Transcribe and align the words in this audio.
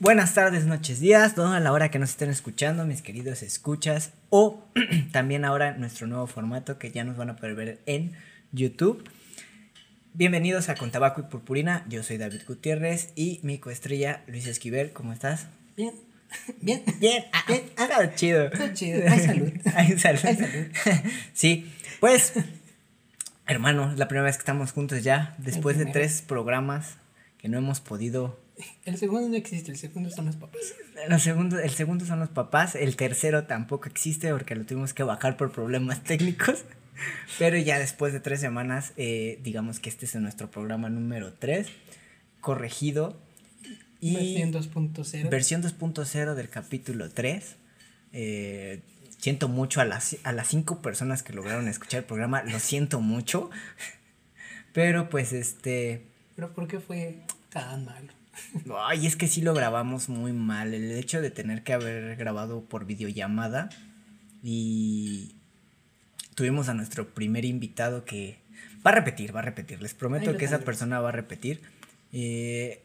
Buenas 0.00 0.32
tardes, 0.32 0.64
noches, 0.64 1.00
días, 1.00 1.34
toda 1.34 1.58
la 1.58 1.72
hora 1.72 1.90
que 1.90 1.98
nos 1.98 2.10
estén 2.10 2.30
escuchando, 2.30 2.86
mis 2.86 3.02
queridos 3.02 3.42
escuchas, 3.42 4.12
o 4.30 4.62
también 5.12 5.44
ahora 5.44 5.72
nuestro 5.72 6.06
nuevo 6.06 6.28
formato 6.28 6.78
que 6.78 6.92
ya 6.92 7.02
nos 7.02 7.16
van 7.16 7.30
a 7.30 7.36
poder 7.36 7.56
ver 7.56 7.80
en 7.84 8.12
YouTube. 8.52 9.02
Bienvenidos 10.14 10.68
a 10.68 10.76
Con 10.76 10.92
Tabaco 10.92 11.22
y 11.22 11.24
Purpurina, 11.24 11.84
yo 11.88 12.04
soy 12.04 12.16
David 12.16 12.42
Gutiérrez 12.46 13.12
y 13.16 13.40
mi 13.42 13.58
coestrella 13.58 14.22
Luis 14.28 14.46
Esquivel, 14.46 14.92
¿cómo 14.92 15.12
estás? 15.12 15.48
Bien, 15.76 15.94
bien, 16.60 16.84
Bien, 17.00 17.24
ah, 17.32 17.42
Bien. 17.48 17.62
ah, 17.76 17.88
está 17.90 18.14
chido. 18.14 18.44
Está 18.44 18.72
chido. 18.74 19.02
Hay 19.10 19.18
salud. 19.18 19.52
Hay 19.74 19.98
salud. 19.98 20.20
Hay 20.22 20.36
salud. 20.36 20.66
sí, 21.32 21.72
pues, 21.98 22.34
hermano, 23.48 23.90
es 23.90 23.98
la 23.98 24.06
primera 24.06 24.26
vez 24.26 24.36
que 24.36 24.42
estamos 24.42 24.70
juntos 24.70 25.02
ya, 25.02 25.34
después 25.38 25.76
de 25.76 25.86
tres 25.86 26.22
programas 26.22 26.98
que 27.38 27.48
no 27.48 27.58
hemos 27.58 27.80
podido 27.80 28.38
El 28.84 28.96
segundo 28.96 29.28
no 29.28 29.36
existe, 29.36 29.70
el 29.70 29.78
segundo 29.78 30.10
son 30.10 30.26
los 30.26 30.36
papás. 30.36 30.74
Los 31.08 31.22
segundos, 31.22 31.60
el 31.60 31.70
segundo 31.70 32.04
son 32.04 32.20
los 32.20 32.28
papás, 32.28 32.74
el 32.74 32.96
tercero 32.96 33.44
tampoco 33.44 33.88
existe 33.88 34.32
porque 34.32 34.54
lo 34.54 34.64
tuvimos 34.64 34.94
que 34.94 35.02
bajar 35.02 35.36
por 35.36 35.52
problemas 35.52 36.02
técnicos. 36.04 36.64
Pero 37.38 37.56
ya 37.56 37.78
después 37.78 38.12
de 38.12 38.20
tres 38.20 38.40
semanas, 38.40 38.92
eh, 38.96 39.38
digamos 39.42 39.78
que 39.78 39.88
este 39.88 40.06
es 40.06 40.14
nuestro 40.16 40.50
programa 40.50 40.88
número 40.88 41.32
3, 41.32 41.68
corregido. 42.40 43.16
Y 44.00 44.14
Versión 44.14 44.52
2.0. 44.52 45.30
versión 45.30 45.62
2.0 45.62 46.34
del 46.34 46.48
capítulo 46.48 47.10
3. 47.10 47.56
Eh, 48.12 48.80
siento 49.18 49.48
mucho 49.48 49.80
a 49.80 49.84
las, 49.84 50.16
a 50.24 50.32
las 50.32 50.48
cinco 50.48 50.82
personas 50.82 51.22
que 51.22 51.32
lograron 51.32 51.68
escuchar 51.68 52.00
el 52.00 52.06
programa, 52.06 52.42
lo 52.42 52.58
siento 52.58 53.00
mucho. 53.00 53.50
Pero 54.72 55.08
pues 55.08 55.32
este... 55.32 56.06
Pero 56.34 56.52
¿por 56.52 56.66
qué 56.68 56.80
fue 56.80 57.20
tan 57.50 57.84
malo? 57.84 58.17
Ay, 58.76 59.06
es 59.06 59.16
que 59.16 59.28
sí 59.28 59.40
lo 59.42 59.54
grabamos 59.54 60.08
muy 60.08 60.32
mal. 60.32 60.74
El 60.74 60.90
hecho 60.92 61.20
de 61.20 61.30
tener 61.30 61.62
que 61.62 61.72
haber 61.72 62.16
grabado 62.16 62.62
por 62.62 62.86
videollamada 62.86 63.68
y 64.42 65.34
tuvimos 66.34 66.68
a 66.68 66.74
nuestro 66.74 67.08
primer 67.08 67.44
invitado 67.44 68.04
que 68.04 68.38
va 68.86 68.92
a 68.92 68.94
repetir, 68.94 69.34
va 69.34 69.40
a 69.40 69.44
repetir. 69.44 69.82
Les 69.82 69.94
prometo 69.94 70.36
que 70.36 70.44
esa 70.44 70.60
persona 70.60 71.00
va 71.00 71.08
a 71.10 71.12
repetir. 71.12 71.60
Eh, 72.12 72.82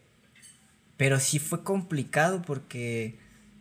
pero 0.98 1.20
sí 1.20 1.40
fue 1.40 1.64
complicado 1.64 2.42
porque 2.42 3.18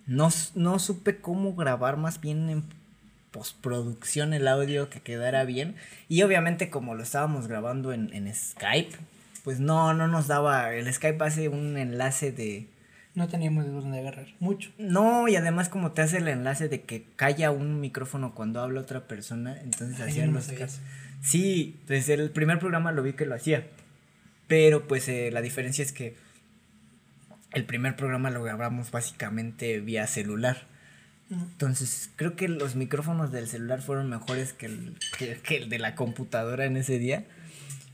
no, 0.06 0.30
no 0.54 0.78
supe 0.78 1.20
cómo 1.20 1.54
grabar 1.54 1.96
más 1.96 2.20
bien 2.20 2.48
en 2.50 2.64
postproducción 3.30 4.34
el 4.34 4.46
audio 4.48 4.90
que 4.90 5.00
quedara 5.00 5.44
bien. 5.44 5.77
Y 6.08 6.22
obviamente 6.22 6.70
como 6.70 6.94
lo 6.94 7.02
estábamos 7.02 7.48
grabando 7.48 7.92
en, 7.92 8.12
en 8.14 8.32
Skype, 8.34 8.96
pues 9.42 9.60
no, 9.60 9.94
no 9.94 10.08
nos 10.08 10.28
daba, 10.28 10.74
el 10.74 10.92
Skype 10.92 11.24
hace 11.24 11.48
un 11.48 11.76
enlace 11.76 12.32
de... 12.32 12.68
No 13.14 13.28
teníamos 13.28 13.66
de 13.66 13.72
dónde 13.72 13.98
agarrar. 13.98 14.28
Mucho. 14.40 14.70
No, 14.78 15.28
y 15.28 15.36
además 15.36 15.68
como 15.68 15.92
te 15.92 16.00
hace 16.00 16.18
el 16.18 16.28
enlace 16.28 16.68
de 16.68 16.82
que 16.82 17.04
calla 17.16 17.50
un 17.50 17.80
micrófono 17.80 18.34
cuando 18.34 18.60
habla 18.60 18.80
otra 18.80 19.06
persona, 19.06 19.60
entonces 19.60 20.00
hacían 20.00 20.28
no 20.28 20.38
los 20.38 20.46
casos. 20.48 20.80
Sí, 21.20 21.76
desde 21.86 22.14
el 22.14 22.30
primer 22.30 22.58
programa 22.58 22.90
lo 22.92 23.02
vi 23.02 23.12
que 23.12 23.26
lo 23.26 23.34
hacía. 23.34 23.66
Pero 24.48 24.88
pues 24.88 25.08
eh, 25.08 25.30
la 25.30 25.42
diferencia 25.42 25.84
es 25.84 25.92
que 25.92 26.16
el 27.52 27.64
primer 27.64 27.96
programa 27.96 28.30
lo 28.30 28.42
grabamos 28.42 28.90
básicamente 28.90 29.80
vía 29.80 30.06
celular. 30.06 30.66
Entonces, 31.30 32.10
creo 32.16 32.36
que 32.36 32.46
los 32.48 32.77
micrófonos 32.77 33.32
del 33.32 33.46
celular 33.46 33.80
fueron 33.80 34.10
mejores 34.10 34.52
que 34.52 34.66
el, 34.66 34.96
que, 35.16 35.38
que 35.38 35.56
el 35.56 35.68
de 35.70 35.78
la 35.78 35.94
computadora 35.94 36.66
en 36.66 36.77
ese 36.77 36.98
día. 36.98 37.24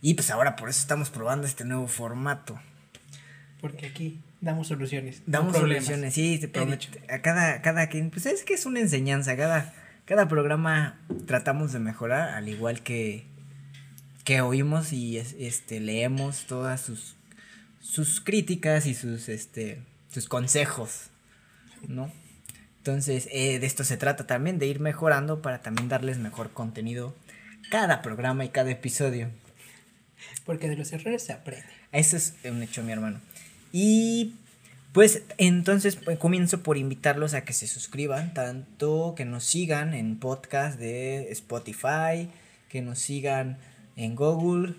Y 0.00 0.14
pues 0.14 0.30
ahora 0.30 0.56
por 0.56 0.68
eso 0.68 0.80
estamos 0.80 1.10
probando 1.10 1.46
este 1.46 1.64
nuevo 1.64 1.86
formato. 1.88 2.60
Porque 3.60 3.86
aquí 3.86 4.20
damos 4.40 4.68
soluciones. 4.68 5.22
Damos 5.27 5.56
soluciones, 5.56 6.14
sí, 6.14 6.38
te 6.38 6.48
prometo. 6.48 6.86
A 7.12 7.18
cada, 7.20 7.60
cada 7.62 7.88
quien, 7.88 8.10
pues 8.10 8.27
es 8.27 8.44
que 8.44 8.55
es 8.55 8.66
una 8.66 8.80
enseñanza. 8.80 9.36
Cada, 9.36 9.74
cada 10.05 10.28
programa 10.28 11.00
tratamos 11.27 11.72
de 11.72 11.80
mejorar, 11.80 12.30
al 12.30 12.48
igual 12.48 12.82
que, 12.82 13.24
que 14.24 14.40
oímos 14.40 14.92
y 14.92 15.18
es- 15.18 15.34
este, 15.39 15.80
leemos 15.80 16.46
todas 16.46 16.80
sus, 16.80 17.17
sus 17.80 18.20
críticas 18.20 18.86
y 18.86 18.94
sus, 18.94 19.28
este, 19.28 19.80
sus 20.12 20.28
consejos, 20.28 21.11
¿no? 21.89 22.12
Entonces, 22.78 23.28
eh, 23.33 23.58
de 23.58 23.67
esto 23.67 23.83
se 23.84 23.96
trata 23.96 24.27
también, 24.27 24.58
de 24.61 24.67
ir 24.68 24.78
mejorando 24.78 25.42
para 25.42 25.61
también 25.62 25.89
darles 25.89 26.18
mejor 26.18 26.52
contenido 26.52 27.14
cada 27.70 28.00
programa 28.02 28.44
y 28.44 28.48
cada 28.50 28.70
episodio. 28.70 29.28
Porque 30.45 30.68
de 30.68 30.77
los 30.77 30.92
errores 30.92 31.23
se 31.23 31.33
aprende. 31.33 31.67
Eso 31.92 32.17
es 32.17 32.34
un 32.45 32.62
hecho, 32.62 32.83
mi 32.83 32.92
hermano. 32.92 33.20
Y 33.73 34.34
pues 34.92 35.23
entonces 35.36 35.96
pues, 35.96 36.18
comienzo 36.18 36.62
por 36.62 36.77
invitarlos 36.77 37.34
a 37.34 37.45
que 37.45 37.52
se 37.52 37.67
suscriban, 37.67 38.33
tanto 38.34 39.14
que 39.17 39.24
nos 39.24 39.45
sigan 39.45 39.95
en 39.95 40.18
podcast 40.18 40.79
de 40.79 41.30
Spotify, 41.33 42.29
que 42.68 42.80
nos 42.83 42.98
sigan 42.98 43.58
en 43.96 44.17
Google, 44.17 44.74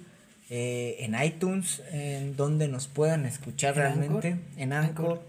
eh, 0.50 0.98
en 1.00 1.16
iTunes, 1.22 1.82
en 1.92 2.36
donde 2.36 2.68
nos 2.68 2.88
puedan 2.88 3.26
escuchar 3.26 3.76
¿En 3.76 3.82
realmente, 3.82 4.28
Anchor? 4.30 4.46
en 4.58 4.74
Anchor. 4.74 5.06
Anchor. 5.06 5.22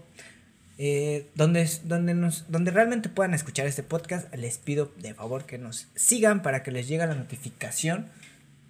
eh, 0.79 1.27
donde, 1.35 1.69
donde, 1.83 2.13
nos, 2.15 2.51
donde 2.51 2.71
realmente 2.71 3.07
puedan 3.09 3.33
escuchar 3.35 3.67
este 3.67 3.83
podcast, 3.83 4.33
les 4.33 4.57
pido 4.57 4.91
de 4.97 5.13
favor 5.13 5.45
que 5.45 5.59
nos 5.59 5.87
sigan 5.95 6.41
para 6.41 6.63
que 6.63 6.71
les 6.71 6.87
llegue 6.87 7.05
la 7.05 7.13
notificación 7.15 8.07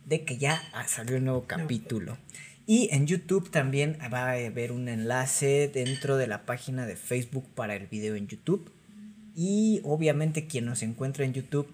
de 0.06 0.23
que 0.25 0.38
ya 0.38 0.62
salió 0.88 1.17
un 1.17 1.25
nuevo 1.25 1.45
capítulo. 1.47 2.17
Y 2.67 2.89
en 2.91 3.07
YouTube 3.07 3.50
también 3.50 3.97
va 4.13 4.29
a 4.29 4.34
haber 4.34 4.72
un 4.72 4.88
enlace 4.88 5.69
dentro 5.73 6.17
de 6.17 6.28
la 6.28 6.45
página 6.45 6.85
de 6.85 6.95
Facebook 6.95 7.45
para 7.56 7.75
el 7.75 7.88
video 7.88 8.16
en 8.16 8.28
YouTube. 8.28 8.72
Y 9.35 9.81
obviamente 9.84 10.47
quien 10.47 10.66
nos 10.66 10.84
encuentra 10.84 11.25
en 11.25 11.34
YouTube, 11.34 11.67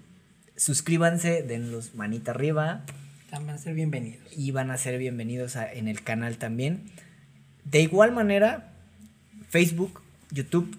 suscríbanse, 0.55 1.43
denlos 1.43 1.93
manita 1.95 2.31
arriba 2.31 2.83
Van 3.31 3.49
a 3.49 3.57
ser 3.57 3.73
bienvenidos. 3.73 4.25
y 4.35 4.51
van 4.51 4.71
a 4.71 4.77
ser 4.77 4.97
bienvenidos 4.97 5.55
a- 5.55 5.71
en 5.71 5.87
el 5.87 6.01
canal 6.03 6.37
también. 6.37 6.83
De 7.66 7.81
igual 7.81 8.11
manera, 8.13 8.73
Facebook, 9.49 10.01
YouTube 10.31 10.77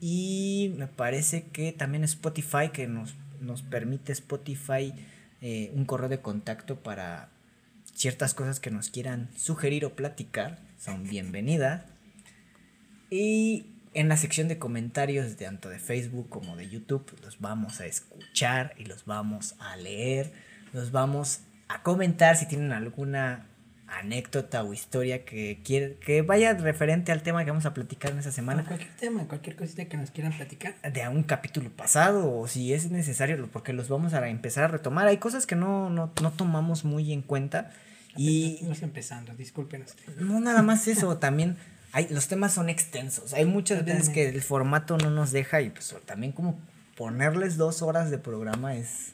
y 0.00 0.74
me 0.78 0.86
parece 0.86 1.44
que 1.52 1.72
también 1.72 2.04
Spotify, 2.04 2.70
que 2.72 2.86
nos, 2.86 3.14
nos 3.40 3.62
permite 3.62 4.12
Spotify 4.12 4.92
eh, 5.46 5.70
un 5.74 5.84
correo 5.84 6.08
de 6.08 6.22
contacto 6.22 6.76
para 6.76 7.28
ciertas 7.92 8.32
cosas 8.32 8.60
que 8.60 8.70
nos 8.70 8.88
quieran 8.88 9.28
sugerir 9.36 9.84
o 9.84 9.94
platicar, 9.94 10.58
son 10.78 11.04
bienvenidas. 11.04 11.82
Y 13.10 13.66
en 13.92 14.08
la 14.08 14.16
sección 14.16 14.48
de 14.48 14.58
comentarios 14.58 15.36
tanto 15.36 15.68
de 15.68 15.78
Facebook 15.78 16.30
como 16.30 16.56
de 16.56 16.70
YouTube 16.70 17.14
los 17.22 17.40
vamos 17.40 17.82
a 17.82 17.84
escuchar 17.84 18.72
y 18.78 18.86
los 18.86 19.04
vamos 19.04 19.54
a 19.58 19.76
leer, 19.76 20.32
los 20.72 20.92
vamos 20.92 21.40
a 21.68 21.82
comentar 21.82 22.38
si 22.38 22.46
tienen 22.46 22.72
alguna 22.72 23.46
anécdota 23.86 24.62
o 24.64 24.72
historia 24.72 25.24
que 25.24 25.60
quiere, 25.64 25.96
que 25.96 26.22
vaya 26.22 26.54
referente 26.54 27.12
al 27.12 27.22
tema 27.22 27.44
que 27.44 27.50
vamos 27.50 27.66
a 27.66 27.74
platicar 27.74 28.12
en 28.12 28.18
esta 28.18 28.30
O 28.30 28.32
semana 28.32 28.64
cualquier 28.64 28.96
tema, 28.96 29.28
cualquier 29.28 29.56
cosita 29.56 29.84
que 29.86 29.96
nos 29.96 30.10
quieran 30.10 30.32
platicar. 30.32 30.74
de 30.82 31.08
un 31.08 31.22
capítulo 31.22 31.70
pasado 31.70 32.36
o 32.36 32.48
si 32.48 32.72
es 32.72 32.90
necesario 32.90 33.48
porque 33.52 33.72
los 33.72 33.88
vamos 33.88 34.14
a 34.14 34.28
empezar 34.28 34.64
a 34.64 34.68
retomar 34.68 35.06
hay 35.06 35.18
cosas 35.18 35.46
que 35.46 35.56
no, 35.56 35.90
no, 35.90 36.12
no 36.22 36.32
tomamos 36.32 36.84
muy 36.84 37.12
en 37.12 37.22
cuenta 37.22 37.70
y 38.16 38.54
Estamos 38.54 38.82
empezando, 38.82 39.34
discúlpenos. 39.34 39.96
no 40.18 40.40
nada 40.40 40.62
más 40.62 40.86
eso, 40.88 41.16
también 41.18 41.56
hay, 41.92 42.08
los 42.10 42.26
temas 42.26 42.52
son 42.52 42.68
extensos. 42.68 43.34
Hay 43.34 43.44
muchas 43.44 43.84
veces 43.84 44.08
que 44.08 44.28
el 44.28 44.42
formato 44.42 44.96
no 44.98 45.10
nos 45.10 45.30
deja 45.30 45.60
y 45.62 45.70
pues 45.70 45.94
también 46.04 46.32
como 46.32 46.58
ponerles 46.96 47.56
dos 47.56 47.82
horas 47.82 48.10
de 48.10 48.18
programa 48.18 48.74
es 48.74 49.13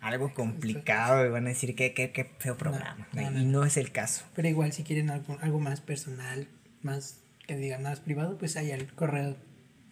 algo 0.00 0.32
complicado 0.32 1.26
y 1.26 1.30
van 1.30 1.46
a 1.46 1.50
decir 1.50 1.74
que 1.74 1.92
qué, 1.94 2.12
qué 2.12 2.30
feo 2.38 2.56
programa. 2.56 3.08
no, 3.12 3.40
y 3.40 3.44
no. 3.44 3.64
es 3.64 3.76
el 3.76 3.92
caso. 3.92 4.24
Pero 4.34 4.48
igual 4.48 4.72
si 4.72 4.84
quieren 4.84 5.10
algo, 5.10 5.38
algo 5.40 5.60
más 5.60 5.80
personal, 5.80 6.48
más 6.82 7.20
que 7.46 7.56
digan 7.56 7.82
más 7.82 8.00
privado, 8.00 8.38
pues 8.38 8.56
hay 8.56 8.70
el 8.70 8.92
correo 8.94 9.36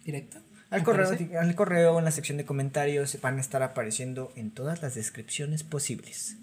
directo. 0.04 0.38
Al 0.70 0.82
correo, 0.82 1.08
parece. 1.08 1.36
al 1.38 1.54
correo, 1.54 1.98
en 1.98 2.04
la 2.04 2.10
sección 2.10 2.38
de 2.38 2.44
comentarios, 2.44 3.18
van 3.20 3.38
a 3.38 3.40
estar 3.40 3.62
apareciendo 3.62 4.32
en 4.36 4.50
todas 4.50 4.82
las 4.82 4.94
descripciones 4.94 5.62
posibles. 5.62 6.36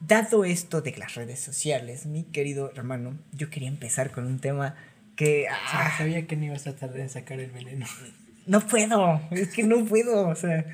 Dado 0.00 0.44
esto 0.44 0.82
de 0.82 0.96
las 0.96 1.14
redes 1.14 1.40
sociales, 1.40 2.06
mi 2.06 2.24
querido 2.24 2.70
hermano, 2.74 3.18
yo 3.32 3.50
quería 3.50 3.68
empezar 3.68 4.12
con 4.12 4.26
un 4.26 4.38
tema 4.38 4.76
que... 5.16 5.46
Ah, 5.48 5.92
sabía 5.96 6.26
que 6.26 6.36
no 6.36 6.44
ibas 6.44 6.66
a 6.66 6.76
tardar 6.76 7.00
en 7.00 7.08
sacar 7.08 7.40
el 7.40 7.50
veneno. 7.50 7.86
No 8.46 8.60
puedo, 8.60 9.20
es 9.32 9.48
que 9.48 9.64
no 9.64 9.84
puedo, 9.84 10.28
o 10.28 10.34
sea. 10.36 10.64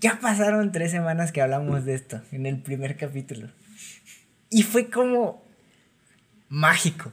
Ya 0.00 0.18
pasaron 0.18 0.72
tres 0.72 0.90
semanas 0.90 1.30
que 1.30 1.42
hablamos 1.42 1.84
de 1.84 1.94
esto 1.94 2.22
en 2.32 2.46
el 2.46 2.58
primer 2.62 2.96
capítulo. 2.96 3.48
Y 4.48 4.62
fue 4.62 4.88
como 4.88 5.44
mágico. 6.48 7.12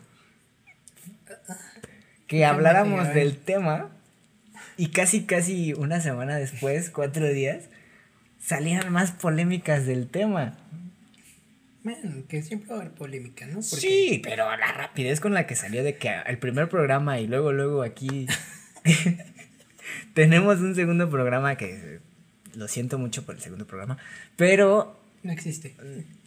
Que 2.27 2.45
habláramos 2.45 3.09
eh. 3.09 3.13
del 3.13 3.37
tema 3.37 3.89
y 4.77 4.87
casi, 4.89 5.25
casi 5.25 5.73
una 5.73 5.99
semana 5.99 6.37
después, 6.37 6.89
cuatro 6.89 7.27
días, 7.27 7.65
salían 8.39 8.91
más 8.91 9.11
polémicas 9.11 9.85
del 9.85 10.07
tema. 10.07 10.57
Bueno, 11.83 12.23
que 12.29 12.41
siempre 12.41 12.69
va 12.69 12.75
a 12.75 12.79
haber 12.81 12.93
polémica, 12.93 13.45
¿no? 13.47 13.55
Porque 13.55 13.65
Sí, 13.65 14.21
pero 14.23 14.55
la 14.55 14.71
rapidez 14.71 15.19
con 15.19 15.33
la 15.33 15.45
que 15.45 15.55
salió 15.55 15.83
de 15.83 15.97
que 15.97 16.09
el 16.25 16.37
primer 16.37 16.69
programa 16.69 17.19
y 17.19 17.27
luego, 17.27 17.51
luego 17.51 17.83
aquí 17.83 18.27
tenemos 20.13 20.59
un 20.59 20.73
segundo 20.73 21.09
programa 21.09 21.57
que 21.57 21.99
lo 22.57 22.67
siento 22.67 22.97
mucho 22.97 23.23
por 23.25 23.35
el 23.35 23.41
segundo 23.41 23.65
programa, 23.67 23.97
pero 24.35 24.99
no 25.23 25.31
existe. 25.31 25.75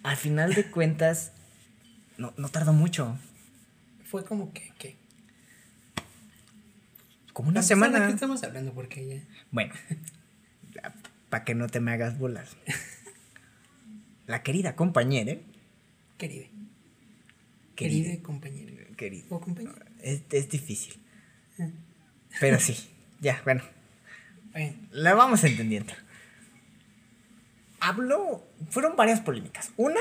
al 0.02 0.16
final 0.16 0.54
de 0.54 0.70
cuentas 0.70 1.32
no, 2.18 2.32
no 2.36 2.48
tardó 2.48 2.72
mucho, 2.72 3.18
Fue 4.04 4.24
como 4.24 4.52
que, 4.52 4.72
que. 4.78 4.96
como 7.32 7.48
una 7.48 7.60
empezar, 7.60 7.78
¿De 7.78 7.84
semana. 7.86 8.06
qué 8.06 8.14
estamos 8.14 8.42
hablando? 8.44 8.72
Porque 8.72 9.06
ya. 9.06 9.22
Bueno, 9.50 9.74
para 11.30 11.44
que 11.44 11.54
no 11.54 11.66
te 11.68 11.80
me 11.80 11.92
hagas 11.92 12.18
bolas. 12.18 12.56
La 14.26 14.42
querida 14.42 14.76
compañera, 14.76 15.36
Querida. 16.18 16.46
Querida. 17.74 18.10
Querida 18.10 18.22
compañera. 18.22 18.72
querida, 18.96 19.24
O 19.30 19.40
compañera. 19.40 19.86
es, 20.02 20.22
es 20.30 20.48
difícil, 20.50 20.94
Ah, 21.58 21.68
pero 22.38 22.60
sí, 22.60 22.76
ya, 23.20 23.40
bueno, 23.44 23.62
Bueno, 24.52 24.74
la 24.92 25.14
vamos 25.14 25.42
entendiendo. 25.44 25.92
Habló, 27.80 28.46
fueron 28.68 28.96
varias 28.96 29.20
polémicas. 29.20 29.72
Una 29.76 30.00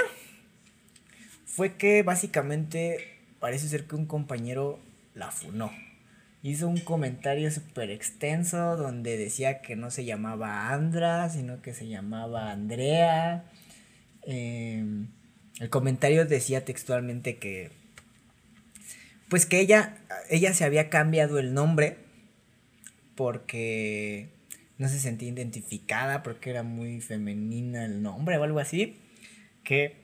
fue 1.46 1.76
que 1.76 2.04
básicamente 2.04 3.20
parece 3.40 3.68
ser 3.68 3.86
que 3.86 3.96
un 3.96 4.06
compañero 4.06 4.80
la 5.16 5.32
funó. 5.32 5.72
Hizo 6.42 6.68
un 6.68 6.80
comentario 6.80 7.52
súper 7.52 7.90
extenso 7.90 8.78
donde 8.78 9.18
decía 9.18 9.62
que 9.62 9.76
no 9.76 9.92
se 9.92 10.06
llamaba 10.06 10.70
Andra, 10.72 11.30
sino 11.30 11.62
que 11.62 11.74
se 11.74 11.88
llamaba 11.88 12.52
Andrea. 12.52 13.44
Eh, 14.24 14.86
el 15.60 15.70
comentario 15.70 16.26
decía 16.26 16.64
textualmente 16.64 17.38
que, 17.38 17.72
pues 19.28 19.46
que 19.46 19.60
ella, 19.60 19.98
ella 20.30 20.54
se 20.54 20.64
había 20.64 20.90
cambiado 20.90 21.40
el 21.40 21.54
nombre 21.54 21.98
porque 23.16 24.30
no 24.80 24.88
se 24.88 24.98
sentía 24.98 25.30
identificada, 25.30 26.24
porque 26.24 26.50
era 26.50 26.64
muy 26.64 27.02
femenina 27.02 27.86
el 27.86 28.02
nombre 28.02 28.38
o 28.38 28.44
algo 28.44 28.60
así. 28.60 28.98
Que 29.64 29.98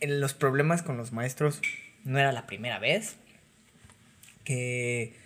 en 0.00 0.20
los 0.20 0.34
problemas 0.34 0.82
con 0.82 0.96
los 0.98 1.12
maestros 1.12 1.62
no 2.02 2.18
era 2.18 2.32
la 2.32 2.46
primera 2.46 2.80
vez. 2.80 3.14
Que 4.42 5.16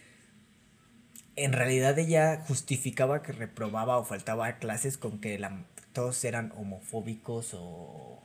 en 1.37 1.55
realidad 1.55 1.99
ella 1.99 2.45
justificaba 2.47 3.23
que 3.23 3.33
reprobaba 3.33 3.97
o 3.97 4.05
faltaba 4.05 4.47
a 4.47 4.59
clases 4.59 4.99
con 4.99 5.21
que 5.21 5.43
todos 5.95 6.23
eran 6.23 6.53
homofóbicos 6.55 7.55
o, 7.55 8.23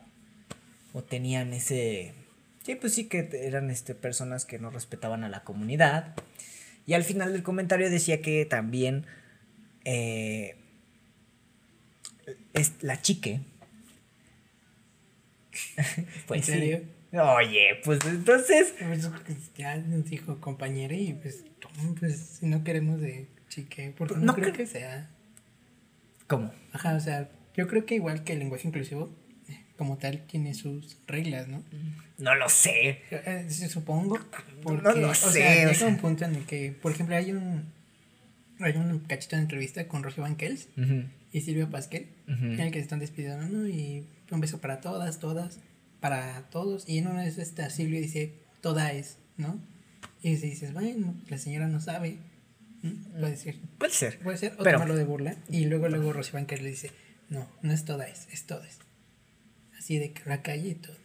o 0.91 1.03
tenían 1.03 1.53
ese... 1.53 2.13
Sí, 2.63 2.75
pues 2.75 2.93
sí 2.93 3.05
que 3.05 3.29
eran 3.33 3.69
este, 3.69 3.95
personas 3.95 4.45
que 4.45 4.59
no 4.59 4.69
respetaban 4.69 5.23
a 5.23 5.29
la 5.29 5.45
comunidad. 5.45 6.13
Y 6.85 6.93
al 6.93 7.05
final 7.05 7.31
del 7.31 7.43
comentario 7.43 7.89
decía 7.89 8.21
que 8.21 8.45
también 8.45 9.05
eh, 9.85 10.55
es 12.53 12.73
la 12.81 13.01
chique. 13.01 13.41
pues 16.27 16.47
¿En 16.49 16.53
serio? 16.55 16.77
sí. 17.11 17.17
Oye, 17.17 17.79
pues 17.83 17.99
entonces. 18.05 18.73
pues, 18.79 19.53
ya 19.55 19.77
nos 19.77 20.05
dijo 20.09 20.39
compañera 20.41 20.95
y 20.95 21.13
pues, 21.13 21.43
no, 21.83 21.95
pues 21.95 22.37
si 22.39 22.47
no 22.47 22.63
queremos 22.63 22.99
de 23.01 23.27
chique, 23.49 23.93
porque 23.95 24.15
no, 24.15 24.21
No 24.25 24.33
creo 24.35 24.49
cre- 24.49 24.57
que 24.57 24.65
sea. 24.65 25.09
¿Cómo? 26.27 26.51
Ajá, 26.71 26.95
o 26.95 26.99
sea, 26.99 27.29
yo 27.55 27.67
creo 27.67 27.85
que 27.85 27.95
igual 27.95 28.23
que 28.23 28.33
el 28.33 28.39
lenguaje 28.39 28.67
inclusivo, 28.67 29.13
eh, 29.47 29.59
como 29.77 29.97
tal, 29.97 30.25
tiene 30.25 30.55
sus 30.55 30.97
reglas, 31.05 31.47
¿no? 31.47 31.63
No 32.17 32.33
lo 32.33 32.49
sé. 32.49 33.01
Eh, 33.11 33.45
supongo. 33.69 34.19
Porque, 34.63 34.81
No 34.81 34.93
lo 34.95 35.09
o 35.11 35.13
sé, 35.13 35.27
o 35.27 35.33
llega 35.55 35.73
sea. 35.75 35.87
un 35.87 35.97
punto 35.97 36.25
en 36.25 36.35
el 36.35 36.45
que, 36.45 36.71
por 36.71 36.93
ejemplo, 36.93 37.15
hay 37.15 37.31
un. 37.31 37.71
Hay 38.59 38.75
un 38.77 38.99
cachito 38.99 39.35
de 39.35 39.41
entrevista 39.41 39.87
con 39.87 40.03
Rocío 40.03 40.23
Banquels 40.23 40.67
Ujú, 40.77 41.03
y 41.31 41.41
Silvia 41.41 41.69
Pasquel, 41.69 42.07
ujú. 42.27 42.45
en 42.45 42.59
el 42.59 42.71
que 42.71 42.79
se 42.79 42.83
están 42.83 42.99
despidiendo, 42.99 43.47
¿no? 43.47 43.67
Y 43.67 44.07
un 44.31 44.39
beso 44.41 44.59
para 44.61 44.79
todas, 44.81 45.19
todas, 45.19 45.59
para 45.99 46.43
todos. 46.49 46.87
Y 46.87 46.97
en 46.99 47.07
una 47.07 47.23
vez 47.23 47.37
esta 47.37 47.69
Silvia 47.69 47.99
dice, 47.99 48.33
toda 48.61 48.91
es, 48.93 49.17
¿no? 49.37 49.59
Y 50.21 50.37
si 50.37 50.49
dices, 50.51 50.73
bueno, 50.73 51.15
la 51.29 51.37
señora 51.37 51.67
no 51.67 51.81
sabe, 51.81 52.17
¿no? 52.81 52.91
puede 53.19 53.31
decir, 53.31 53.59
Puede 53.77 53.91
ser. 53.93 54.19
puede 54.19 54.37
ser, 54.37 54.53
o 54.53 54.63
Pero- 54.63 54.77
tomarlo 54.77 54.95
de 54.95 55.03
burla. 55.03 55.35
Y 55.49 55.65
luego, 55.65 55.89
luego 55.89 56.13
Rocío 56.13 56.33
Banquels 56.33 56.61
le 56.61 56.69
dice, 56.69 56.91
no, 57.29 57.49
no 57.61 57.73
es 57.73 57.83
toda 57.85 58.07
es, 58.07 58.27
es 58.31 58.45
todas. 58.45 58.79
Así 59.77 59.97
de 59.99 60.13
que 60.13 60.21
la 60.29 60.41
calle 60.41 60.69
y 60.69 60.75
todo, 60.75 60.95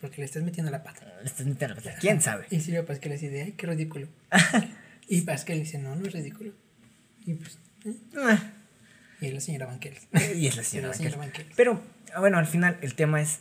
porque 0.00 0.18
le 0.18 0.26
estás 0.26 0.42
metiendo 0.44 0.70
la 0.70 0.82
pata. 0.84 1.00
Estás 1.24 1.46
metiendo 1.46 1.74
la 1.74 1.80
pata. 1.80 1.96
¿Quién 2.00 2.20
sabe? 2.20 2.46
Y 2.50 2.60
Silvia 2.60 2.84
Pasquel 2.86 3.12
así 3.12 3.26
de, 3.28 3.42
ay, 3.42 3.52
qué 3.52 3.66
ridículo. 3.66 4.06
y 5.08 5.22
Pasquel 5.22 5.58
dice, 5.60 5.78
no, 5.78 5.96
no 5.96 6.06
es 6.06 6.12
ridículo. 6.12 6.52
Y 7.28 7.34
pues, 7.34 7.58
¿eh? 7.84 7.94
Ah, 8.16 8.52
y 9.20 9.26
es 9.26 9.34
la 9.34 9.40
señora 9.40 9.66
Banquels. 9.66 10.06
y 10.36 10.46
es 10.46 10.56
la 10.56 10.62
señora 10.64 10.94
señora 10.94 11.16
Banquels. 11.18 11.52
Pero, 11.56 11.80
bueno, 12.18 12.38
al 12.38 12.46
final 12.46 12.78
el 12.80 12.94
tema 12.94 13.20
es 13.20 13.40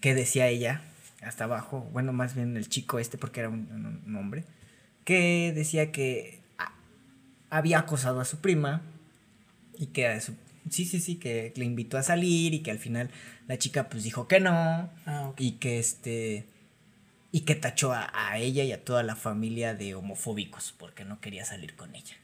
que 0.00 0.14
decía 0.14 0.48
ella, 0.48 0.82
hasta 1.22 1.44
abajo, 1.44 1.88
bueno, 1.92 2.12
más 2.14 2.34
bien 2.34 2.56
el 2.56 2.68
chico 2.68 2.98
este, 2.98 3.18
porque 3.18 3.40
era 3.40 3.50
un, 3.50 4.16
hombre, 4.18 4.44
que 5.04 5.52
decía 5.54 5.92
que 5.92 6.40
había 7.50 7.80
acosado 7.80 8.20
a 8.20 8.24
su 8.24 8.40
prima 8.40 8.80
y 9.76 9.86
que 9.88 10.06
a 10.06 10.20
su- 10.20 10.36
sí, 10.70 10.84
sí, 10.86 11.00
sí, 11.00 11.16
que 11.16 11.52
le 11.56 11.64
invitó 11.64 11.98
a 11.98 12.02
salir 12.02 12.54
y 12.54 12.60
que 12.62 12.70
al 12.70 12.78
final 12.78 13.10
la 13.48 13.58
chica 13.58 13.88
pues 13.88 14.04
dijo 14.04 14.28
que 14.28 14.40
no 14.40 14.90
Ah, 15.06 15.32
y 15.36 15.52
que 15.52 15.78
este 15.78 16.46
y 17.32 17.40
que 17.42 17.54
tachó 17.54 17.92
a, 17.92 18.10
a 18.14 18.38
ella 18.38 18.64
y 18.64 18.72
a 18.72 18.84
toda 18.84 19.02
la 19.02 19.16
familia 19.16 19.74
de 19.74 19.94
homofóbicos 19.94 20.74
porque 20.78 21.04
no 21.04 21.20
quería 21.20 21.44
salir 21.44 21.74
con 21.76 21.94
ella. 21.94 22.14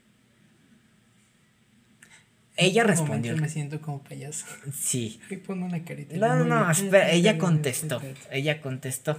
Ella 2.57 2.85
respondió. 2.85 3.33
momento 3.33 3.43
Me 3.43 3.49
siento 3.49 3.81
como 3.81 4.03
payaso. 4.03 4.47
Sí. 4.73 5.21
Y 5.31 5.37
pongo 5.37 5.67
una 5.67 5.85
carita. 5.85 6.17
No, 6.17 6.37
no, 6.37 6.45
no, 6.45 6.71
espera, 6.71 7.11
ella 7.11 7.39
contestó. 7.39 8.01
Ella 8.31 8.61
contestó. 8.61 9.19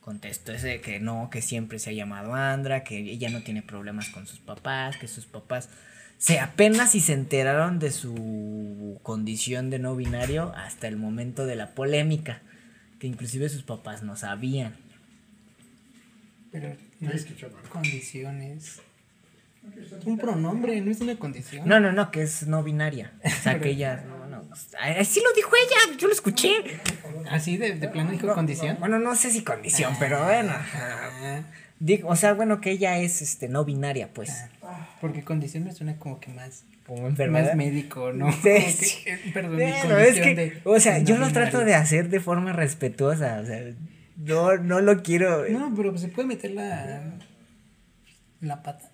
Contestó 0.00 0.52
ese 0.52 0.80
que 0.80 0.98
no, 0.98 1.28
que 1.30 1.42
siempre 1.42 1.78
se 1.78 1.90
ha 1.90 1.92
llamado 1.92 2.34
Andra, 2.34 2.84
que 2.84 2.98
ella 2.98 3.28
no 3.28 3.42
tiene 3.42 3.62
problemas 3.62 4.08
con 4.08 4.26
sus 4.26 4.38
papás, 4.40 4.96
que 4.96 5.06
sus 5.06 5.26
papás 5.26 5.68
se 6.20 6.38
apenas 6.38 6.92
si 6.92 7.00
se 7.00 7.14
enteraron 7.14 7.78
de 7.78 7.90
su 7.90 8.98
condición 9.02 9.70
de 9.70 9.78
no 9.78 9.96
binario 9.96 10.52
hasta 10.54 10.86
el 10.86 10.96
momento 10.96 11.46
de 11.46 11.56
la 11.56 11.74
polémica, 11.74 12.42
que 12.98 13.06
inclusive 13.06 13.48
sus 13.48 13.62
papás 13.62 14.02
no 14.02 14.16
sabían. 14.16 14.76
Pero 16.52 16.76
no 17.00 17.10
es 17.10 17.26
condiciones. 17.70 18.82
Un 20.06 20.16
pronombre, 20.18 20.80
no 20.80 20.90
es 20.90 21.00
una 21.00 21.16
condición. 21.16 21.68
No, 21.68 21.80
no, 21.80 21.92
no, 21.92 22.10
que 22.10 22.22
es 22.22 22.46
no 22.46 22.62
binaria. 22.62 23.12
O 23.24 23.28
sea, 23.28 23.60
que 23.60 23.70
ella. 23.70 24.04
No, 24.06 24.26
no. 24.26 24.42
Así 24.98 25.20
lo 25.22 25.32
dijo 25.34 25.50
ella, 25.54 25.96
yo 25.98 26.06
lo 26.08 26.14
escuché. 26.14 26.52
Así 27.30 27.56
de, 27.56 27.74
de 27.74 27.88
plano 27.88 28.10
dijo 28.10 28.32
condición. 28.34 28.76
Bueno, 28.80 28.98
no 28.98 29.14
sé 29.14 29.30
si 29.30 29.42
condición, 29.44 29.94
pero 29.98 30.24
bueno. 30.24 30.52
Ah, 30.54 31.42
Digo, 31.78 32.08
o 32.10 32.16
sea, 32.16 32.34
bueno, 32.34 32.60
que 32.60 32.72
ella 32.72 32.98
es 32.98 33.22
este 33.22 33.48
no 33.48 33.64
binaria, 33.64 34.12
pues. 34.12 34.44
porque 35.00 35.22
condición 35.24 35.64
me 35.64 35.72
suena 35.72 35.96
como 35.96 36.20
que 36.20 36.30
más, 36.30 36.64
Como 36.86 37.06
enfermedad. 37.06 37.48
más 37.48 37.56
médico, 37.56 38.12
¿no? 38.12 38.30
Sí, 38.32 38.40
que, 38.42 39.14
eh, 39.14 39.20
perdón, 39.32 39.56
Bueno, 39.56 39.98
es 39.98 40.20
que, 40.20 40.34
de- 40.34 40.60
o 40.64 40.78
sea, 40.78 40.98
yo 40.98 41.16
no 41.16 41.26
lo 41.26 41.32
trato 41.32 41.60
de 41.64 41.74
hacer 41.74 42.10
de 42.10 42.20
forma 42.20 42.52
respetuosa, 42.52 43.40
o 43.42 43.46
sea, 43.46 43.62
no, 44.18 44.56
no 44.58 44.80
lo 44.82 45.02
quiero. 45.02 45.48
No, 45.48 45.72
pero 45.74 45.96
se 45.96 46.08
puede 46.08 46.28
meter 46.28 46.50
la, 46.50 47.02
la 48.42 48.62
pata. 48.62 48.89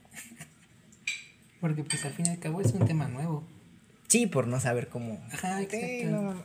Porque 1.66 1.82
pues 1.82 2.04
al 2.04 2.12
fin 2.12 2.26
y 2.26 2.28
al 2.28 2.38
cabo 2.38 2.60
es 2.60 2.70
un 2.70 2.86
tema 2.86 3.08
nuevo. 3.08 3.42
Sí, 4.06 4.28
por 4.28 4.46
no 4.46 4.60
saber 4.60 4.86
cómo. 4.86 5.20
Ajá, 5.32 5.58
Sí, 5.68 6.04
no, 6.04 6.40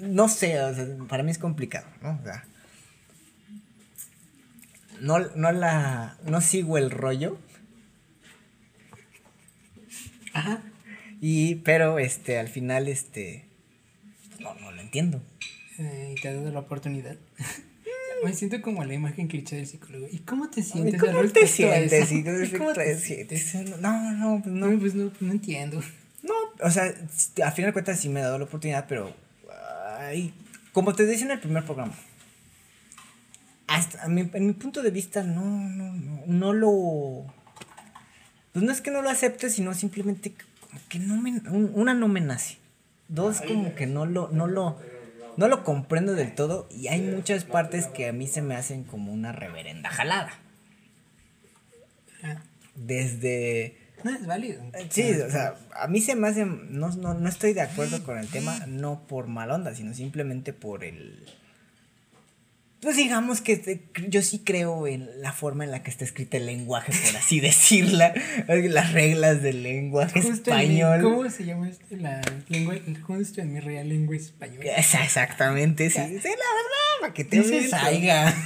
no 0.00 0.28
sé, 0.30 0.58
o 0.62 0.74
sea, 0.74 0.86
para 1.08 1.22
mí 1.22 1.30
es 1.30 1.36
complicado, 1.36 1.86
¿no? 2.00 2.18
O 2.18 2.24
sea, 2.24 2.42
no, 5.02 5.18
no 5.18 5.52
la, 5.52 6.16
no 6.24 6.40
sigo 6.40 6.78
el 6.78 6.90
rollo, 6.90 7.38
Ajá. 10.32 10.62
y, 11.20 11.56
pero, 11.56 11.98
este, 11.98 12.38
al 12.38 12.48
final, 12.48 12.88
este, 12.88 13.44
no, 14.40 14.54
no 14.54 14.70
lo 14.70 14.80
entiendo. 14.80 15.20
Eh, 15.78 16.14
y 16.16 16.20
te 16.22 16.28
ha 16.28 16.34
dado 16.34 16.50
la 16.50 16.60
oportunidad. 16.60 17.16
Me 18.24 18.32
siento 18.32 18.60
como 18.62 18.84
la 18.84 18.94
imagen 18.94 19.28
cliché 19.28 19.56
del 19.56 19.66
psicólogo. 19.66 20.06
¿Y 20.10 20.18
cómo 20.20 20.48
te 20.50 20.62
sientes? 20.62 21.00
¿Cómo 21.00 21.18
al 21.20 21.32
te 21.32 21.46
sientes? 21.46 22.10
¿Y 22.12 22.22
cómo 22.24 22.42
¿Y 22.42 22.50
cómo 22.50 22.72
te 22.72 22.84
te 22.84 22.98
sientes? 22.98 23.54
No, 23.80 24.12
no, 24.12 24.40
pues 24.42 24.54
no. 24.54 24.66
No, 24.68 24.78
pues 24.80 24.94
no, 24.94 25.10
no 25.20 25.32
entiendo. 25.32 25.80
No, 26.22 26.34
o 26.60 26.70
sea, 26.70 26.92
a 27.44 27.50
final 27.52 27.68
de 27.70 27.72
cuentas 27.72 28.00
sí 28.00 28.08
me 28.08 28.20
ha 28.20 28.24
dado 28.24 28.38
la 28.38 28.44
oportunidad, 28.44 28.86
pero. 28.88 29.14
ay, 29.98 30.32
como 30.72 30.94
te 30.94 31.04
decía 31.06 31.26
en 31.26 31.32
el 31.32 31.40
primer 31.40 31.64
programa. 31.64 31.94
Hasta, 33.66 34.04
a 34.04 34.08
mi- 34.08 34.30
en 34.32 34.46
mi 34.46 34.52
punto 34.52 34.82
de 34.82 34.90
vista, 34.90 35.22
no, 35.22 35.42
no, 35.44 35.92
no, 35.92 36.22
no 36.26 36.52
lo. 36.52 37.24
Pues 38.52 38.64
no 38.64 38.72
es 38.72 38.80
que 38.80 38.90
no 38.90 39.02
lo 39.02 39.10
acepte, 39.10 39.50
sino 39.50 39.74
simplemente 39.74 40.32
que 40.32 40.44
como 40.60 40.80
que 40.88 40.98
no 41.00 41.16
me. 41.20 41.30
un- 41.50 41.72
Una, 41.74 41.92
no 41.94 42.08
me 42.08 42.20
nace. 42.20 42.56
Dos, 43.08 43.40
como 43.42 43.74
que 43.74 43.86
no 43.86 44.06
lo. 44.06 44.28
No 44.30 44.46
lo 44.46 44.78
no 45.36 45.48
lo 45.48 45.64
comprendo 45.64 46.14
del 46.14 46.34
todo 46.34 46.68
y 46.70 46.88
hay 46.88 47.02
muchas 47.02 47.44
partes 47.44 47.86
que 47.86 48.08
a 48.08 48.12
mí 48.12 48.26
se 48.26 48.42
me 48.42 48.54
hacen 48.54 48.84
como 48.84 49.12
una 49.12 49.32
reverenda 49.32 49.90
jalada. 49.90 50.32
Ah, 52.22 52.42
Desde... 52.74 53.78
No 54.04 54.14
es 54.14 54.26
válido. 54.26 54.62
Sí, 54.90 55.10
o 55.12 55.30
sea, 55.30 55.54
a 55.74 55.88
mí 55.88 56.00
se 56.00 56.14
me 56.14 56.28
hace... 56.28 56.44
No, 56.44 56.90
no, 56.90 57.14
no 57.14 57.28
estoy 57.28 57.54
de 57.54 57.62
acuerdo 57.62 58.04
con 58.04 58.18
el 58.18 58.28
tema, 58.28 58.66
no 58.66 59.06
por 59.06 59.26
mal 59.26 59.50
onda, 59.50 59.74
sino 59.74 59.94
simplemente 59.94 60.52
por 60.52 60.84
el... 60.84 61.26
Pues 62.80 62.96
digamos 62.96 63.40
que 63.40 63.56
te- 63.56 63.82
yo 64.08 64.22
sí 64.22 64.42
creo 64.44 64.86
en 64.86 65.08
la 65.22 65.32
forma 65.32 65.64
en 65.64 65.70
la 65.70 65.82
que 65.82 65.90
está 65.90 66.04
escrito 66.04 66.36
el 66.36 66.46
lenguaje, 66.46 66.92
por 66.92 67.16
así 67.16 67.40
decirla, 67.40 68.12
las 68.48 68.92
reglas 68.92 69.42
del 69.42 69.62
lenguaje 69.62 70.20
Justo 70.22 70.50
en 70.52 70.56
mi- 70.58 70.80
español. 70.80 71.02
¿Cómo 71.02 71.30
se 71.30 71.44
llama 71.44 71.68
este? 71.70 71.96
La 71.96 72.20
lengua, 72.48 72.74
justo 73.06 73.40
en 73.40 73.52
mi 73.54 73.60
real 73.60 73.88
lengua 73.88 74.14
española. 74.16 74.72
Exactamente, 74.76 75.88
sí, 75.90 76.00
sí, 76.00 76.04
la 76.06 76.20
verdad, 76.20 77.00
para 77.00 77.14
que 77.14 77.24
te. 77.24 77.68
Saiga. 77.68 78.34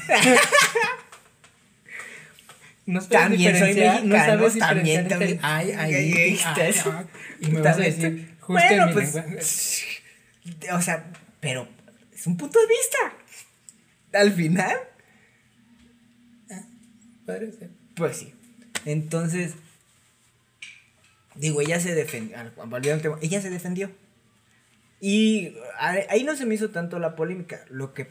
No 2.86 3.00
También 3.02 3.56
soy 3.56 3.74
no 3.74 3.84
mexicano, 3.84 4.16
sabes 4.18 4.58
también, 4.58 5.06
también. 5.06 5.38
Ay, 5.42 5.70
ay, 5.78 5.94
ay, 5.94 6.40
Y 7.40 7.46
me 7.50 7.60
vas 7.60 7.76
a 7.76 7.80
decir, 7.82 8.34
justo 8.40 8.52
bueno, 8.52 8.82
en 8.82 8.88
mi 8.88 8.92
pues, 8.94 9.14
lengua. 9.14 10.76
O 10.76 10.82
sea, 10.82 11.04
pero 11.38 11.68
es 12.12 12.26
un 12.26 12.36
punto 12.36 12.58
de 12.58 12.66
vista. 12.66 12.98
Al 14.12 14.32
final, 14.32 14.76
Podría 17.26 17.52
ser. 17.52 17.70
pues 17.94 18.16
sí. 18.16 18.34
Entonces, 18.84 19.54
digo, 21.36 21.60
ella 21.60 21.78
se 21.80 21.94
defendió. 21.94 22.36
Ella 23.20 23.40
se 23.40 23.50
defendió. 23.50 23.90
Y 25.00 25.54
ahí 25.78 26.24
no 26.24 26.36
se 26.36 26.44
me 26.44 26.54
hizo 26.54 26.70
tanto 26.70 26.98
la 26.98 27.14
polémica, 27.16 27.64
lo 27.70 27.94
que, 27.94 28.08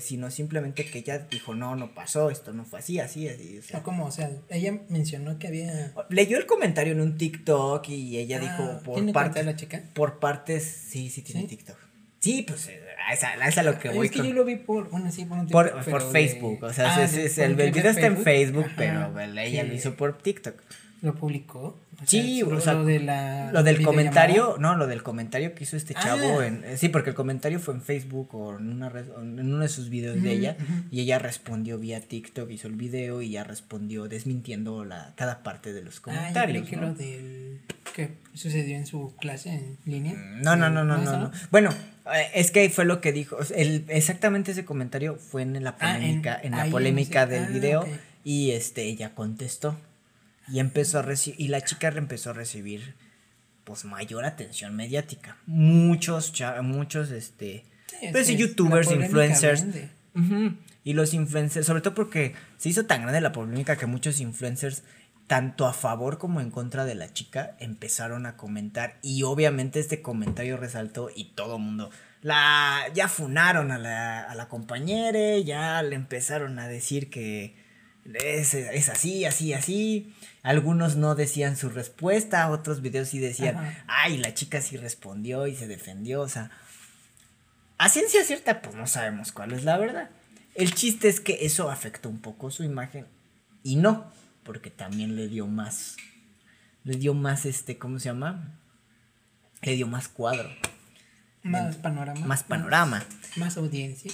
sino 0.00 0.30
simplemente 0.30 0.84
que 0.84 0.98
ella 0.98 1.18
dijo, 1.18 1.54
no, 1.54 1.74
no 1.76 1.94
pasó, 1.94 2.30
esto 2.30 2.52
no 2.52 2.64
fue 2.64 2.78
así, 2.78 3.00
así, 3.00 3.28
así. 3.28 3.58
O 3.58 3.62
sea, 3.62 3.78
No, 3.78 3.84
como, 3.84 4.06
o 4.06 4.12
sea, 4.12 4.30
ella 4.48 4.78
mencionó 4.88 5.38
que 5.38 5.48
había. 5.48 5.92
leyó 6.10 6.36
el 6.38 6.46
comentario 6.46 6.92
en 6.92 7.00
un 7.00 7.16
TikTok 7.16 7.88
y 7.88 8.18
ella 8.18 8.36
Ah, 8.36 8.40
dijo 8.40 8.82
por 8.84 8.94
¿tiene 8.96 9.12
partes. 9.12 9.44
la 9.46 9.56
chica? 9.56 9.82
Por 9.94 10.18
partes, 10.20 10.62
sí, 10.64 11.10
sí 11.10 11.22
tiene 11.22 11.42
¿Sí? 11.42 11.46
TikTok. 11.48 11.76
Sí, 12.20 12.42
pues 12.46 12.70
esa, 13.10 13.34
esa 13.46 13.62
lo 13.62 13.78
que 13.78 13.88
Es 13.88 13.94
voy 13.94 14.08
que 14.10 14.18
con- 14.18 14.28
yo 14.28 14.34
lo 14.34 14.44
vi 14.44 14.56
por, 14.56 14.88
bueno, 14.90 15.10
sí, 15.10 15.24
por 15.24 15.38
un 15.38 15.48
por, 15.48 15.64
TikTok, 15.66 15.84
por 15.84 15.98
pero 16.00 16.06
de- 16.06 16.12
Facebook. 16.12 16.62
O 16.62 16.72
sea, 16.72 16.94
Ah, 16.94 17.08
sí, 17.08 17.28
sí, 17.28 17.40
el, 17.40 17.54
video 17.54 17.90
está 17.90 18.06
en 18.06 18.16
Facebook. 18.18 18.66
Ajá, 18.66 18.74
pero 18.76 19.20
el- 19.20 19.38
ella 19.38 19.62
que 19.62 19.68
lo 19.68 19.74
hizo 19.74 19.94
por 19.94 20.18
TikTok. 20.18 20.54
Lo 21.02 21.14
publicó. 21.16 21.60
o 22.00 22.06
Sí, 22.06 22.38
sea, 22.38 22.46
o 22.46 22.50
lo- 22.52 22.60
sea, 22.60 22.72
lo 22.74 22.84
de 22.84 23.00
la. 23.00 23.50
Lo 23.52 23.62
del 23.62 23.82
comentario, 23.82 24.56
no, 24.58 24.76
lo 24.76 24.86
del 24.86 25.02
comentario 25.02 25.54
que 25.54 25.64
hizo 25.64 25.76
este 25.76 25.94
chavo 25.94 26.40
Ah. 26.40 26.46
en, 26.46 26.64
eh, 26.64 26.76
sí, 26.76 26.88
porque 26.88 27.10
el 27.10 27.16
comentario 27.16 27.58
fue 27.60 27.74
en 27.74 27.82
Facebook 27.82 28.34
o 28.34 28.56
en 28.56 28.70
una 28.72 28.88
red, 28.88 29.10
o 29.10 29.20
en 29.20 29.38
uno 29.40 29.58
de 29.58 29.68
sus 29.68 29.88
videos 29.90 30.22
de 30.22 30.32
ella 30.32 30.56
y 30.90 31.00
ella 31.00 31.18
respondió 31.18 31.78
vía 31.78 32.00
TikTok, 32.00 32.50
hizo 32.50 32.68
el 32.68 32.76
video 32.76 33.20
y 33.20 33.30
ya 33.32 33.44
respondió 33.44 34.06
desmintiendo 34.08 34.84
la 34.84 35.12
cada 35.16 35.42
parte 35.42 35.72
de 35.72 35.82
los 35.82 35.96
Ah, 35.96 35.98
yo 35.98 36.02
comentarios. 36.02 36.68
que 36.68 36.76
¿no? 36.76 36.82
lo 36.82 36.94
del. 36.94 37.60
que 37.94 38.10
sucedió 38.32 38.76
en 38.76 38.86
su 38.86 39.14
clase 39.16 39.50
en 39.50 39.76
línea. 39.84 40.14
No, 40.14 40.54
no, 40.56 40.70
no, 40.70 40.84
no, 40.84 41.02
¿eso 41.02 41.12
no, 41.12 41.18
no. 41.24 41.30
Bueno, 41.50 41.70
eh, 42.14 42.26
es 42.34 42.50
que 42.52 42.70
fue 42.70 42.84
lo 42.84 43.00
que 43.00 43.12
dijo. 43.12 43.38
el, 43.54 43.84
exactamente 43.88 44.52
ese 44.52 44.64
comentario 44.64 45.16
fue 45.16 45.42
en 45.42 45.62
la 45.64 45.76
Ah, 45.80 45.96
en- 45.96 46.00
polémica, 46.00 46.40
en, 46.42 46.52
la 46.52 46.64
polémica 46.66 47.26
del 47.26 47.44
ah, 47.44 47.48
video. 47.48 47.88
Y 48.24 48.52
este, 48.52 48.84
ella 48.84 49.14
contestó. 49.16 49.76
Y 50.52 50.60
empezó 50.60 50.98
a 50.98 51.02
recibir. 51.02 51.40
Y 51.40 51.48
la 51.48 51.62
chica 51.62 51.88
empezó 51.88 52.30
a 52.30 52.34
recibir 52.34 52.94
pues 53.64 53.84
mayor 53.84 54.24
atención 54.24 54.74
mediática. 54.76 55.36
Muchos, 55.46 56.32
muchos, 56.62 57.10
este. 57.10 57.64
Sí, 57.86 58.08
pues, 58.10 58.28
es 58.28 58.36
youtubers, 58.36 58.90
influencers. 58.90 59.64
Y 60.84 60.94
los 60.94 61.14
influencers, 61.14 61.66
sobre 61.66 61.80
todo 61.80 61.94
porque 61.94 62.34
se 62.58 62.68
hizo 62.68 62.86
tan 62.86 63.02
grande 63.02 63.20
la 63.20 63.32
polémica 63.32 63.76
que 63.76 63.86
muchos 63.86 64.20
influencers, 64.20 64.82
tanto 65.28 65.66
a 65.66 65.72
favor 65.72 66.18
como 66.18 66.40
en 66.40 66.50
contra 66.50 66.84
de 66.84 66.96
la 66.96 67.12
chica, 67.12 67.56
empezaron 67.60 68.26
a 68.26 68.36
comentar. 68.36 68.98
Y 69.02 69.22
obviamente 69.22 69.78
este 69.78 70.02
comentario 70.02 70.56
resaltó 70.56 71.08
y 71.14 71.32
todo 71.34 71.56
el 71.56 71.62
mundo. 71.62 71.90
La, 72.20 72.82
ya 72.94 73.08
funaron 73.08 73.70
a 73.70 73.78
la, 73.78 74.22
a 74.24 74.34
la 74.34 74.48
compañera, 74.48 75.38
ya 75.38 75.82
le 75.82 75.94
empezaron 75.94 76.58
a 76.58 76.68
decir 76.68 77.10
que 77.10 77.61
es, 78.14 78.54
es 78.54 78.88
así, 78.88 79.24
así, 79.24 79.52
así. 79.52 80.14
Algunos 80.42 80.96
no 80.96 81.14
decían 81.14 81.56
su 81.56 81.68
respuesta, 81.70 82.50
otros 82.50 82.82
videos 82.82 83.08
sí 83.08 83.18
decían, 83.18 83.56
Ajá. 83.56 83.84
ay, 83.86 84.18
la 84.18 84.34
chica 84.34 84.60
sí 84.60 84.76
respondió 84.76 85.46
y 85.46 85.54
se 85.54 85.66
defendió, 85.68 86.20
o 86.22 86.28
sea, 86.28 86.50
a 87.78 87.88
ciencia 87.88 88.24
cierta, 88.24 88.60
pues 88.62 88.74
no 88.74 88.86
sabemos 88.86 89.32
cuál 89.32 89.52
es 89.52 89.64
la 89.64 89.76
verdad. 89.78 90.10
El 90.54 90.74
chiste 90.74 91.08
es 91.08 91.20
que 91.20 91.38
eso 91.46 91.70
afectó 91.70 92.08
un 92.08 92.20
poco 92.20 92.50
su 92.50 92.62
imagen. 92.64 93.06
Y 93.62 93.76
no, 93.76 94.10
porque 94.42 94.70
también 94.70 95.16
le 95.16 95.28
dio 95.28 95.46
más. 95.46 95.96
Le 96.84 96.96
dio 96.96 97.14
más, 97.14 97.46
este, 97.46 97.78
¿cómo 97.78 97.98
se 98.00 98.06
llama? 98.06 98.58
Le 99.62 99.76
dio 99.76 99.86
más 99.86 100.08
cuadro, 100.08 100.50
Más 101.44 101.76
panorama. 101.76 102.26
más 102.26 102.42
panorama. 102.42 103.04
Más 103.36 103.56
audiencia. 103.56 104.10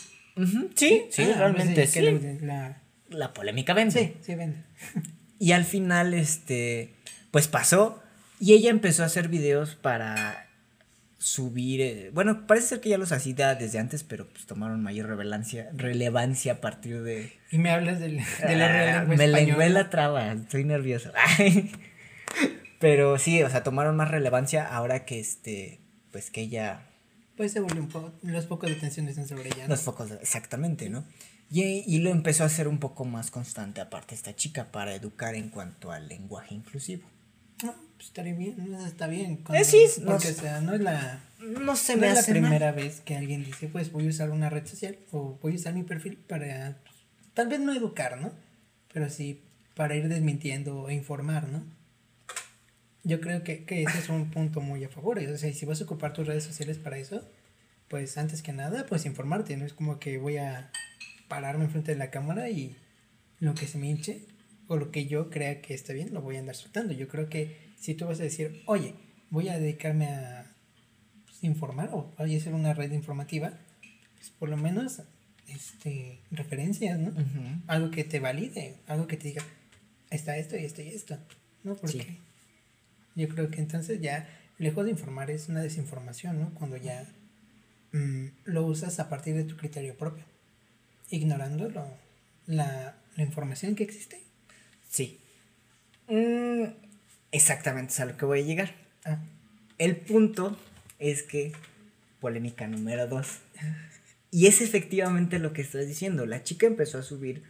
Sí, 0.76 1.06
sí, 1.10 1.22
Ah, 1.22 1.38
realmente 1.38 1.74
pues 1.74 1.90
sí. 1.90 2.00
que 2.00 2.38
la- 2.42 2.82
la- 3.10 3.32
polémica 3.32 3.74
vende. 3.74 3.92
sí, 3.92 4.14
sí 4.22 4.34
vende. 4.34 4.58
Y 5.40 5.52
al 5.52 5.64
final, 5.64 6.14
este, 6.14 6.94
pues 7.30 7.46
pasó. 7.46 8.02
Y 8.40 8.54
ella 8.54 8.70
empezó 8.70 9.04
a 9.04 9.06
hacer 9.06 9.28
videos 9.28 9.76
para 9.76 10.48
subir. 11.18 11.80
eh, 11.80 12.10
bueno, 12.12 12.46
parece 12.48 12.66
ser 12.66 12.80
que 12.80 12.88
ya 12.88 12.98
los 12.98 13.12
hacía 13.12 13.54
desde 13.54 13.78
antes, 13.78 14.02
pero 14.02 14.28
pues 14.28 14.46
tomaron 14.46 14.82
mayor 14.82 15.06
relevancia, 15.06 15.70
relevancia 15.74 16.54
a 16.54 16.60
partir 16.60 17.02
de. 17.04 17.32
Y 17.52 17.58
me 17.58 17.70
hablas 17.70 18.00
del- 18.00 18.16
de 18.46 18.56
la 18.56 18.98
Ah, 19.00 19.04
Me 19.04 19.68
la 19.70 19.90
traba, 19.90 20.32
estoy 20.32 20.64
nervioso. 20.64 21.12
Pero 22.80 23.18
sí, 23.18 23.42
o 23.42 23.50
sea, 23.50 23.62
tomaron 23.62 23.96
más 23.96 24.10
relevancia 24.10 24.66
ahora 24.66 25.04
que 25.04 25.18
este, 25.18 25.80
pues 26.12 26.30
que 26.30 26.42
ella, 26.42 26.82
Pues 27.36 27.52
se 27.52 27.60
volvió 27.60 27.80
un 27.80 27.88
poco, 27.88 28.12
los 28.22 28.46
focos 28.46 28.70
de 28.70 28.76
atención 28.76 29.08
están 29.08 29.26
sobre 29.28 29.46
ella. 29.48 29.62
¿no? 29.64 29.68
los 29.68 29.82
focos, 29.82 30.10
exactamente, 30.20 30.88
¿no? 30.90 31.04
Y, 31.50 31.62
y 31.86 31.98
lo 31.98 32.10
empezó 32.10 32.42
a 32.42 32.46
hacer 32.46 32.68
un 32.68 32.78
poco 32.78 33.04
más 33.04 33.30
constante 33.30 33.80
aparte 33.80 34.14
esta 34.14 34.36
chica 34.36 34.70
para 34.70 34.94
educar 34.94 35.34
en 35.34 35.48
cuanto 35.48 35.90
al 35.90 36.06
lenguaje 36.08 36.54
inclusivo. 36.54 37.08
No, 37.64 37.74
pues 37.96 38.08
estaría 38.08 38.34
bien, 38.34 38.70
no, 38.70 38.86
está 38.86 39.06
bien. 39.06 39.42
Eh, 39.54 39.64
sí, 39.64 39.84
no 40.00 40.12
porque, 40.12 40.28
sé. 40.28 40.32
o 40.32 40.40
sea, 40.42 40.60
no 40.60 40.74
es 40.74 40.80
la, 40.80 41.20
No 41.40 41.74
se 41.74 41.94
no 41.96 42.02
me 42.02 42.08
es 42.08 42.14
la 42.14 42.20
mal. 42.22 42.30
primera 42.30 42.72
vez 42.72 43.00
que 43.00 43.16
alguien 43.16 43.44
dice, 43.44 43.68
pues 43.68 43.90
voy 43.92 44.06
a 44.06 44.10
usar 44.10 44.30
una 44.30 44.50
red 44.50 44.66
social 44.66 44.98
o 45.10 45.38
voy 45.42 45.52
a 45.52 45.56
usar 45.56 45.72
mi 45.74 45.82
perfil 45.84 46.16
para, 46.18 46.76
tal 47.34 47.48
vez 47.48 47.60
no 47.60 47.72
educar, 47.74 48.20
¿no? 48.20 48.30
Pero 48.92 49.08
sí 49.10 49.42
para 49.74 49.94
ir 49.96 50.08
desmintiendo 50.08 50.88
e 50.88 50.94
informar, 50.94 51.48
¿no? 51.48 51.64
Yo 53.04 53.20
creo 53.20 53.42
que, 53.42 53.64
que 53.64 53.84
ese 53.84 53.98
es 54.00 54.08
un 54.08 54.30
punto 54.30 54.60
muy 54.60 54.84
a 54.84 54.88
favor. 54.88 55.18
O 55.18 55.38
sea, 55.38 55.52
si 55.52 55.64
vas 55.64 55.80
a 55.80 55.84
ocupar 55.84 56.12
tus 56.12 56.26
redes 56.26 56.44
sociales 56.44 56.78
para 56.78 56.98
eso, 56.98 57.26
pues 57.88 58.18
antes 58.18 58.42
que 58.42 58.52
nada, 58.52 58.84
pues 58.86 59.06
informarte. 59.06 59.56
No 59.56 59.64
es 59.64 59.72
como 59.72 59.98
que 59.98 60.18
voy 60.18 60.36
a 60.36 60.70
pararme 61.28 61.64
enfrente 61.64 61.92
de 61.92 61.98
la 61.98 62.10
cámara 62.10 62.50
y 62.50 62.76
lo 63.40 63.54
que 63.54 63.66
se 63.66 63.78
me 63.78 63.88
hinche 63.88 64.24
o 64.66 64.76
lo 64.76 64.90
que 64.90 65.06
yo 65.06 65.30
crea 65.30 65.60
que 65.62 65.74
está 65.74 65.92
bien, 65.92 66.12
lo 66.12 66.20
voy 66.22 66.36
a 66.36 66.40
andar 66.40 66.54
soltando. 66.56 66.92
Yo 66.92 67.08
creo 67.08 67.28
que 67.28 67.56
si 67.78 67.94
tú 67.94 68.06
vas 68.06 68.20
a 68.20 68.24
decir, 68.24 68.62
oye, 68.66 68.94
voy 69.30 69.48
a 69.48 69.58
dedicarme 69.58 70.06
a 70.08 70.46
pues, 71.26 71.44
informar 71.44 71.90
o 71.92 72.12
voy 72.18 72.34
a 72.34 72.38
hacer 72.38 72.52
una 72.54 72.74
red 72.74 72.92
informativa, 72.92 73.52
pues 74.16 74.30
por 74.30 74.48
lo 74.48 74.56
menos 74.56 75.00
este, 75.46 76.20
referencias, 76.30 76.98
¿no? 76.98 77.12
Algo 77.66 77.90
que 77.90 78.04
te 78.04 78.20
valide, 78.20 78.76
algo 78.86 79.06
que 79.06 79.16
te 79.16 79.28
diga, 79.28 79.42
está 80.10 80.36
esto 80.36 80.56
y 80.56 80.64
esto 80.64 80.82
y 80.82 80.88
esto, 80.88 81.16
¿no? 81.64 81.76
Porque 81.76 82.02
Sí. 82.02 82.18
yo 83.14 83.28
creo 83.28 83.50
que 83.50 83.60
entonces 83.60 84.00
ya, 84.00 84.28
lejos 84.58 84.84
de 84.84 84.90
informar, 84.90 85.30
es 85.30 85.48
una 85.48 85.62
desinformación, 85.62 86.40
¿no? 86.40 86.52
Cuando 86.54 86.76
ya 86.76 87.06
mm, 87.92 88.26
lo 88.44 88.66
usas 88.66 88.98
a 89.00 89.08
partir 89.08 89.34
de 89.34 89.44
tu 89.44 89.56
criterio 89.56 89.96
propio, 89.96 90.24
ignorando 91.10 91.68
lo- 91.70 91.96
la, 92.46 92.96
la 93.16 93.22
información 93.22 93.74
que 93.74 93.84
existe. 93.84 94.20
Sí. 94.88 95.18
Mm, 96.08 96.64
exactamente 97.32 97.92
es 97.92 98.00
a 98.00 98.06
lo 98.06 98.16
que 98.16 98.24
voy 98.24 98.40
a 98.40 98.44
llegar. 98.44 98.74
Ah, 99.04 99.18
El 99.78 99.96
punto 99.96 100.58
es 100.98 101.22
que, 101.22 101.52
polémica 102.20 102.66
número 102.66 103.06
dos. 103.06 103.38
Y 104.30 104.46
es 104.46 104.60
efectivamente 104.60 105.38
lo 105.38 105.54
que 105.54 105.62
estás 105.62 105.86
diciendo. 105.86 106.26
La 106.26 106.42
chica 106.42 106.66
empezó 106.66 106.98
a 106.98 107.02
subir 107.02 107.44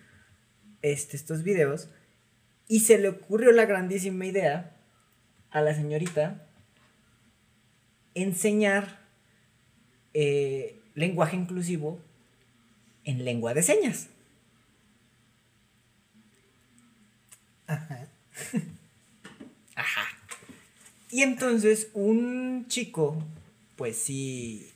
este, 0.83 1.17
estos 1.17 1.43
videos 1.43 1.89
y 2.69 2.81
se 2.81 2.99
le 2.99 3.09
ocurrió 3.09 3.51
la 3.51 3.65
grandísima 3.67 4.27
idea 4.27 4.77
a 5.51 5.61
la 5.61 5.75
señorita 5.75 6.47
enseñar 8.15 8.99
eh, 10.15 10.81
lenguaje 10.95 11.37
inclusivo 11.37 12.01
en 13.09 13.25
lengua 13.25 13.55
de 13.55 13.63
señas. 13.63 14.09
ajá. 17.67 18.07
Ajá. 19.75 20.03
Y 21.11 21.23
entonces 21.23 21.89
un 21.95 22.67
chico, 22.69 23.17
pues 23.77 23.97
sí, 23.97 24.71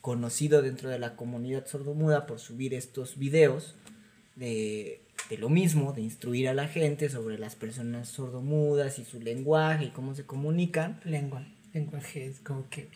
conocido 0.00 0.62
dentro 0.62 0.88
de 0.88 1.00
la 1.00 1.16
comunidad 1.16 1.66
sordomuda 1.66 2.26
por 2.26 2.38
subir 2.38 2.74
estos 2.74 3.18
videos 3.18 3.74
de, 4.36 5.00
de 5.28 5.38
lo 5.38 5.48
mismo, 5.48 5.92
de 5.92 6.02
instruir 6.02 6.48
a 6.48 6.54
la 6.54 6.68
gente 6.68 7.10
sobre 7.10 7.38
las 7.38 7.56
personas 7.56 8.08
sordomudas 8.08 9.00
y 9.00 9.04
su 9.04 9.20
lenguaje 9.20 9.86
y 9.86 9.90
cómo 9.90 10.14
se 10.14 10.24
comunican. 10.24 11.00
Lengua, 11.04 11.44
lenguaje 11.72 12.26
es 12.26 12.38
como 12.38 12.68
que... 12.68 12.88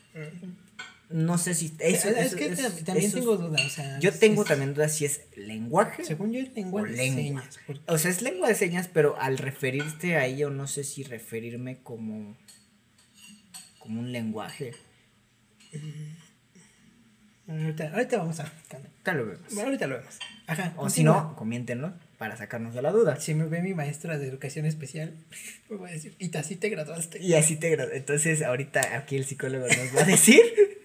No 1.10 1.38
sé 1.38 1.54
si... 1.54 1.74
Eso, 1.78 2.08
es 2.10 2.26
eso- 2.26 2.36
que 2.36 2.46
eso- 2.46 2.70
también 2.84 3.10
tengo 3.10 3.36
dudas, 3.38 3.64
o 3.64 3.68
sea... 3.70 3.98
Yo 3.98 4.12
tengo 4.12 4.42
es- 4.42 4.48
también 4.48 4.74
dudas 4.74 4.94
si 4.94 5.06
es 5.06 5.22
lenguaje. 5.36 6.04
Según 6.04 6.32
yo 6.32 6.40
es 6.40 6.52
lengua 6.54 6.82
o 6.82 6.84
de 6.84 6.90
lengua. 6.92 7.42
señas. 7.42 7.60
porque- 7.66 7.82
O 7.86 7.96
sea, 7.96 8.10
es 8.10 8.20
lengua 8.20 8.48
de 8.48 8.54
señas, 8.54 8.88
pero 8.92 9.18
al 9.20 9.38
referirte 9.38 10.16
a 10.16 10.26
ello, 10.26 10.50
no 10.50 10.66
sé 10.66 10.84
si 10.84 11.04
referirme 11.04 11.78
como. 11.82 12.36
como 13.78 14.00
un 14.00 14.12
lenguaje. 14.12 14.72
Ahorita, 17.48 17.90
ahorita 17.94 18.18
vamos 18.18 18.40
a... 18.40 18.52
Ahorita 18.70 19.12
lo 19.14 19.26
vemos. 19.26 19.46
Bueno, 19.54 19.62
ahorita 19.68 19.86
lo 19.86 19.96
vemos. 19.98 20.18
Ajá. 20.46 20.74
O 20.76 20.90
si 20.90 21.02
no, 21.02 21.34
comiéntenlo 21.36 21.94
para 22.18 22.36
sacarnos 22.36 22.74
de 22.74 22.82
la 22.82 22.90
duda. 22.92 23.18
Si 23.20 23.32
me 23.34 23.44
ve 23.46 23.62
mi 23.62 23.72
maestra 23.72 24.18
de 24.18 24.28
educación 24.28 24.66
especial, 24.66 25.14
me 25.70 25.76
va 25.78 25.88
a 25.88 25.92
decir, 25.92 26.14
y 26.18 26.36
así 26.36 26.56
te 26.56 26.68
graduaste. 26.68 27.18
Y 27.22 27.32
así 27.34 27.56
te 27.56 27.74
gra- 27.74 27.88
Entonces, 27.92 28.42
ahorita 28.42 28.98
aquí 28.98 29.16
el 29.16 29.24
psicólogo 29.24 29.66
nos 29.66 29.96
va 29.96 30.02
a 30.02 30.04
decir. 30.04 30.40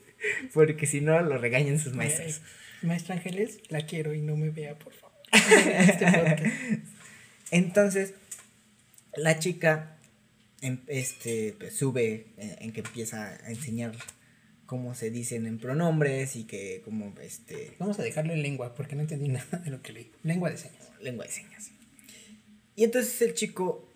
Porque 0.53 0.85
si 0.87 1.01
no, 1.01 1.21
lo 1.21 1.37
regañan 1.37 1.79
sus 1.79 1.93
maestros. 1.93 2.41
Maestra 2.81 3.15
Ángeles, 3.15 3.59
la 3.69 3.85
quiero 3.85 4.13
y 4.13 4.21
no 4.21 4.35
me 4.35 4.49
vea, 4.49 4.75
por 4.77 4.93
favor. 4.93 5.17
Este. 5.31 6.83
Entonces, 7.51 8.13
la 9.15 9.39
chica 9.39 9.97
em- 10.61 10.81
este, 10.87 11.55
pues, 11.57 11.75
sube 11.75 12.27
en, 12.37 12.55
en 12.59 12.71
que 12.73 12.81
empieza 12.81 13.37
a 13.45 13.49
enseñar 13.49 13.93
cómo 14.65 14.95
se 14.95 15.11
dicen 15.11 15.45
en 15.45 15.59
pronombres 15.59 16.35
y 16.35 16.45
que 16.45 16.81
como 16.83 17.13
este 17.21 17.73
Vamos 17.79 17.99
a 17.99 18.03
dejarlo 18.03 18.33
en 18.33 18.41
lengua 18.41 18.73
porque 18.75 18.95
no 18.95 19.01
entendí 19.01 19.27
nada 19.27 19.59
de 19.59 19.69
lo 19.71 19.81
que 19.81 19.93
leí. 19.93 20.11
Lengua 20.23 20.49
de 20.49 20.57
señas. 20.57 20.89
lengua 21.01 21.25
de 21.25 21.31
señas. 21.31 21.69
Y 22.75 22.83
entonces 22.83 23.21
el 23.21 23.33
chico 23.33 23.87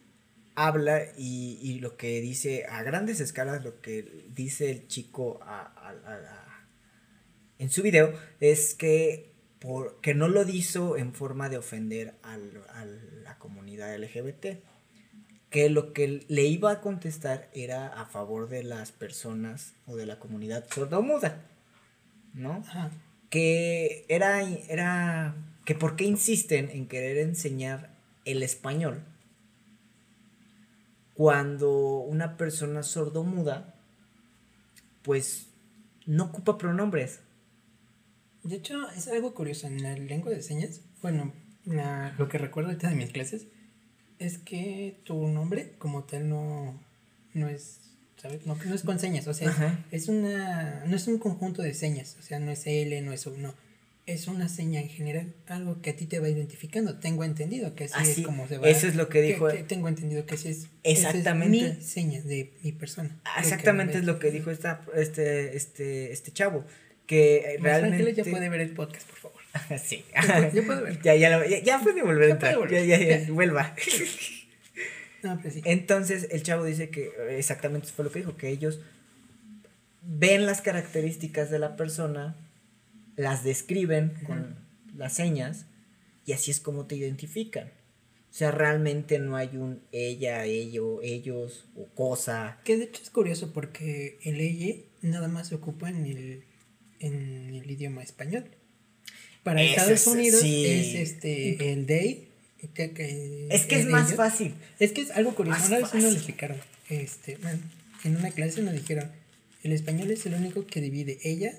habla 0.57 1.03
y, 1.17 1.59
y 1.61 1.79
lo 1.79 1.97
que 1.97 2.19
dice 2.19 2.65
a 2.65 2.81
grandes 2.81 3.19
escalas, 3.19 3.63
lo 3.63 3.79
que 3.79 4.25
dice 4.33 4.71
el 4.71 4.87
chico 4.87 5.39
a- 5.43 5.61
a- 5.61 6.11
a- 6.13 6.65
en 7.59 7.69
su 7.69 7.83
video 7.83 8.11
es 8.39 8.73
que, 8.73 9.31
por, 9.59 10.01
que 10.01 10.13
no 10.15 10.27
lo 10.27 10.47
hizo 10.49 10.97
en 10.97 11.13
forma 11.13 11.47
de 11.49 11.57
ofender 11.57 12.15
al- 12.23 12.63
a 12.73 12.85
la 12.85 13.37
comunidad 13.37 13.93
LGBT. 13.95 14.57
Que 15.51 15.69
lo 15.69 15.93
que 15.93 16.25
le 16.27 16.43
iba 16.43 16.71
a 16.71 16.81
contestar 16.81 17.49
era 17.53 17.87
a 17.87 18.05
favor 18.07 18.49
de 18.49 18.63
las 18.63 18.91
personas 18.91 19.73
o 19.85 19.95
de 19.95 20.05
la 20.07 20.19
comunidad 20.19 20.65
sordomuda. 20.73 21.45
¿No? 22.33 22.63
Ajá. 22.67 22.91
que 23.29 24.05
era, 24.09 24.41
era 24.69 25.35
que 25.65 25.75
por 25.75 25.95
qué 25.95 26.05
insisten 26.05 26.69
en 26.71 26.87
querer 26.87 27.17
enseñar 27.17 27.89
el 28.25 28.41
español 28.43 29.03
cuando 31.17 31.97
una 32.01 32.37
persona 32.37 32.83
sordomuda 32.83 33.73
pues 35.01 35.47
no 36.05 36.25
ocupa 36.25 36.59
pronombres. 36.59 37.21
De 38.43 38.57
hecho, 38.57 38.87
es 38.91 39.07
algo 39.07 39.33
curioso. 39.33 39.65
En 39.65 39.81
la 39.81 39.95
lengua 39.95 40.29
de 40.31 40.43
señas, 40.43 40.81
bueno, 41.01 41.33
la- 41.65 42.13
lo 42.19 42.29
que 42.29 42.37
recuerdo 42.37 42.69
ahorita 42.69 42.89
de 42.89 42.95
mis 42.95 43.11
clases 43.11 43.47
es 44.19 44.37
que 44.37 45.01
tu 45.05 45.27
nombre 45.27 45.73
como 45.79 46.03
tal 46.03 46.29
no, 46.29 46.79
no 47.33 47.47
es, 47.49 47.79
¿sabes? 48.17 48.45
No, 48.45 48.55
no 48.55 48.75
es 48.75 48.83
con 48.83 48.99
señas, 48.99 49.27
o 49.27 49.33
sea, 49.33 49.49
Ajá. 49.49 49.85
es 49.91 50.09
una, 50.09 50.85
no 50.85 50.95
es 50.95 51.07
un 51.07 51.17
conjunto 51.17 51.63
de 51.63 51.73
señas, 51.73 52.15
o 52.19 52.21
sea, 52.21 52.39
no 52.39 52.51
es 52.51 52.65
L, 52.67 53.01
no 53.01 53.11
es 53.11 53.25
U, 53.25 53.35
no. 53.37 53.53
Es 54.07 54.27
una 54.27 54.47
seña 54.47 54.79
en 54.79 54.87
general, 54.87 55.33
algo 55.47 55.81
que 55.81 55.89
a 55.89 55.95
ti 55.97 56.05
te 56.05 56.19
va 56.21 56.29
identificando. 56.29 56.97
Tengo 56.97 57.25
entendido 57.25 57.75
que 57.75 57.83
así, 57.83 57.93
Así, 57.97 58.21
es 58.21 58.25
como 58.25 58.47
se 58.47 58.57
va. 58.57 58.67
eso 58.69 58.87
es 58.87 58.95
lo 58.95 59.09
que 59.09 59.21
dijo- 59.21 59.49
tengo 59.67 59.89
entendido 59.89 60.25
que 60.25 60.35
así 60.35 60.47
es. 60.47 60.67
esa 60.83 61.09
Exactamente. 61.09 61.67
Es 61.67 61.77
mi 61.77 61.83
seña 61.83 62.21
de 62.21 62.53
mi 62.63 62.71
persona. 62.71 63.19
Ah, 63.25 63.41
Exactamente 63.41 63.97
es 63.97 64.05
lo 64.05 64.17
que 64.17 64.31
dijo 64.31 64.49
esta, 64.49 64.81
este, 64.95 65.57
este, 65.57 66.13
este 66.13 66.31
chavo. 66.31 66.63
Que 67.05 67.55
eh, 67.55 67.57
Realmente 67.61 68.13
ya 68.13 68.23
puede 68.23 68.47
ver 68.49 68.61
el 68.61 68.71
podcast, 68.71 69.07
por 69.09 69.17
favor. 69.19 69.41
sí. 69.85 70.05
Ya 70.13 70.51
ya 70.53 70.61
puede 70.63 70.81
ver. 70.83 71.01
ya, 71.03 71.15
ya, 71.15 71.37
lo- 71.37 71.45
ya- 71.45 71.61
ya 71.61 71.79
puede 71.79 72.01
volver 72.01 72.29
a 72.29 72.33
entrar. 72.33 72.53
Ya, 72.53 72.57
volver. 72.59 72.85
ya, 72.87 72.97
ya, 72.99 73.31
vuelva. 73.33 73.75
No, 75.23 75.37
pero 75.41 75.51
sí. 75.53 75.61
Entonces 75.65 76.27
el 76.31 76.43
chavo 76.43 76.63
dice 76.63 76.89
que 76.89 77.09
exactamente 77.37 77.87
eso 77.87 77.95
fue 77.95 78.05
lo 78.05 78.11
que 78.11 78.19
dijo, 78.19 78.37
que 78.37 78.49
ellos 78.49 78.79
ven 80.03 80.45
las 80.45 80.61
características 80.61 81.49
de 81.49 81.57
la 81.59 81.75
persona, 81.75 82.35
las 83.17 83.43
describen 83.43 84.13
con 84.25 84.55
las 84.95 85.13
señas 85.13 85.65
y 86.25 86.31
así 86.31 86.51
es 86.51 86.59
como 86.61 86.85
te 86.85 86.95
identifican. 86.95 87.67
O 88.29 88.33
sea, 88.37 88.51
realmente 88.51 89.17
no 89.19 89.35
hay 89.35 89.57
un 89.57 89.81
ella, 89.91 90.45
ello, 90.45 91.01
ellos 91.01 91.65
o 91.75 91.87
cosa. 91.87 92.59
Que 92.63 92.77
de 92.77 92.83
hecho 92.85 93.01
es 93.03 93.09
curioso 93.09 93.51
porque 93.51 94.19
el 94.23 94.39
ella 94.39 94.75
nada 95.01 95.27
más 95.27 95.47
se 95.49 95.55
ocupa 95.55 95.89
en 95.89 96.05
el, 96.05 96.43
en 96.99 97.53
el 97.55 97.69
idioma 97.69 98.03
español. 98.03 98.45
Para 99.43 99.61
Ese 99.63 99.71
Estados 99.71 100.01
es- 100.01 100.07
Unidos 100.07 100.41
sí. 100.41 100.65
es 100.65 100.95
este 100.95 101.73
el 101.73 101.85
they. 101.85 102.27
que- 102.73 102.91
que- 102.93 103.47
Es 103.49 103.65
que 103.65 103.79
es 103.79 103.85
más 103.87 104.13
fácil. 104.13 104.53
Es 104.79 104.91
que 104.91 105.01
es 105.01 105.11
algo 105.11 105.33
curioso. 105.35 105.59
Más 105.59 105.69
Una 105.69 105.77
vez 105.79 105.93
nos 105.93 106.13
explicaron. 106.13 106.57
Este, 106.89 107.37
bueno, 107.37 107.59
en 108.03 108.17
una 108.17 108.29
clase 108.31 108.61
nos 108.61 108.73
dijeron, 108.73 109.09
el 109.63 109.71
español 109.71 110.11
es 110.11 110.25
el 110.25 110.33
único 110.35 110.65
que 110.67 110.81
divide 110.81 111.17
ella, 111.23 111.53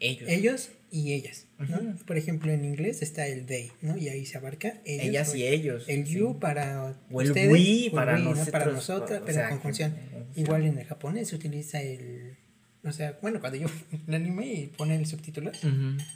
Ellos. 0.00 0.28
ellos 0.28 0.70
y 0.90 1.12
ellas. 1.12 1.46
¿no? 1.58 1.96
Por 2.06 2.16
ejemplo, 2.16 2.52
en 2.52 2.64
inglés 2.64 3.02
está 3.02 3.26
el 3.26 3.46
they, 3.46 3.72
¿no? 3.82 3.96
Y 3.96 4.08
ahí 4.08 4.24
se 4.24 4.38
abarca 4.38 4.80
ellos. 4.84 5.06
Ellas 5.06 5.34
y 5.34 5.46
ellos. 5.46 5.84
El 5.88 6.06
sí. 6.06 6.14
you 6.14 6.38
para 6.38 6.96
O 7.10 7.20
el 7.20 7.28
ustedes, 7.28 7.50
we 7.50 7.90
para 7.92 8.14
we, 8.14 8.20
¿no? 8.20 8.30
nosotros, 8.30 8.52
para 8.52 8.72
nosotras, 8.72 9.22
o 9.22 9.24
pero 9.24 9.38
sea, 9.38 9.48
conjunción. 9.50 9.94
Igual 10.36 10.64
en 10.64 10.78
el 10.78 10.86
japonés 10.86 11.28
se 11.28 11.36
utiliza 11.36 11.82
el. 11.82 12.36
O 12.84 12.92
sea, 12.92 13.18
bueno, 13.20 13.40
cuando 13.40 13.58
yo 13.58 13.66
el 14.06 14.14
anime 14.14 14.46
y 14.46 14.66
pone 14.68 14.96
el 14.96 15.06
subtítulo, 15.06 15.50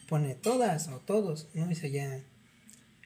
pone 0.09 0.35
todas 0.35 0.89
o 0.89 1.01
todos, 1.01 1.49
¿no? 1.55 1.71
Eso 1.71 1.87
ya. 1.87 2.21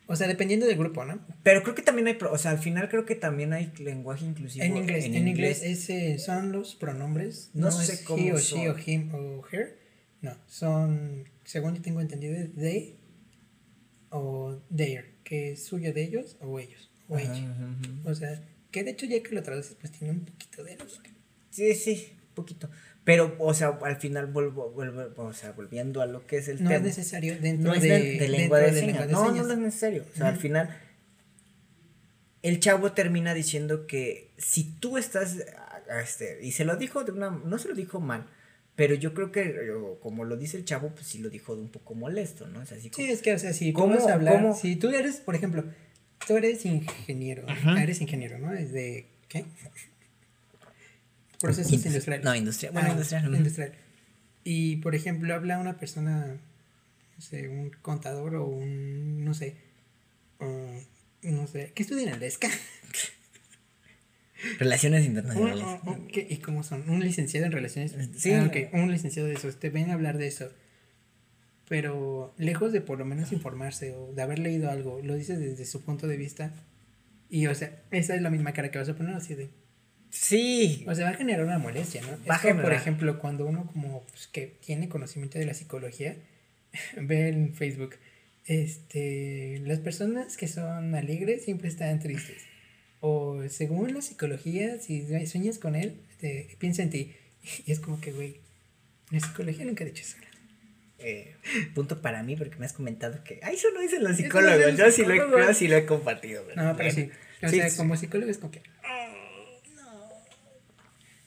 O 0.08 0.14
sea, 0.14 0.28
dependiendo 0.28 0.66
del 0.66 0.78
grupo, 0.78 1.04
¿no? 1.04 1.18
Pero 1.42 1.64
creo 1.64 1.74
que 1.74 1.82
también 1.82 2.06
hay, 2.06 2.16
o 2.30 2.38
sea, 2.38 2.52
al 2.52 2.58
final 2.58 2.88
creo 2.88 3.04
que 3.04 3.16
también 3.16 3.52
hay 3.52 3.72
lenguaje 3.78 4.24
inclusivo. 4.24 4.64
En 4.64 4.76
inglés, 4.76 5.06
en, 5.06 5.26
inglés, 5.26 5.62
ese 5.64 6.18
son 6.18 6.52
los 6.52 6.76
pronombres. 6.76 7.50
No 7.54 7.66
No, 7.66 7.72
sé 7.72 7.94
es 7.94 8.02
cómo 8.02 8.22
he 8.22 8.32
o 8.32 8.38
she 8.38 8.68
o 8.68 8.76
him 8.78 9.12
o 9.12 9.44
her. 9.50 9.85
No, 10.22 10.36
son, 10.46 11.24
según 11.44 11.74
yo 11.76 11.82
tengo 11.82 12.00
entendido, 12.00 12.34
es 12.34 12.54
they 12.54 12.98
o 14.10 14.60
their, 14.74 15.14
que 15.24 15.52
es 15.52 15.64
suyo 15.64 15.92
de 15.92 16.02
ellos 16.04 16.36
o 16.40 16.58
ellos. 16.58 16.90
O 17.08 17.16
Ajá, 17.16 17.24
ella. 17.24 17.50
ajá, 17.52 17.64
ajá. 17.80 18.10
O 18.10 18.14
sea, 18.14 18.42
que 18.70 18.82
de 18.84 18.90
hecho 18.92 19.06
ya 19.06 19.22
que 19.22 19.34
lo 19.34 19.42
traduces, 19.42 19.76
pues 19.80 19.92
tiene 19.92 20.12
un 20.12 20.24
poquito 20.24 20.64
de 20.64 20.76
lógica. 20.76 21.10
Sí, 21.50 21.74
sí, 21.74 22.12
poquito. 22.34 22.68
Pero, 23.04 23.36
o 23.38 23.54
sea, 23.54 23.78
al 23.82 23.96
final 23.96 24.26
vuelvo, 24.26 24.70
vuelvo, 24.72 25.12
o 25.22 25.32
sea, 25.32 25.52
volviendo 25.52 26.00
a 26.02 26.06
lo 26.06 26.26
que 26.26 26.38
es 26.38 26.48
el 26.48 26.62
No 26.62 26.70
es 26.70 26.76
tema. 26.76 26.86
necesario 26.86 27.38
dentro 27.40 27.68
no 27.70 27.74
es 27.76 27.82
de, 27.82 27.88
de, 27.90 28.18
de 28.18 28.28
lengua 28.28 28.58
de 28.58 28.72
señas. 28.72 28.86
lengua 28.86 29.06
de 29.06 29.12
no, 29.12 29.20
no, 29.22 29.28
señas. 29.30 29.46
no 29.46 29.52
es 29.52 29.58
necesario. 29.60 30.04
O 30.12 30.16
sea, 30.16 30.28
al 30.28 30.36
final, 30.36 30.76
el 32.42 32.60
chavo 32.60 32.92
termina 32.92 33.34
diciendo 33.34 33.86
que 33.86 34.32
si 34.38 34.64
tú 34.64 34.98
estás, 34.98 35.36
este, 36.02 36.38
y 36.44 36.52
se 36.52 36.64
lo 36.64 36.76
dijo 36.76 37.04
de 37.04 37.12
una, 37.12 37.30
no 37.30 37.58
se 37.58 37.68
lo 37.68 37.74
dijo 37.74 38.00
mal, 38.00 38.26
pero 38.76 38.94
yo 38.94 39.14
creo 39.14 39.32
que, 39.32 39.70
o 39.72 39.98
como 40.00 40.24
lo 40.24 40.36
dice 40.36 40.56
el 40.58 40.64
chavo, 40.64 40.90
pues 40.90 41.06
sí 41.06 41.18
lo 41.18 41.30
dijo 41.30 41.56
de 41.56 41.62
un 41.62 41.70
poco 41.70 41.94
molesto, 41.94 42.46
¿no? 42.46 42.62
Es 42.62 42.70
así 42.72 42.90
como, 42.90 43.04
Sí, 43.06 43.12
es 43.12 43.22
que, 43.22 43.32
o 43.34 43.38
sea, 43.38 43.52
si 43.52 43.72
tú 43.72 43.80
¿Cómo- 43.80 43.94
a 44.08 44.12
hablar, 44.12 44.34
cómo? 44.42 44.54
si 44.54 44.76
tú 44.76 44.90
eres, 44.90 45.16
por 45.16 45.34
ejemplo, 45.34 45.64
tú 46.26 46.36
eres 46.36 46.64
ingeniero, 46.66 47.48
Ajá. 47.48 47.82
eres 47.82 48.00
ingeniero, 48.00 48.38
¿no? 48.38 48.52
Es 48.52 48.72
de, 48.72 49.06
¿qué? 49.28 49.44
Procesos 51.40 51.72
Industri- 51.72 51.86
industriales. 51.86 52.24
no, 52.24 52.34
industrial, 52.34 52.72
bueno, 52.72 52.88
Ah, 52.88 52.92
industrial, 52.92 53.34
industrial. 53.34 53.72
Y, 54.44 54.76
por 54.76 54.94
ejemplo, 54.94 55.34
habla 55.34 55.58
una 55.58 55.76
persona, 55.78 56.26
no 57.16 57.20
sé, 57.20 57.48
un 57.48 57.70
contador 57.82 58.36
o 58.36 58.46
un, 58.46 59.24
no 59.24 59.34
sé, 59.34 59.56
no 61.22 61.46
sé, 61.46 61.72
¿qué 61.74 61.82
estudia 61.82 62.04
en 62.04 62.08
el 62.14 62.20
DESCA? 62.20 62.48
relaciones 64.58 65.04
internacionales. 65.06 65.62
o- 65.64 65.90
o- 65.90 66.06
¿qué- 66.08 66.26
¿Y 66.28 66.36
cómo 66.38 66.62
son? 66.62 66.88
Un 66.88 67.00
licenciado 67.00 67.46
en 67.46 67.52
relaciones. 67.52 67.94
Sí. 68.16 68.32
Ah, 68.32 68.44
ok, 68.48 68.72
un 68.74 68.90
licenciado 68.90 69.28
de 69.28 69.34
eso. 69.34 69.48
Te 69.52 69.70
ven 69.70 69.90
a 69.90 69.94
hablar 69.94 70.18
de 70.18 70.26
eso. 70.26 70.50
Pero 71.68 72.32
lejos 72.38 72.72
de 72.72 72.80
por 72.80 72.98
lo 72.98 73.04
menos 73.04 73.32
informarse 73.32 73.92
o 73.92 74.12
de 74.12 74.22
haber 74.22 74.38
leído 74.38 74.70
algo, 74.70 75.00
lo 75.02 75.14
dices 75.16 75.38
desde 75.40 75.64
su 75.64 75.82
punto 75.82 76.06
de 76.06 76.16
vista. 76.16 76.52
Y, 77.28 77.48
o 77.48 77.54
sea, 77.56 77.82
esa 77.90 78.14
es 78.14 78.22
la 78.22 78.30
misma 78.30 78.52
cara 78.52 78.70
que 78.70 78.78
vas 78.78 78.88
a 78.88 78.94
poner 78.94 79.14
así 79.16 79.34
de. 79.34 79.50
Sí, 80.10 80.84
O 80.86 80.94
sea, 80.94 81.06
va 81.06 81.10
a 81.10 81.14
generar 81.14 81.44
una 81.44 81.58
molestia, 81.58 82.00
¿no? 82.02 82.08
Va 82.30 82.40
por 82.62 82.72
ejemplo, 82.72 83.18
cuando 83.18 83.44
uno, 83.46 83.66
como 83.72 84.02
pues, 84.06 84.28
que 84.28 84.46
tiene 84.64 84.88
conocimiento 84.88 85.38
de 85.38 85.44
la 85.46 85.54
psicología, 85.54 86.16
ve 86.96 87.28
en 87.28 87.52
Facebook, 87.54 87.96
este, 88.46 89.60
las 89.66 89.80
personas 89.80 90.36
que 90.36 90.46
son 90.46 90.94
alegres 90.94 91.44
siempre 91.44 91.68
están 91.68 91.98
tristes. 91.98 92.42
O 93.00 93.42
según 93.48 93.94
la 93.94 94.02
psicología, 94.02 94.80
si 94.80 95.06
sueñas 95.26 95.58
con 95.58 95.76
él, 95.76 95.96
te, 96.20 96.56
piensa 96.58 96.82
en 96.82 96.90
ti. 96.90 97.12
Y 97.64 97.70
es 97.70 97.78
como 97.78 98.00
que, 98.00 98.10
güey, 98.10 98.40
la 99.10 99.20
psicología 99.20 99.64
nunca 99.64 99.84
ha 99.84 99.86
dicho 99.86 100.02
eso. 100.02 100.16
Eh, 100.98 101.36
punto 101.74 102.02
para 102.02 102.24
mí 102.24 102.34
porque 102.34 102.56
me 102.56 102.66
has 102.66 102.72
comentado 102.72 103.22
que, 103.22 103.38
ay, 103.42 103.54
eso 103.54 103.68
no 103.72 103.80
dicen 103.80 104.02
los 104.02 104.16
psicólogos, 104.16 104.76
yo 104.76 104.90
sí, 104.90 105.04
lo 105.04 105.14
he, 105.14 105.18
yo 105.18 105.54
sí 105.54 105.68
lo 105.68 105.76
he 105.76 105.86
compartido. 105.86 106.42
No, 106.56 106.74
pero 106.76 106.90
sí. 106.90 107.10
O 107.42 107.48
sea, 107.48 107.68
como 107.76 107.96
psicólogo 107.96 108.30
es 108.30 108.38
como 108.38 108.50
que, 108.50 108.62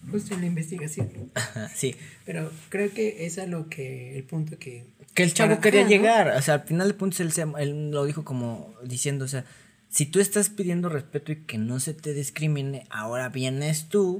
justo 0.10 0.34
en 0.34 0.41
la 0.41 0.47
investigación. 0.47 1.32
sí. 1.75 1.95
Pero 2.25 2.51
creo 2.69 2.91
que 2.91 3.25
es 3.25 3.38
a 3.38 3.45
lo 3.45 3.69
que, 3.69 4.17
el 4.17 4.23
punto 4.23 4.58
que... 4.58 4.86
Que 5.13 5.23
el 5.23 5.34
chavo 5.34 5.60
quería 5.60 5.88
llegar, 5.88 6.29
o 6.29 6.41
sea, 6.41 6.55
al 6.55 6.63
final 6.63 6.88
de 6.88 6.93
puntos 6.93 7.19
él, 7.19 7.32
él 7.58 7.91
lo 7.91 8.05
dijo 8.05 8.23
como 8.23 8.73
diciendo, 8.84 9.25
o 9.25 9.27
sea, 9.27 9.43
si 9.89 10.06
tú 10.06 10.19
estás 10.19 10.49
pidiendo 10.49 10.88
respeto 10.89 11.32
y 11.32 11.43
que 11.43 11.58
no 11.58 11.80
se 11.80 11.93
te 11.93 12.13
discrimine, 12.13 12.86
ahora 12.89 13.30
vienes 13.30 13.89
tú 13.89 14.19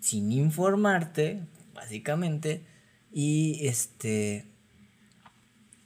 sin 0.00 0.32
informarte, 0.32 1.40
básicamente, 1.74 2.64
y 3.12 3.66
este 3.66 4.46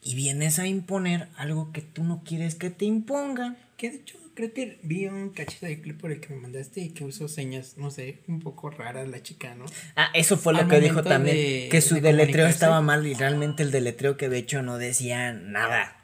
y 0.03 0.15
vienes 0.15 0.59
a 0.59 0.67
imponer 0.67 1.29
algo 1.37 1.71
que 1.71 1.83
tú 1.83 2.03
no 2.03 2.23
quieres 2.25 2.55
que 2.55 2.71
te 2.71 2.87
impongan. 2.87 3.59
Que 3.77 3.91
de 3.91 3.97
hecho 3.99 4.19
creo 4.35 4.55
que 4.55 4.79
vi 4.83 5.07
un 5.07 5.31
cachito 5.31 5.67
de 5.67 5.81
clip 5.81 6.01
por 6.01 6.13
el 6.13 6.21
que 6.21 6.33
me 6.33 6.41
mandaste 6.41 6.81
y 6.81 6.91
que 6.91 7.05
usó 7.05 7.29
señas, 7.29 7.75
no 7.77 7.91
sé, 7.91 8.23
un 8.27 8.41
poco 8.41 8.71
raras 8.71 9.09
la 9.09 9.23
chica, 9.23 9.55
¿no? 9.55 9.67
Ah, 9.97 10.09
eso 10.15 10.37
fue 10.39 10.55
lo 10.55 10.67
que 10.67 10.81
dijo 10.81 11.03
también, 11.03 11.69
que 11.69 11.81
su 11.81 12.01
deletreo 12.01 12.47
estaba 12.47 12.81
mal 12.81 13.07
y 13.07 13.15
realmente 13.15 13.63
el 13.63 13.71
deletreo 13.71 14.17
que 14.17 14.29
de 14.29 14.39
hecho 14.39 14.63
no 14.63 14.79
decía 14.79 15.33
nada. 15.33 15.98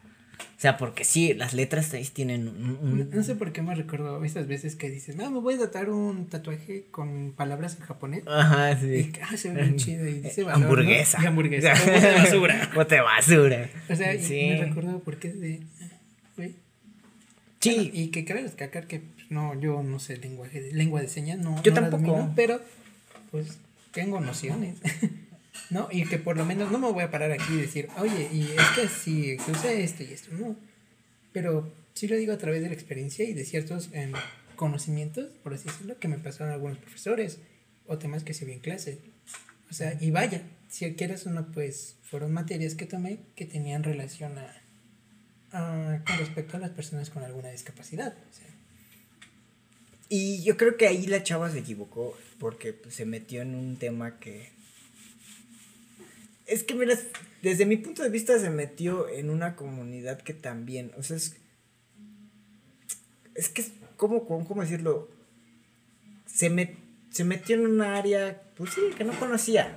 O 0.56 0.60
sea, 0.64 0.76
porque 0.76 1.04
sí, 1.04 1.34
las 1.34 1.52
letras 1.52 1.92
ahí 1.92 2.04
tienen 2.04 2.48
un, 2.48 3.10
No, 3.10 3.22
sé 3.22 3.34
por 3.34 3.52
qué 3.52 3.62
me 3.62 3.74
recuerdo 3.74 4.24
esas 4.24 4.46
veces 4.46 4.76
que 4.76 4.90
dices, 4.90 5.16
no, 5.16 5.30
me 5.30 5.40
voy 5.40 5.54
a 5.54 5.58
datar 5.58 5.90
un 5.90 6.26
tatuaje 6.26 6.86
con 6.90 7.32
palabras 7.32 7.76
en 7.76 7.82
japonés. 7.82 8.24
Ajá, 8.26 8.78
sí. 8.78 8.86
Y, 8.86 9.12
ah, 9.22 9.36
se 9.36 9.50
ve 9.50 9.62
bien 9.62 9.76
chido 9.76 10.08
y 10.08 10.20
dice 10.20 10.42
valor, 10.42 10.62
Hamburguesa. 10.62 11.18
Y 11.22 11.26
hamburguesa. 11.26 11.74
bote 11.84 12.12
basura. 12.14 12.70
bote 12.74 13.00
basura. 13.00 13.70
O 13.90 13.96
sea, 13.96 14.18
sí. 14.18 14.48
me 14.50 14.64
recuerdo 14.64 15.00
porque 15.00 15.28
es 15.28 15.40
de, 15.40 15.62
Sí. 17.60 17.90
y 17.94 18.08
que 18.08 18.26
cabe 18.26 18.42
destacar 18.42 18.86
que 18.86 19.00
pues, 19.00 19.30
no, 19.30 19.58
yo 19.58 19.82
no 19.82 19.98
sé 19.98 20.18
lenguaje, 20.18 20.70
lengua 20.72 21.00
de 21.00 21.08
señas, 21.08 21.38
no. 21.38 21.62
Yo 21.62 21.72
tampoco. 21.72 22.30
pero, 22.36 22.60
pues, 23.30 23.58
tengo 23.92 24.20
nociones. 24.20 24.76
¿No? 25.70 25.88
Y 25.90 26.04
que 26.06 26.18
por 26.18 26.36
lo 26.36 26.44
menos 26.44 26.70
no 26.70 26.78
me 26.78 26.90
voy 26.90 27.04
a 27.04 27.10
parar 27.10 27.32
aquí 27.32 27.54
y 27.54 27.56
decir, 27.62 27.88
oye, 27.98 28.28
y 28.32 28.42
es 28.42 28.68
que 28.74 28.88
si 28.88 29.38
se 29.38 29.50
usa 29.50 29.72
esto 29.72 30.02
y 30.02 30.12
esto, 30.12 30.32
no. 30.32 30.56
Pero 31.32 31.72
sí 31.94 32.08
lo 32.08 32.16
digo 32.16 32.32
a 32.32 32.38
través 32.38 32.62
de 32.62 32.68
la 32.68 32.74
experiencia 32.74 33.24
y 33.24 33.34
de 33.34 33.44
ciertos 33.44 33.88
em, 33.92 34.12
conocimientos, 34.56 35.30
por 35.42 35.54
así 35.54 35.64
decirlo, 35.68 35.98
que 35.98 36.08
me 36.08 36.18
pasaron 36.18 36.52
algunos 36.52 36.78
profesores 36.78 37.38
o 37.86 37.98
temas 37.98 38.24
que 38.24 38.34
se 38.34 38.44
vi 38.44 38.52
en 38.52 38.60
clase. 38.60 38.98
O 39.70 39.74
sea, 39.74 39.96
y 40.00 40.10
vaya, 40.10 40.42
si 40.68 40.94
quieres 40.94 41.26
uno, 41.26 41.50
pues 41.52 41.96
fueron 42.02 42.32
materias 42.32 42.74
que 42.74 42.86
tomé 42.86 43.18
que 43.34 43.46
tenían 43.46 43.82
relación 43.82 44.38
a 44.38 44.64
con 45.54 46.18
respecto 46.18 46.56
a 46.56 46.60
las 46.60 46.70
personas 46.70 47.10
con 47.10 47.22
alguna 47.22 47.50
discapacidad. 47.50 48.14
Y 50.08 50.42
yo 50.42 50.56
creo 50.56 50.76
que 50.76 50.86
ahí 50.86 51.06
la 51.06 51.22
chava 51.22 51.50
se 51.50 51.60
equivocó 51.60 52.16
porque 52.38 52.72
pues, 52.72 52.94
se 52.94 53.04
metió 53.04 53.42
en 53.42 53.54
un 53.54 53.76
tema 53.76 54.18
que... 54.18 54.52
Es 56.46 56.62
que, 56.62 56.74
mira, 56.74 56.94
desde 57.42 57.66
mi 57.66 57.76
punto 57.76 58.02
de 58.02 58.10
vista 58.10 58.38
se 58.38 58.50
metió 58.50 59.08
en 59.08 59.30
una 59.30 59.56
comunidad 59.56 60.20
que 60.20 60.34
también, 60.34 60.92
o 60.96 61.02
sea, 61.02 61.16
es, 61.16 61.36
es 63.34 63.48
que, 63.48 63.64
¿cómo, 63.96 64.26
cómo, 64.26 64.62
decirlo? 64.62 65.08
Se, 66.26 66.50
me, 66.50 66.76
se 67.10 67.24
metió 67.24 67.56
en 67.56 67.66
una 67.66 67.96
área, 67.96 68.42
pues 68.56 68.74
sí, 68.74 68.80
que 68.96 69.04
no 69.04 69.18
conocía 69.18 69.76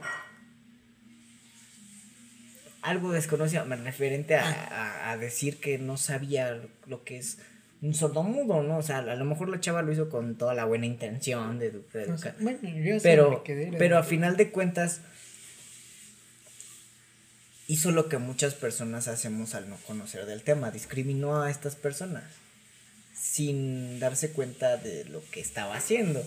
algo 2.82 3.12
desconocido, 3.12 3.66
me 3.66 3.76
referente 3.76 4.36
a, 4.36 5.12
a, 5.12 5.18
decir 5.18 5.58
que 5.58 5.78
no 5.78 5.98
sabía 5.98 6.62
lo 6.86 7.04
que 7.04 7.18
es 7.18 7.40
un 7.82 7.94
sordomudo, 7.94 8.64
¿no? 8.64 8.78
O 8.78 8.82
sea, 8.82 9.00
a 9.00 9.16
lo 9.16 9.26
mejor 9.26 9.50
la 9.50 9.60
chava 9.60 9.82
lo 9.82 9.92
hizo 9.92 10.10
con 10.10 10.36
toda 10.36 10.54
la 10.54 10.66
buena 10.66 10.86
intención 10.86 11.60
de, 11.60 11.68
educar. 11.68 12.36
pero, 13.04 13.44
pero 13.78 13.98
a 13.98 14.04
final 14.04 14.38
de 14.38 14.52
cuentas 14.52 15.02
hizo 17.68 17.92
lo 17.92 18.10
que 18.10 18.18
muchas 18.18 18.54
personas 18.54 19.08
hacemos 19.08 19.54
al 19.54 19.70
no 19.70 19.78
conocer 19.86 20.26
del 20.26 20.42
tema, 20.42 20.72
discriminó 20.72 21.42
a 21.42 21.52
estas 21.52 21.76
personas 21.76 22.24
sin 23.20 24.00
darse 24.00 24.32
cuenta 24.32 24.78
de 24.78 25.06
lo 25.06 25.24
que 25.32 25.42
estaba 25.42 25.76
haciendo. 25.76 26.26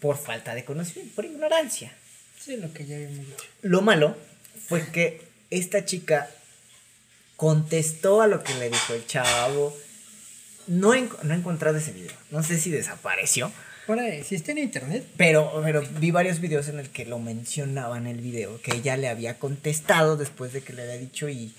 Por 0.00 0.18
falta 0.18 0.54
de 0.54 0.64
conocimiento, 0.64 1.14
por 1.16 1.24
ignorancia. 1.24 1.92
Sí, 2.38 2.56
lo 2.56 2.72
que 2.72 2.86
ya 2.86 2.96
habíamos 2.96 3.26
dicho. 3.26 3.44
Lo 3.62 3.80
malo 3.80 4.16
fue 4.68 4.86
que 4.92 5.22
esta 5.50 5.84
chica 5.84 6.30
contestó 7.36 8.20
a 8.20 8.26
lo 8.26 8.44
que 8.44 8.54
le 8.54 8.70
dijo 8.70 8.94
el 8.94 9.06
chavo. 9.06 9.76
No 10.66 10.94
he, 10.94 11.08
no 11.22 11.34
he 11.34 11.36
encontrado 11.36 11.78
ese 11.78 11.92
video. 11.92 12.12
No 12.30 12.42
sé 12.42 12.58
si 12.58 12.70
desapareció. 12.70 13.50
Por 13.86 14.00
ahí, 14.00 14.24
si 14.24 14.34
está 14.34 14.52
en 14.52 14.58
internet. 14.58 15.06
Pero, 15.16 15.60
pero 15.62 15.82
vi 16.00 16.10
varios 16.10 16.40
videos 16.40 16.68
en 16.68 16.80
el 16.80 16.90
que 16.90 17.06
lo 17.06 17.18
mencionaba 17.18 17.96
en 17.98 18.06
el 18.06 18.20
video. 18.20 18.60
Que 18.60 18.76
ella 18.76 18.96
le 18.96 19.08
había 19.08 19.38
contestado 19.38 20.16
después 20.16 20.52
de 20.52 20.62
que 20.62 20.72
le 20.72 20.82
había 20.82 20.98
dicho 20.98 21.28
y. 21.28 21.54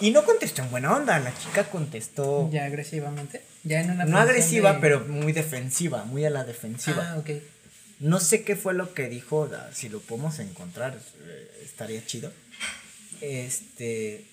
Y 0.00 0.10
no 0.10 0.24
contestó 0.24 0.62
en 0.62 0.70
buena 0.70 0.94
onda. 0.94 1.18
La 1.18 1.36
chica 1.36 1.64
contestó. 1.64 2.48
Ya 2.52 2.64
agresivamente. 2.66 3.42
Ya 3.64 3.80
en 3.80 3.90
una 3.90 4.04
No 4.04 4.18
agresiva, 4.18 4.78
pero 4.80 5.00
muy 5.00 5.32
defensiva. 5.32 6.04
Muy 6.04 6.24
a 6.24 6.30
la 6.30 6.44
defensiva. 6.44 7.12
Ah, 7.12 7.18
ok. 7.18 7.30
No 8.00 8.18
sé 8.18 8.42
qué 8.42 8.56
fue 8.56 8.74
lo 8.74 8.94
que 8.94 9.08
dijo, 9.08 9.48
si 9.72 9.88
lo 9.88 10.00
podemos 10.00 10.38
encontrar, 10.40 10.98
eh, 11.24 11.62
estaría 11.64 12.04
chido. 12.04 12.32
Este. 13.20 14.24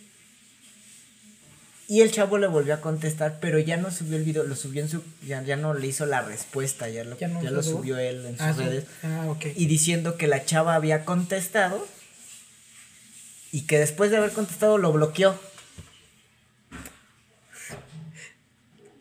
Y 1.89 2.01
el 2.01 2.11
chavo 2.11 2.37
le 2.37 2.47
volvió 2.47 2.75
a 2.75 2.81
contestar, 2.81 3.39
pero 3.41 3.59
ya 3.59 3.75
no 3.75 3.89
subió 3.89 4.15
el 4.15 4.23
video, 4.23 4.43
lo 4.43 4.55
subió 4.55 4.81
en 4.81 4.89
su. 4.89 5.03
Ya, 5.25 5.43
ya 5.43 5.57
no 5.57 5.73
le 5.73 5.87
hizo 5.87 6.05
la 6.05 6.21
respuesta, 6.21 6.87
ya 6.87 7.03
lo, 7.03 7.17
ya, 7.17 7.27
lo 7.27 7.63
subió 7.63 7.97
él 7.97 8.25
en 8.25 8.33
sus 8.33 8.41
ah, 8.41 8.53
redes. 8.53 8.85
Ah, 9.03 9.25
okay. 9.27 9.53
Y 9.57 9.65
diciendo 9.65 10.15
que 10.15 10.27
la 10.27 10.45
chava 10.45 10.75
había 10.75 11.03
contestado 11.03 11.85
y 13.51 13.63
que 13.63 13.79
después 13.79 14.11
de 14.11 14.17
haber 14.17 14.31
contestado 14.31 14.77
lo 14.77 14.93
bloqueó. 14.93 15.37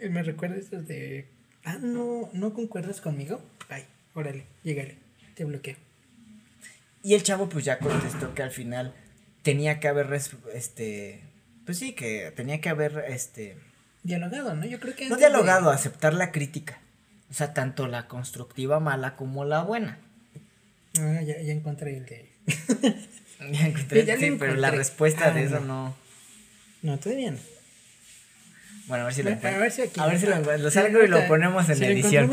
Me 0.11 0.23
recuerda 0.23 0.57
esto 0.57 0.81
de. 0.81 1.29
Ah, 1.65 1.77
no, 1.79 2.31
no 2.33 2.55
concuerdas 2.55 3.03
conmigo. 3.03 3.43
Ay 3.69 3.85
órale, 4.19 4.45
llégale, 4.65 4.97
te 5.35 5.45
bloqueo. 5.45 5.77
Y 7.03 7.15
el 7.15 7.23
chavo 7.23 7.49
pues 7.49 7.65
ya 7.65 7.79
contestó 7.79 8.35
que 8.35 8.43
al 8.43 8.51
final 8.51 8.95
tenía 9.43 9.79
que 9.81 9.89
haber, 9.89 10.13
este, 10.53 11.23
pues 11.69 11.77
sí, 11.77 11.93
que 11.93 12.33
tenía 12.35 12.63
que 12.63 12.71
haber, 12.71 13.05
este... 13.09 13.55
Dialogado, 14.03 14.55
¿no? 14.55 14.65
Yo 14.65 14.81
creo 14.81 14.97
que... 14.97 15.07
No 15.11 15.19
dialogado, 15.19 15.69
aceptar 15.69 16.15
la 16.15 16.33
crítica. 16.33 16.79
O 17.31 17.35
sea, 17.35 17.53
tanto 17.53 17.87
la 17.87 18.09
constructiva 18.09 18.81
mala 18.81 19.17
como 19.17 19.45
la 19.45 19.65
buena. 19.65 19.99
Ah, 20.99 21.21
ya, 21.21 21.39
ya 21.43 21.53
encontré 21.53 21.99
el 21.99 22.07
de... 22.07 22.31
ya 23.53 23.67
encontré, 23.67 24.17
sí, 24.19 24.37
pero 24.39 24.55
la 24.55 24.71
respuesta 24.71 25.31
de 25.31 25.41
ah, 25.41 25.45
eso 25.45 25.61
no... 25.61 25.95
No, 26.81 26.99
todavía 26.99 27.33
no. 27.33 27.39
Bueno, 28.87 29.03
a 29.03 29.07
ver 29.09 29.15
si 29.15 29.23
lo 29.23 29.29
encuentro. 29.29 29.61
A 29.61 29.63
ver 29.63 29.71
si 29.71 29.83
aquí. 29.83 30.01
A 30.01 30.07
ver 30.07 30.19
si 30.19 30.25
lo 30.25 30.37
encuentro. 30.37 30.65
Lo 30.65 30.71
salgo 30.71 31.05
y 31.05 31.09
lo 31.09 31.29
ponemos 31.29 31.69
en 31.69 31.83
edición. 31.83 32.31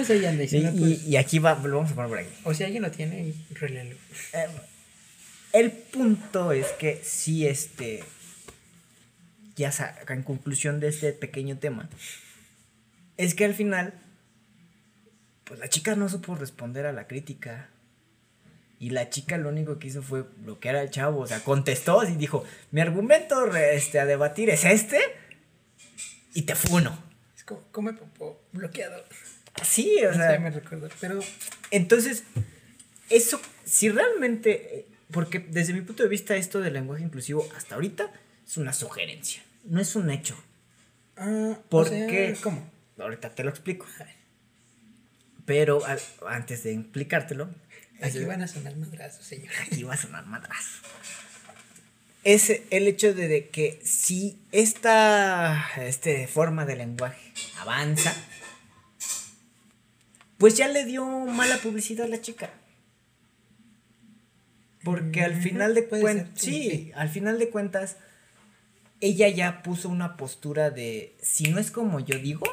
y, 0.50 1.10
y, 1.10 1.18
aquí 1.18 1.40
va, 1.40 1.60
lo 1.62 1.76
vamos 1.76 1.92
a 1.92 1.96
poner 1.96 2.10
por 2.10 2.20
aquí. 2.20 2.30
O 2.46 2.54
si 2.54 2.64
alguien 2.64 2.84
lo 2.84 2.92
tiene, 2.92 3.34
relelo. 3.52 3.98
Eh, 4.32 4.48
el 5.52 5.72
punto 5.72 6.54
es 6.54 6.68
que 6.80 7.02
si 7.04 7.46
este. 7.46 8.02
Ya 9.56 9.72
saca, 9.72 10.14
en 10.14 10.24
conclusión 10.24 10.80
de 10.80 10.90
este 10.90 11.14
pequeño 11.14 11.58
tema. 11.58 11.90
Es 13.18 13.36
que 13.36 13.46
al 13.46 13.54
final. 13.54 13.94
Pues 15.46 15.60
la 15.60 15.70
chica 15.70 15.96
no 15.96 16.10
supo 16.10 16.36
responder 16.36 16.86
a 16.86 16.94
la 16.94 17.08
crítica. 17.08 17.70
Y 18.80 18.90
la 18.90 19.10
chica 19.10 19.38
lo 19.38 19.50
único 19.50 19.80
que 19.80 19.88
hizo 19.88 20.02
fue 20.02 20.24
bloquear 20.24 20.76
al 20.76 20.90
chavo. 20.90 21.22
O 21.22 21.28
sea, 21.28 21.40
contestó 21.40 22.04
y 22.04 22.16
dijo: 22.16 22.44
Mi 22.72 22.82
argumento 22.82 23.56
este, 23.56 24.00
a 24.00 24.06
debatir 24.06 24.50
es 24.50 24.66
este 24.66 25.00
y 26.34 26.44
te 26.44 26.54
funo. 26.56 26.98
Es 27.36 27.44
como 27.44 27.62
come 27.72 27.94
popó 27.94 28.42
bloqueado. 28.52 29.04
Sí, 29.64 30.04
o 30.06 30.14
sea. 30.14 30.38
me 30.40 30.52
recuerdo, 30.52 30.90
pero. 31.00 31.20
Entonces, 31.72 32.24
eso, 33.10 33.42
si 33.64 33.90
realmente. 33.90 34.80
Eh, 34.80 34.86
porque 35.12 35.40
desde 35.40 35.74
mi 35.74 35.82
punto 35.82 36.04
de 36.04 36.10
vista, 36.10 36.36
esto 36.36 36.60
del 36.60 36.74
lenguaje 36.74 37.04
inclusivo 37.04 37.48
hasta 37.56 37.76
ahorita 37.76 38.12
es 38.46 38.58
una 38.58 38.74
sugerencia, 38.74 39.42
no 39.66 39.82
es 39.82 39.96
un 39.96 40.10
hecho. 40.10 40.36
Ah, 41.18 41.58
porque. 41.70 42.36
¿Cómo? 42.42 42.70
Ahorita 42.98 43.30
te 43.30 43.44
lo 43.44 43.50
explico. 43.50 43.86
Pero 45.46 45.82
antes 46.28 46.64
de 46.64 46.74
explicártelo. 46.74 47.50
Aquí 48.02 48.24
van 48.26 48.42
a 48.42 48.48
sonar 48.48 48.76
madrazos, 48.76 49.26
señor. 49.26 49.52
Aquí 49.62 49.84
va 49.84 49.94
a 49.94 49.98
sonar 49.98 50.26
madrazos 50.26 50.82
es 52.26 52.62
el 52.72 52.88
hecho 52.88 53.14
de, 53.14 53.50
que 53.50 53.80
si 53.84 54.40
esta 54.52 55.64
este, 55.78 56.28
forma 56.28 56.66
de 56.66 56.76
lenguaje 56.76 57.32
avanza, 57.60 58.14
pues 60.40 60.58
ya 60.58 60.68
le 60.68 60.86
dio 60.86 61.06
mala 61.06 61.58
publicidad 61.60 62.08
a 62.08 62.10
la 62.10 62.20
chica. 62.20 62.50
Porque 64.84 65.22
al 65.24 65.36
final 65.36 65.76
de 65.76 65.86
cuentas, 65.86 66.28
sí, 66.36 66.92
al 66.96 67.10
final 67.10 67.38
de 67.38 67.50
cuentas, 67.50 67.98
ella 69.02 69.30
ya 69.30 69.64
puso 69.64 69.90
una 69.90 70.18
postura 70.18 70.70
de, 70.70 71.16
si 71.22 71.50
no 71.50 71.60
es 71.60 71.72
como 71.72 72.00
yo 72.00 72.18
digo. 72.18 72.46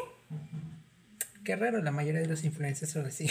Qué 1.45 1.57
raro, 1.57 1.83
la 1.83 1.91
mayoría 1.91 2.21
de 2.21 2.29
los 2.29 2.45
influencers 2.45 2.93
son 2.93 3.07
así. 3.07 3.29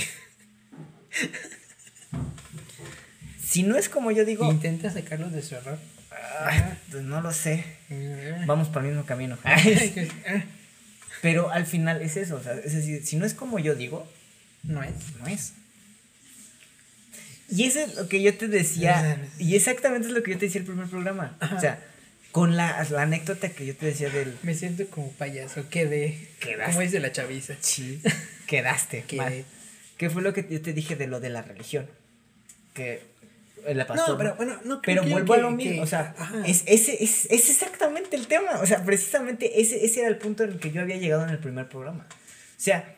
si 3.44 3.64
no 3.64 3.78
es 3.78 3.90
como 3.90 4.12
yo 4.12 4.26
digo. 4.26 4.50
Intenta 4.52 4.92
sacarlos 4.92 5.32
de 5.32 5.42
su 5.42 5.56
error. 5.56 5.80
pues 6.92 7.04
no 7.04 7.22
lo 7.22 7.32
sé. 7.32 7.64
Vamos 8.46 8.70
por 8.70 8.82
el 8.84 8.90
mismo 8.90 9.06
camino. 9.06 9.38
Pero 11.22 11.52
al 11.52 11.66
final 11.66 12.02
es 12.02 12.18
eso, 12.18 12.38
o 12.38 12.44
sea, 12.44 12.54
es 12.54 12.74
decir, 12.74 13.06
si 13.06 13.16
no 13.16 13.26
es 13.26 13.36
como 13.36 13.60
yo 13.60 13.76
digo, 13.76 14.12
no 14.64 14.82
es. 14.82 14.94
No 15.20 15.28
es. 15.28 15.54
Y 17.50 17.66
eso 17.66 17.80
es 17.80 17.96
lo 17.96 18.08
que 18.08 18.24
yo 18.24 18.36
te 18.36 18.48
decía, 18.48 19.20
y 19.38 19.56
exactamente 19.56 20.08
es 20.08 20.14
lo 20.14 20.24
que 20.24 20.32
yo 20.32 20.40
te 20.40 20.46
decía 20.46 20.62
el 20.62 20.66
primer 20.66 20.88
programa. 20.88 21.38
O 21.56 21.60
sea, 21.60 21.80
con 22.32 22.56
la, 22.56 22.80
anécdota 22.80 23.50
que 23.50 23.66
yo 23.66 23.76
te 23.76 23.88
decía 23.88 24.10
del... 24.10 24.38
Me 24.44 24.54
siento 24.54 24.88
como 24.88 25.12
payaso, 25.12 25.70
quedé. 25.70 26.30
Quedaste. 26.40 26.72
Como 26.72 26.82
es 26.82 26.92
de 26.92 27.00
la 27.00 27.12
chaviza. 27.12 27.56
Sí, 27.60 28.02
quedaste. 28.48 29.04
Quedé. 29.04 29.46
¿Qué 29.98 30.10
fue 30.10 30.22
lo 30.22 30.34
que 30.34 30.48
yo 30.50 30.62
te 30.62 30.74
dije 30.74 30.96
de 30.96 31.08
lo 31.08 31.20
de 31.20 31.30
la 31.30 31.42
religión? 31.42 31.88
Que 32.74 33.04
la 33.68 33.86
pasó. 33.86 34.14
No, 34.14 34.18
pero 34.18 34.36
bueno, 34.36 34.60
no 34.64 34.82
Pero 34.82 35.04
vuelvo 35.04 35.34
a 35.34 35.38
lo 35.38 35.52
mismo, 35.52 35.84
o 35.84 35.86
sea, 35.86 36.16
es, 36.46 36.64
ese, 36.66 37.04
es, 37.04 37.26
es, 37.30 37.50
exactamente 37.50 38.16
el 38.16 38.28
tema, 38.28 38.60
o 38.62 38.66
sea, 38.66 38.84
precisamente 38.84 39.62
ese, 39.62 39.86
ese 39.86 40.00
era 40.00 40.10
el 40.10 40.18
punto 40.18 40.44
en 40.44 40.52
el 40.52 40.60
que 40.60 40.72
yo 40.72 40.82
había 40.82 40.98
llegado 40.98 41.24
en 41.24 41.30
el 41.30 41.38
primer 41.38 41.70
programa. 41.70 42.08
O 42.10 42.64
sea, 42.64 42.96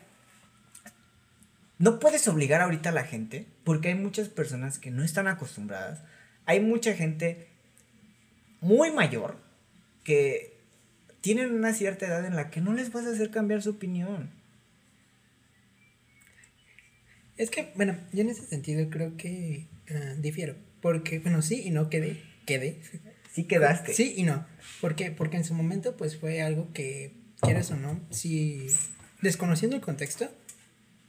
no 1.78 1.98
puedes 1.98 2.26
obligar 2.28 2.62
ahorita 2.62 2.90
a 2.90 2.92
la 2.92 3.04
gente, 3.04 3.46
porque 3.64 3.88
hay 3.88 3.94
muchas 3.96 4.28
personas 4.28 4.78
que 4.78 4.90
no 4.90 5.02
están 5.02 5.26
acostumbradas. 5.26 6.00
Hay 6.46 6.60
mucha 6.60 6.94
gente 6.94 7.48
muy 8.64 8.90
mayor 8.90 9.36
que 10.02 10.58
tienen 11.20 11.54
una 11.54 11.72
cierta 11.72 12.06
edad 12.06 12.26
en 12.26 12.34
la 12.34 12.50
que 12.50 12.60
no 12.60 12.72
les 12.72 12.92
vas 12.92 13.06
a 13.06 13.10
hacer 13.10 13.30
cambiar 13.30 13.62
su 13.62 13.70
opinión. 13.70 14.30
Es 17.36 17.50
que, 17.50 17.72
bueno, 17.76 17.96
yo 18.12 18.22
en 18.22 18.30
ese 18.30 18.46
sentido 18.46 18.88
creo 18.90 19.16
que 19.16 19.66
uh, 19.90 20.20
difiero. 20.20 20.56
Porque, 20.80 21.18
bueno, 21.18 21.42
sí 21.42 21.62
y 21.64 21.70
no 21.70 21.88
quedé. 21.88 22.22
Quedé. 22.46 22.78
Sí 23.32 23.44
quedaste. 23.44 23.94
Sí 23.94 24.14
y 24.16 24.22
no. 24.24 24.46
¿Por 24.80 24.96
qué? 24.96 25.10
Porque 25.10 25.36
en 25.36 25.44
su 25.44 25.54
momento, 25.54 25.96
pues 25.96 26.16
fue 26.16 26.42
algo 26.42 26.72
que, 26.72 27.12
quieras 27.44 27.70
o 27.70 27.76
no, 27.76 28.00
si 28.10 28.66
desconociendo 29.20 29.76
el 29.76 29.82
contexto 29.82 30.30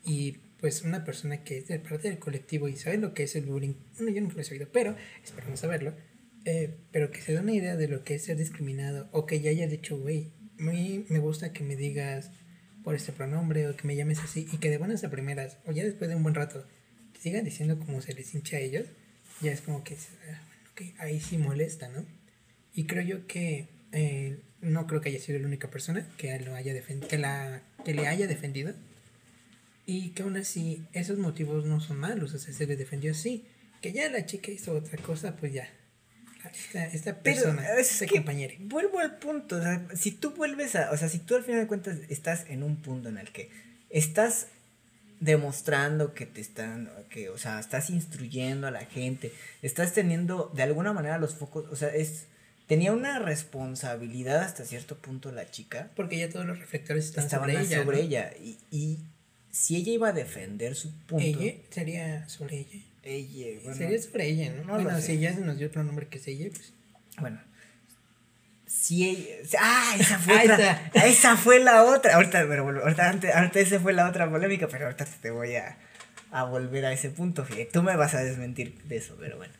y 0.03 0.37
pues 0.59 0.83
una 0.83 1.03
persona 1.03 1.43
que 1.43 1.57
es 1.59 1.67
de 1.67 1.79
parte 1.79 2.09
del 2.09 2.19
colectivo 2.19 2.67
y 2.67 2.75
sabe 2.75 2.97
lo 2.97 3.13
que 3.13 3.23
es 3.23 3.35
el 3.35 3.45
bullying, 3.45 3.73
bueno, 3.97 4.11
yo 4.11 4.21
nunca 4.21 4.35
lo 4.35 4.41
he 4.41 4.45
sabido, 4.45 4.67
pero 4.71 4.95
espero 5.23 5.49
no 5.49 5.57
saberlo, 5.57 5.93
eh, 6.45 6.77
pero 6.91 7.11
que 7.11 7.21
se 7.21 7.33
da 7.33 7.41
una 7.41 7.53
idea 7.53 7.75
de 7.75 7.87
lo 7.87 8.03
que 8.03 8.15
es 8.15 8.23
ser 8.23 8.37
discriminado 8.37 9.09
o 9.11 9.25
que 9.25 9.41
ya 9.41 9.49
haya 9.49 9.67
dicho, 9.67 9.97
güey, 9.97 10.31
me 10.57 11.19
gusta 11.19 11.51
que 11.51 11.63
me 11.63 11.75
digas 11.75 12.31
por 12.83 12.95
este 12.95 13.11
pronombre 13.11 13.67
o 13.67 13.75
que 13.75 13.87
me 13.87 13.95
llames 13.95 14.19
así 14.19 14.47
y 14.51 14.57
que 14.57 14.69
de 14.69 14.77
buenas 14.77 15.03
a 15.03 15.09
primeras 15.09 15.57
o 15.65 15.71
ya 15.71 15.83
después 15.83 16.09
de 16.09 16.15
un 16.15 16.23
buen 16.23 16.35
rato 16.35 16.65
sigan 17.19 17.43
diciendo 17.43 17.79
como 17.79 18.01
se 18.01 18.13
les 18.13 18.33
hincha 18.35 18.57
a 18.57 18.59
ellos, 18.59 18.85
ya 19.41 19.51
es 19.51 19.61
como 19.61 19.83
que, 19.83 19.97
ah, 20.29 20.41
ahí 20.99 21.19
sí 21.19 21.37
molesta, 21.37 21.89
¿no? 21.89 22.05
Y 22.73 22.85
creo 22.85 23.01
yo 23.01 23.27
que 23.27 23.67
eh, 23.91 24.39
no 24.61 24.85
creo 24.85 25.01
que 25.01 25.09
haya 25.09 25.19
sido 25.19 25.39
la 25.39 25.47
única 25.47 25.69
persona 25.69 26.07
que, 26.17 26.39
lo 26.39 26.53
haya 26.53 26.73
que, 27.09 27.17
la, 27.17 27.63
que 27.83 27.93
le 27.93 28.07
haya 28.07 28.27
defendido 28.27 28.73
y 29.85 30.09
que 30.09 30.23
aún 30.23 30.37
así, 30.37 30.85
esos 30.93 31.17
motivos 31.19 31.65
no 31.65 31.79
son 31.79 31.97
malos, 31.97 32.33
o 32.33 32.39
sea, 32.39 32.53
se 32.53 32.65
le 32.65 32.75
defendió 32.75 33.11
así. 33.11 33.45
Que 33.81 33.91
ya 33.91 34.09
la 34.09 34.25
chica 34.25 34.51
hizo 34.51 34.73
otra 34.73 34.97
cosa, 34.97 35.35
pues 35.35 35.53
ya. 35.53 35.69
Esta, 36.53 36.85
esta 36.85 37.19
persona, 37.19 37.67
ese 37.77 38.07
compañero. 38.07 38.53
Vuelvo 38.59 38.99
al 38.99 39.17
punto, 39.17 39.57
o 39.57 39.61
sea, 39.61 39.85
si 39.95 40.11
tú 40.11 40.31
vuelves 40.31 40.75
a, 40.75 40.91
o 40.91 40.97
sea, 40.97 41.09
si 41.09 41.19
tú 41.19 41.35
al 41.35 41.43
final 41.43 41.61
de 41.61 41.67
cuentas 41.67 41.97
estás 42.09 42.45
en 42.47 42.63
un 42.63 42.77
punto 42.77 43.09
en 43.09 43.17
el 43.17 43.31
que 43.31 43.49
estás 43.89 44.47
demostrando 45.19 46.13
que 46.13 46.25
te 46.25 46.41
están, 46.41 46.89
que, 47.09 47.29
o 47.29 47.37
sea, 47.37 47.59
estás 47.59 47.89
instruyendo 47.89 48.67
a 48.67 48.71
la 48.71 48.85
gente, 48.85 49.31
estás 49.61 49.93
teniendo 49.93 50.51
de 50.53 50.63
alguna 50.63 50.93
manera 50.93 51.17
los 51.17 51.35
focos, 51.35 51.65
o 51.71 51.75
sea, 51.75 51.89
es, 51.89 52.25
tenía 52.67 52.91
una 52.91 53.19
responsabilidad 53.19 54.41
hasta 54.41 54.65
cierto 54.65 54.97
punto 54.97 55.31
la 55.31 55.49
chica. 55.49 55.91
Porque 55.95 56.17
ya 56.17 56.29
todos 56.29 56.45
los 56.45 56.59
reflectores 56.59 57.05
estaban 57.05 57.29
sobre 57.29 57.61
ella. 57.61 57.77
Sobre 57.83 58.01
ella 58.01 58.33
y, 58.41 58.57
y 58.71 58.99
si 59.51 59.77
ella 59.77 59.91
iba 59.93 60.09
a 60.09 60.13
defender 60.13 60.75
su 60.75 60.91
punto. 61.05 61.25
¿Ella? 61.25 61.55
Sería 61.69 62.27
sobre 62.27 62.57
ella. 62.57 62.83
Ella, 63.05 63.59
bueno. 63.63 63.77
Sería 63.77 64.01
sobre 64.01 64.27
ella, 64.27 64.51
¿no? 64.51 64.81
bueno, 64.81 64.99
si 64.99 65.13
ella 65.13 65.31
nos 65.33 65.59
dio 65.59 65.67
otro 65.67 65.83
nombre 65.83 66.07
que 66.07 66.17
es 66.17 66.27
ella, 66.27 66.49
pues. 66.49 66.73
Bueno. 67.19 67.39
Si 68.65 69.07
ella. 69.07 69.35
¡Ah! 69.59 69.95
Esa 69.99 70.17
fue 70.17 70.35
otra. 70.43 70.91
esa 70.95 71.37
fue 71.37 71.59
la 71.59 71.83
otra. 71.83 72.15
Ahorita, 72.15 72.45
pero 72.47 72.67
ahorita, 72.67 73.09
antes, 73.09 73.33
antes 73.33 73.67
esa 73.67 73.79
fue 73.79 73.93
la 73.93 74.09
otra 74.09 74.29
polémica, 74.29 74.67
pero 74.67 74.85
ahorita 74.85 75.05
te 75.05 75.29
voy 75.29 75.55
a, 75.55 75.77
a 76.31 76.45
volver 76.45 76.85
a 76.85 76.93
ese 76.93 77.11
punto. 77.11 77.45
Fíjate. 77.45 77.69
Tú 77.71 77.83
me 77.83 77.95
vas 77.95 78.15
a 78.15 78.23
desmentir 78.23 78.81
de 78.85 78.97
eso, 78.97 79.15
pero 79.19 79.37
bueno. 79.37 79.53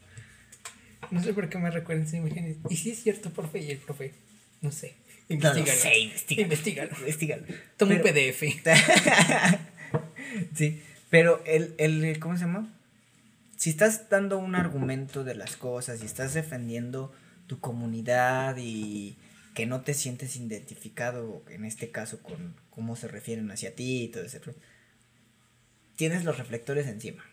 No 1.12 1.22
sé 1.22 1.34
por 1.34 1.48
qué 1.48 1.60
me 1.60 1.70
recuerdan 1.70 2.08
esa 2.08 2.18
imagen. 2.18 2.58
Y 2.68 2.78
si 2.78 2.90
es 2.90 3.04
cierto, 3.04 3.30
profe, 3.30 3.60
y 3.60 3.70
el 3.70 3.78
profe. 3.78 4.14
No 4.62 4.72
sé. 4.72 4.96
Investígalo. 5.30 5.72
No, 5.72 5.78
sé, 5.78 6.00
investigalo. 6.42 6.92
Investígalo. 6.98 7.44
Toma 7.78 7.94
un 7.94 8.02
PDF. 8.02 8.42
sí, 10.56 10.82
pero 11.12 11.44
el, 11.46 11.76
el, 11.78 12.20
¿cómo 12.20 12.36
se 12.36 12.42
llama? 12.42 12.72
Si 13.66 13.72
estás 13.72 14.10
dando 14.12 14.38
un 14.38 14.54
argumento 14.54 15.24
de 15.24 15.34
las 15.34 15.56
cosas 15.56 16.04
y 16.04 16.06
estás 16.06 16.36
defendiendo 16.36 17.12
tu 17.48 17.60
comunidad 17.60 18.58
y 18.60 19.18
que 19.56 19.66
no 19.66 19.82
te 19.82 19.96
sientes 19.96 20.36
identificado, 20.36 21.42
en 21.50 21.66
este 21.66 21.90
caso, 21.90 22.22
con 22.22 22.54
cómo 22.70 22.96
se 22.96 23.08
refieren 23.08 23.50
hacia 23.50 23.74
ti 23.74 24.04
y 24.04 24.08
todo 24.10 24.24
eso, 24.24 24.38
tienes 25.96 26.26
los 26.26 26.38
reflectores 26.38 26.86
encima. 26.86 27.24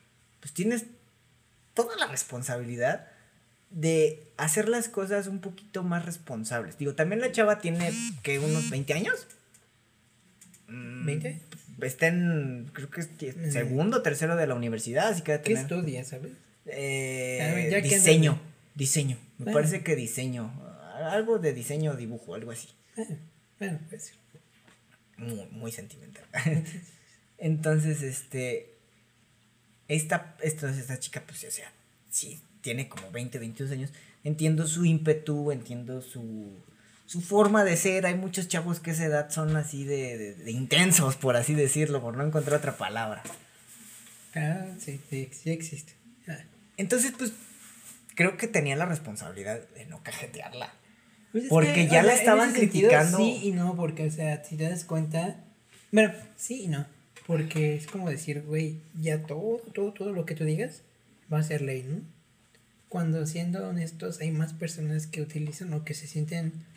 Pues 0.41 0.55
tienes 0.55 0.87
toda 1.75 1.99
la 1.99 2.07
responsabilidad 2.07 3.09
de 3.69 4.33
hacer 4.39 4.71
las 4.71 4.89
cosas 4.89 5.27
un 5.27 5.43
poquito 5.43 5.83
más 5.83 6.07
responsables. 6.07 6.79
Digo, 6.79 6.95
también 6.95 7.21
la 7.21 7.31
chava 7.31 7.59
tiene 7.59 7.93
que 8.23 8.39
unos 8.39 8.71
20 8.71 8.95
años. 8.95 9.27
¿20? 10.67 11.41
Está 11.87 12.07
en, 12.09 12.71
creo 12.73 12.91
que 12.91 13.01
es 13.01 13.09
segundo, 13.53 14.03
tercero 14.03 14.37
de 14.37 14.47
la 14.47 14.55
universidad, 14.55 15.09
así 15.09 15.23
que... 15.23 15.41
¿Qué 15.41 15.53
estudia, 15.55 16.05
sabes? 16.05 16.33
Eh, 16.67 17.81
diseño, 17.83 18.41
diseño, 18.75 19.19
me 19.39 19.53
parece 19.53 19.83
que 19.83 19.97
diseño, 19.97 20.53
algo 21.11 21.39
de 21.39 21.53
diseño, 21.53 21.97
dibujo, 21.97 22.35
algo 22.35 22.53
así. 22.53 22.69
bueno, 23.59 23.81
pues. 23.89 24.13
Muy, 25.17 25.47
muy 25.51 25.73
sentimental. 25.73 26.25
Entonces, 27.39 28.03
este, 28.03 28.75
esta, 29.89 30.37
esta, 30.41 30.71
esta 30.71 30.99
chica, 30.99 31.23
pues, 31.27 31.45
o 31.45 31.51
sea, 31.51 31.73
sí, 32.11 32.41
tiene 32.61 32.89
como 32.89 33.11
20, 33.11 33.39
22 33.39 33.73
años, 33.73 33.91
entiendo 34.23 34.67
su 34.67 34.85
ímpetu, 34.85 35.51
entiendo 35.51 36.01
su 36.01 36.63
su 37.13 37.21
forma 37.21 37.63
de 37.63 37.77
ser. 37.77 38.07
Hay 38.07 38.15
muchos 38.15 38.49
chavos 38.49 38.81
que 38.81 38.89
a 38.89 38.93
esa 38.95 39.05
edad 39.05 39.31
son 39.31 39.55
así 39.55 39.85
de, 39.85 40.35
de, 40.35 40.51
intensos, 40.51 41.17
por 41.17 41.37
así 41.37 41.55
decirlo, 41.55 42.01
por 42.01 42.17
no 42.17 42.25
encontrar 42.25 42.57
otra 42.59 42.79
palabra. 42.79 43.23
Ah, 44.35 44.65
sí, 44.79 44.99
sí, 45.11 45.29
existe. 45.51 45.93
Ah. 46.27 46.39
Entonces, 46.79 47.13
pues, 47.19 47.35
creo 48.15 48.39
que 48.39 48.49
tenía 48.49 48.77
la 48.77 48.87
responsabilidad 48.87 49.61
de 49.75 49.85
no 49.85 50.03
cajetearla. 50.03 50.73
Pues 51.33 51.45
porque 51.51 51.87
ya 51.87 52.03
la 52.03 52.15
estaban 52.15 52.55
criticando. 52.55 53.19
sí 53.19 53.41
y 53.43 53.51
no, 53.51 53.77
porque, 53.77 54.07
o 54.07 54.11
sea, 54.11 54.43
si 54.43 54.57
te 54.57 54.71
das 54.71 54.85
cuenta. 54.85 55.37
Bueno, 55.91 56.15
sí 56.37 56.63
y 56.63 56.69
no. 56.69 56.87
Porque 57.27 57.77
es 57.77 57.87
como 57.87 58.09
decir, 58.09 58.41
güey, 58.41 58.81
ya 58.99 59.23
todo, 59.25 59.59
todo, 59.75 59.93
todo 59.93 60.13
lo 60.13 60.25
que 60.25 60.35
tú 60.35 60.45
digas 60.45 60.81
va 61.31 61.41
a 61.41 61.43
ser 61.43 61.61
ley, 61.61 61.83
¿no? 61.83 62.01
Cuando 62.89 63.27
siendo 63.27 63.69
honestos, 63.69 64.21
hay 64.21 64.31
más 64.31 64.55
personas 64.55 65.07
que 65.07 65.21
utilizan 65.21 65.75
o 65.75 65.85
que 65.85 65.93
se 65.93 66.07
sienten 66.07 66.72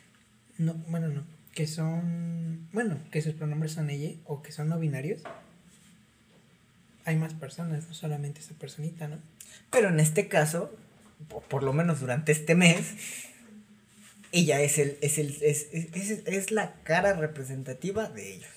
no, 0.58 0.74
bueno, 0.88 1.08
no, 1.08 1.24
que 1.54 1.66
son, 1.66 2.68
bueno, 2.72 2.98
que 3.10 3.22
sus 3.22 3.34
pronombres 3.34 3.72
son 3.72 3.90
ella 3.90 4.14
o 4.24 4.42
que 4.42 4.52
son 4.52 4.68
no 4.68 4.78
binarios, 4.78 5.22
hay 7.04 7.16
más 7.16 7.34
personas, 7.34 7.86
no 7.88 7.94
solamente 7.94 8.40
esa 8.40 8.54
personita, 8.54 9.08
¿no? 9.08 9.18
Pero 9.70 9.88
en 9.88 10.00
este 10.00 10.28
caso, 10.28 10.76
por, 11.48 11.62
lo 11.62 11.72
menos 11.72 12.00
durante 12.00 12.32
este 12.32 12.54
mes, 12.54 12.94
ella 14.32 14.60
es 14.60 14.78
el, 14.78 14.98
es 15.00 15.18
el, 15.18 15.36
es, 15.40 15.68
es, 15.72 16.22
es 16.26 16.50
la 16.50 16.74
cara 16.82 17.12
representativa 17.14 18.08
de 18.08 18.34
ellos. 18.34 18.50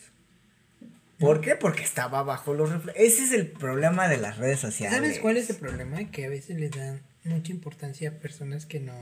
¿Por 1.20 1.42
qué? 1.42 1.56
Porque 1.56 1.84
estaba 1.84 2.24
bajo 2.24 2.54
los 2.54 2.72
reflejos. 2.72 3.00
Ese 3.00 3.24
es 3.24 3.32
el 3.34 3.48
problema 3.48 4.08
de 4.08 4.18
las 4.18 4.38
redes 4.38 4.60
sociales. 4.60 4.98
¿Sabes 4.98 5.20
cuál 5.20 5.38
es 5.38 5.50
el 5.50 5.58
problema? 5.58 6.10
Que 6.12 6.26
a 6.26 6.30
veces 6.30 6.58
les 6.60 6.72
dan 6.72 7.02
mucha 7.26 7.52
importancia 7.52 8.10
a 8.10 8.14
personas 8.14 8.66
que 8.66 8.80
no 8.80 8.94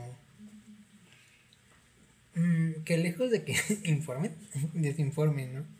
que 2.84 2.96
lejos 2.98 3.30
de 3.30 3.42
que 3.44 3.56
informen, 3.84 4.32
desinformen, 4.74 5.54
¿no? 5.54 5.78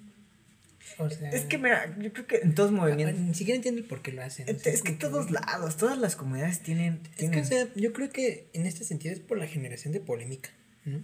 O 0.98 1.10
sea, 1.10 1.30
Es 1.30 1.42
que 1.44 1.58
mira, 1.58 1.94
yo 2.00 2.12
creo 2.12 2.26
que 2.26 2.36
en 2.38 2.54
todos 2.54 2.70
ah, 2.70 2.74
movimientos. 2.74 3.20
ni 3.20 3.34
siquiera 3.34 3.56
entiendo 3.56 3.86
por 3.86 4.00
qué 4.02 4.10
lo 4.10 4.22
hacen. 4.22 4.48
Es, 4.48 4.62
que 4.82 4.96
como 4.96 4.98
todos 4.98 5.30
lados, 5.30 5.76
todas 5.76 5.98
las 5.98 6.16
comunidades 6.16 6.60
tienen. 6.60 7.00
Es 7.18 7.30
que, 7.30 7.40
o 7.40 7.44
sea, 7.44 7.68
yo 7.76 7.92
creo 7.92 8.10
que 8.10 8.48
en 8.54 8.66
este 8.66 8.84
sentido 8.84 9.12
es 9.14 9.20
por 9.20 9.38
la 9.38 9.46
generación 9.46 9.92
de 9.92 10.00
polémica, 10.00 10.50
¿no? 10.84 11.02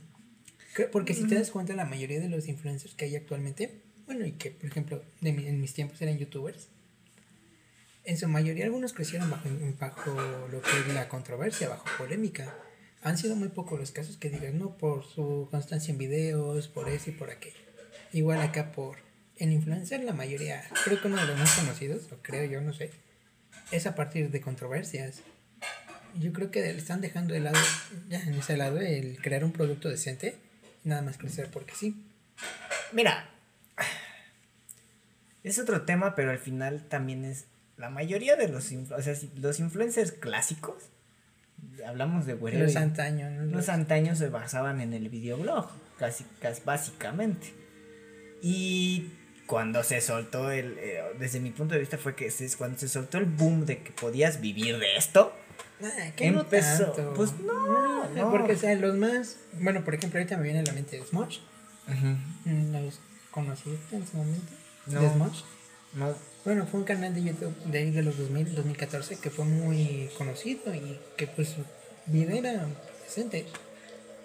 Que- 0.74 0.84
Porque 0.84 1.14
si 1.14 1.26
te 1.28 1.34
das 1.36 1.50
cuenta, 1.50 1.74
la 1.74 1.84
mayoría 1.84 2.18
de 2.18 2.28
los 2.28 2.48
influencers 2.48 2.94
que 2.94 3.04
hay 3.04 3.14
actualmente, 3.14 3.82
bueno, 4.06 4.26
y 4.26 4.32
que, 4.32 4.50
por 4.50 4.68
ejemplo, 4.68 5.04
de 5.20 5.32
mi- 5.32 5.46
en 5.46 5.60
mis 5.60 5.74
tiempos 5.74 6.00
eran 6.02 6.18
youtubers, 6.18 6.68
en 8.04 8.18
su 8.18 8.26
mayoría 8.26 8.64
algunos 8.64 8.92
crecieron 8.94 9.30
bajo, 9.30 9.48
bajo 9.78 10.48
lo 10.50 10.60
que 10.60 10.70
es 10.88 10.94
la 10.94 11.08
controversia, 11.08 11.68
bajo 11.68 11.86
polémica. 11.98 12.52
Han 13.04 13.18
sido 13.18 13.36
muy 13.36 13.50
pocos 13.50 13.78
los 13.78 13.90
casos 13.90 14.16
que 14.16 14.30
digas, 14.30 14.54
no, 14.54 14.78
por 14.78 15.04
su 15.04 15.46
constancia 15.50 15.92
en 15.92 15.98
videos, 15.98 16.68
por 16.68 16.88
eso 16.88 17.10
y 17.10 17.12
por 17.12 17.30
aquello. 17.30 17.58
Igual 18.12 18.40
acá 18.40 18.72
por 18.72 18.96
el 19.36 19.52
influencer, 19.52 20.02
la 20.02 20.14
mayoría, 20.14 20.64
creo 20.84 21.00
que 21.00 21.08
uno 21.08 21.20
de 21.20 21.26
los 21.26 21.38
más 21.38 21.54
conocidos, 21.54 22.10
o 22.12 22.16
creo 22.22 22.50
yo, 22.50 22.62
no 22.62 22.72
sé, 22.72 22.90
es 23.70 23.86
a 23.86 23.94
partir 23.94 24.30
de 24.30 24.40
controversias. 24.40 25.20
Yo 26.18 26.32
creo 26.32 26.50
que 26.50 26.60
le 26.60 26.78
están 26.78 27.02
dejando 27.02 27.34
de 27.34 27.40
lado, 27.40 27.60
ya 28.08 28.22
en 28.22 28.34
ese 28.34 28.56
lado, 28.56 28.78
el 28.80 29.20
crear 29.20 29.44
un 29.44 29.52
producto 29.52 29.90
decente, 29.90 30.36
nada 30.82 31.02
más 31.02 31.18
crecer 31.18 31.50
porque 31.50 31.74
sí. 31.74 32.06
Mira, 32.92 33.28
es 35.42 35.58
otro 35.58 35.82
tema, 35.82 36.14
pero 36.14 36.30
al 36.30 36.38
final 36.38 36.88
también 36.88 37.26
es 37.26 37.44
la 37.76 37.90
mayoría 37.90 38.36
de 38.36 38.48
los, 38.48 38.72
o 38.72 39.02
sea, 39.02 39.14
los 39.36 39.60
influencers 39.60 40.12
clásicos, 40.12 40.84
hablamos 41.86 42.26
de 42.26 42.34
Guerrero, 42.34 42.64
Los 42.64 42.76
antaños, 42.76 43.32
¿no? 43.32 43.56
los 43.56 43.68
antaños 43.68 44.18
se 44.18 44.28
basaban 44.28 44.80
en 44.80 44.92
el 44.92 45.08
videoblog, 45.08 45.68
casi, 45.98 46.24
casi 46.40 46.62
básicamente. 46.64 47.52
Y 48.42 49.10
cuando 49.46 49.82
se 49.82 50.00
soltó 50.00 50.50
el, 50.50 50.76
eh, 50.78 51.02
desde 51.18 51.40
mi 51.40 51.50
punto 51.50 51.74
de 51.74 51.80
vista 51.80 51.98
fue 51.98 52.14
que 52.14 52.26
es 52.26 52.56
cuando 52.56 52.78
se 52.78 52.88
soltó 52.88 53.18
el 53.18 53.26
boom 53.26 53.66
de 53.66 53.78
que 53.82 53.92
podías 53.92 54.40
vivir 54.40 54.78
de 54.78 54.96
esto, 54.96 55.32
Ah, 55.82 55.88
no 56.30 56.40
empezó- 56.40 56.92
tanto. 56.92 57.14
pues 57.14 57.32
no, 57.40 58.08
no. 58.10 58.30
Porque, 58.30 58.52
o 58.52 58.56
sea, 58.56 58.74
los 58.76 58.96
más, 58.96 59.36
bueno, 59.60 59.84
por 59.84 59.94
ejemplo, 59.94 60.18
ahorita 60.18 60.36
me 60.36 60.44
viene 60.44 60.60
a 60.60 60.62
la 60.62 60.72
mente 60.72 61.02
Smosh. 61.04 61.38
Mm, 62.44 62.72
¿Los 62.72 63.00
conociste 63.30 63.96
en 63.96 64.06
su 64.06 64.16
momento? 64.16 64.52
No. 64.86 65.00
¿De 65.02 65.10
Smosh? 65.10 65.42
no, 65.94 66.14
Bueno, 66.44 66.66
fue 66.66 66.80
un 66.80 66.86
canal 66.86 67.14
de 67.14 67.22
YouTube 67.22 67.54
de 67.64 67.78
ahí 67.78 67.90
de 67.90 68.02
los 68.02 68.18
2000, 68.18 68.54
2014 68.54 69.16
que 69.18 69.30
fue 69.30 69.46
muy 69.46 70.10
conocido 70.18 70.74
y 70.74 70.98
que 71.16 71.26
pues 71.26 71.54
video 72.06 72.36
era 72.36 72.66
decente. 73.02 73.46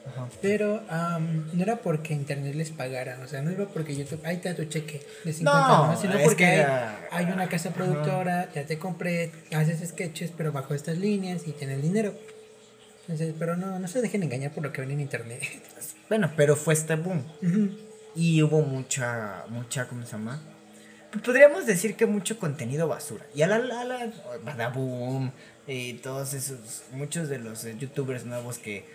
ajá. 0.05 0.27
Pero 0.41 0.83
am, 0.89 1.49
no 1.53 1.63
era 1.63 1.77
porque 1.77 2.13
internet 2.13 2.55
les 2.55 2.71
pagara, 2.71 3.19
o 3.23 3.27
sea, 3.27 3.41
no 3.41 3.51
era 3.51 3.65
porque 3.65 3.95
YouTube, 3.95 4.19
ahí 4.25 4.35
está 4.35 4.53
tu 4.53 4.65
cheque 4.65 5.01
de 5.23 5.31
50 5.31 5.67
No, 5.67 5.87
¿no? 5.87 6.01
sino 6.01 6.19
porque 6.23 6.43
que 6.43 6.65
hay, 7.11 7.25
una 7.25 7.47
casa 7.47 7.69
productora, 7.71 8.49
ya 8.53 8.65
te 8.65 8.77
compré, 8.77 9.31
haces 9.53 9.87
sketches, 9.87 10.31
pero 10.35 10.51
bajo 10.51 10.73
estas 10.73 10.97
líneas 10.97 11.47
y 11.47 11.53
tienes 11.53 11.81
dinero. 11.81 12.13
Entonces, 13.03 13.33
pero 13.39 13.55
no, 13.55 13.79
no 13.79 13.87
se 13.87 14.01
dejen 14.01 14.23
engañar 14.23 14.51
por 14.51 14.63
lo 14.63 14.73
que 14.73 14.81
ven 14.81 14.91
en 14.91 14.99
internet. 14.99 15.41
Bueno, 16.09 16.31
pero 16.35 16.55
fue 16.55 16.73
este 16.73 16.95
boom. 16.95 17.23
Y 18.15 18.41
hubo 18.41 18.63
mucha, 18.63 19.43
mucha, 19.49 19.87
¿cómo 19.87 20.03
se 20.03 20.13
llama? 20.13 20.41
Podríamos 21.25 21.65
decir 21.65 21.95
que 21.95 22.05
mucho 22.05 22.37
contenido 22.37 22.87
basura. 22.87 23.25
Y 23.33 23.41
a 23.41 23.47
la, 23.47 23.57
la, 23.59 23.83
la 23.83 24.11
Badaboom 24.43 25.31
y 25.67 25.93
todos 25.95 26.33
esos, 26.33 26.83
muchos 26.91 27.29
de 27.29 27.39
los 27.39 27.65
eh, 27.65 27.75
youtubers 27.79 28.25
nuevos 28.25 28.57
que 28.59 28.77
eh, 28.77 28.85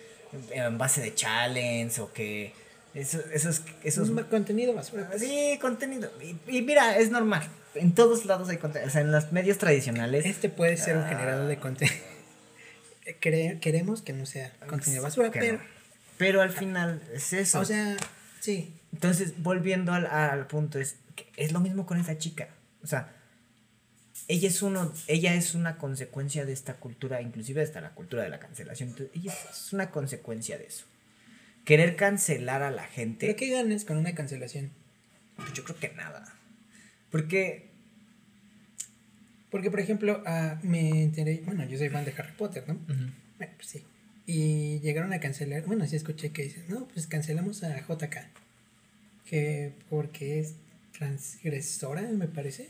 en 0.53 0.77
base 0.77 1.01
de 1.01 1.13
challenge 1.13 1.99
o 2.01 2.11
que 2.13 2.53
esos, 2.93 3.25
esos, 3.33 3.61
esos 3.83 4.09
Es 4.09 4.25
contenido 4.25 4.73
basura. 4.73 5.07
pues. 5.09 5.21
sí, 5.21 5.57
contenido. 5.61 6.09
Y, 6.21 6.57
y 6.57 6.61
mira, 6.61 6.97
es 6.97 7.11
normal. 7.11 7.43
En 7.75 7.93
todos 7.93 8.23
lados 8.25 8.47
hay 8.47 8.57
contenido. 8.57 8.87
O 8.87 8.91
sea, 8.91 9.01
en 9.01 9.11
los 9.11 9.33
medios 9.33 9.57
tradicionales. 9.57 10.25
Este 10.25 10.47
puede 10.47 10.77
ser 10.77 10.95
un 10.95 11.03
Ah. 11.03 11.09
generador 11.09 11.47
de 11.47 11.57
contenido. 11.57 11.97
queremos 13.19 14.01
que 14.01 14.13
no 14.13 14.25
sea 14.25 14.51
contenido 14.67 15.03
basura, 15.03 15.29
pero, 15.31 15.57
no. 15.57 15.63
Pero 16.17 16.41
al 16.41 16.51
final 16.51 17.01
es 17.13 17.33
eso. 17.33 17.59
o 17.59 17.65
sea, 17.65 17.97
sí, 18.39 18.73
Entonces, 18.93 19.33
volviendo 19.43 19.91
al, 19.91 20.05
al 20.07 20.47
punto, 20.47 20.79
es, 20.79 20.95
es 21.37 21.51
lo 21.51 21.59
mismo 21.59 21.85
con 21.85 21.99
esa 21.99 22.17
chica. 22.17 22.49
O 22.83 22.87
sea, 22.87 23.15
ella 24.27 24.47
es 24.47 24.61
uno, 24.61 24.91
ella 25.07 25.35
es 25.35 25.55
una 25.55 25.77
consecuencia 25.77 26.45
de 26.45 26.53
esta 26.53 26.75
cultura, 26.75 27.21
inclusive 27.21 27.61
hasta 27.61 27.81
la 27.81 27.91
cultura 27.91 28.23
de 28.23 28.29
la 28.29 28.39
cancelación. 28.39 28.89
Entonces, 28.89 29.15
ella 29.15 29.33
es, 29.33 29.73
una 29.73 29.91
consecuencia 29.91 30.57
de 30.57 30.65
eso. 30.65 30.85
Querer 31.63 31.95
cancelar 31.95 32.63
a 32.63 32.71
la 32.71 32.85
gente, 32.85 33.27
¿pero 33.27 33.37
qué 33.37 33.49
ganas 33.49 33.85
con 33.85 33.97
una 33.97 34.13
cancelación? 34.15 34.71
pues 35.35 35.53
yo 35.53 35.63
creo 35.63 35.77
que 35.77 35.89
nada. 35.93 36.33
Porque, 37.11 37.69
Porque, 39.51 39.69
por 39.69 39.79
ejemplo, 39.79 40.23
ah, 40.25 40.59
me 40.63 41.03
enteré, 41.03 41.41
bueno, 41.45 41.65
yo 41.65 41.77
soy 41.77 41.89
fan 41.89 42.05
de 42.05 42.13
Harry 42.17 42.33
Potter, 42.37 42.63
¿no? 42.67 42.75
Bueno, 43.37 43.53
pues 43.57 43.67
sí. 43.67 43.83
Y 44.25 44.79
llegaron 44.79 45.13
a 45.13 45.19
cancelar, 45.19 45.63
bueno, 45.65 45.85
sí 45.87 45.95
escuché 45.95 46.31
que 46.31 46.43
dicen, 46.43 46.65
no, 46.67 46.87
pues 46.87 47.07
cancelamos 47.07 47.63
a 47.63 47.79
JK. 47.79 48.17
Que 49.25 49.73
porque 49.89 50.39
es 50.39 50.55
transgresora, 50.97 52.01
me 52.03 52.27
parece. 52.27 52.69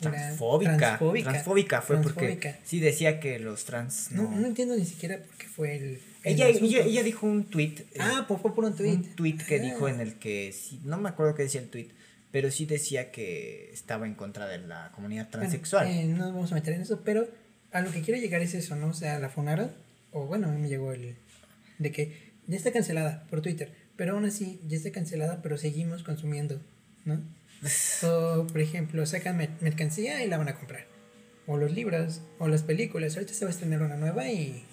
Transfóbica. 0.00 0.76
transfóbica. 0.76 1.30
Transfóbica 1.30 1.80
fue 1.82 2.02
porque 2.02 2.56
sí 2.64 2.80
decía 2.80 3.18
que 3.18 3.38
los 3.38 3.64
trans 3.64 4.12
No, 4.12 4.24
no. 4.24 4.30
no 4.40 4.46
entiendo 4.46 4.76
ni 4.76 4.84
siquiera 4.84 5.16
por 5.18 5.34
qué 5.38 5.46
fue 5.48 5.76
el. 5.76 5.82
el 5.84 6.00
ella, 6.24 6.48
ella, 6.48 6.80
ella 6.84 7.02
dijo 7.02 7.26
un 7.26 7.44
tweet. 7.44 7.74
eh, 7.94 7.98
Ah, 8.00 8.24
pues 8.28 8.40
fue 8.42 8.54
por 8.54 8.64
un 8.64 8.76
tweet. 8.76 8.92
un 8.92 9.04
tweet 9.16 9.38
que 9.38 9.56
Ah. 9.56 9.62
dijo 9.62 9.88
en 9.88 10.00
el 10.00 10.14
que 10.16 10.52
sí, 10.52 10.80
no 10.84 10.98
me 10.98 11.08
acuerdo 11.08 11.34
qué 11.34 11.44
decía 11.44 11.62
el 11.62 11.68
tweet, 11.70 11.88
pero 12.30 12.50
sí 12.50 12.66
decía 12.66 13.10
que 13.10 13.70
estaba 13.72 14.06
en 14.06 14.14
contra 14.14 14.46
de 14.46 14.58
la 14.58 14.92
comunidad 14.94 15.24
Bueno, 15.30 15.38
transexual. 15.38 15.86
eh, 15.88 16.04
no 16.04 16.18
nos 16.26 16.34
vamos 16.34 16.52
a 16.52 16.56
meter 16.56 16.74
en 16.74 16.82
eso, 16.82 17.00
pero 17.02 17.26
a 17.72 17.80
lo 17.80 17.90
que 17.90 18.02
quiero 18.02 18.20
llegar 18.20 18.42
es 18.42 18.52
eso, 18.54 18.76
¿no? 18.76 18.88
O 18.88 18.94
sea, 18.94 19.18
la 19.18 19.30
funaron, 19.30 19.72
o 20.12 20.26
bueno, 20.26 20.48
a 20.48 20.50
mí 20.52 20.60
me 20.60 20.68
llegó 20.68 20.92
el. 20.92 21.16
de 21.78 21.90
que 21.92 22.32
ya 22.46 22.56
está 22.58 22.70
cancelada 22.70 23.24
por 23.30 23.40
Twitter, 23.40 23.72
pero 23.96 24.12
aún 24.12 24.26
así 24.26 24.60
ya 24.68 24.76
está 24.76 24.90
cancelada, 24.92 25.40
pero 25.42 25.56
seguimos 25.56 26.02
consumiendo, 26.02 26.60
¿no? 27.06 27.22
O, 28.02 28.46
por 28.46 28.60
ejemplo, 28.60 29.04
sacan 29.06 29.36
mer- 29.36 29.50
mercancía 29.60 30.22
y 30.24 30.28
la 30.28 30.38
van 30.38 30.48
a 30.48 30.54
comprar. 30.56 30.86
O 31.46 31.56
los 31.56 31.72
libros, 31.72 32.20
o 32.38 32.48
las 32.48 32.62
películas. 32.62 33.14
Ahorita 33.14 33.32
se 33.34 33.44
va 33.44 33.50
a 33.50 33.54
estrenar 33.54 33.82
una 33.82 33.96
nueva 33.96 34.28
y. 34.28 34.64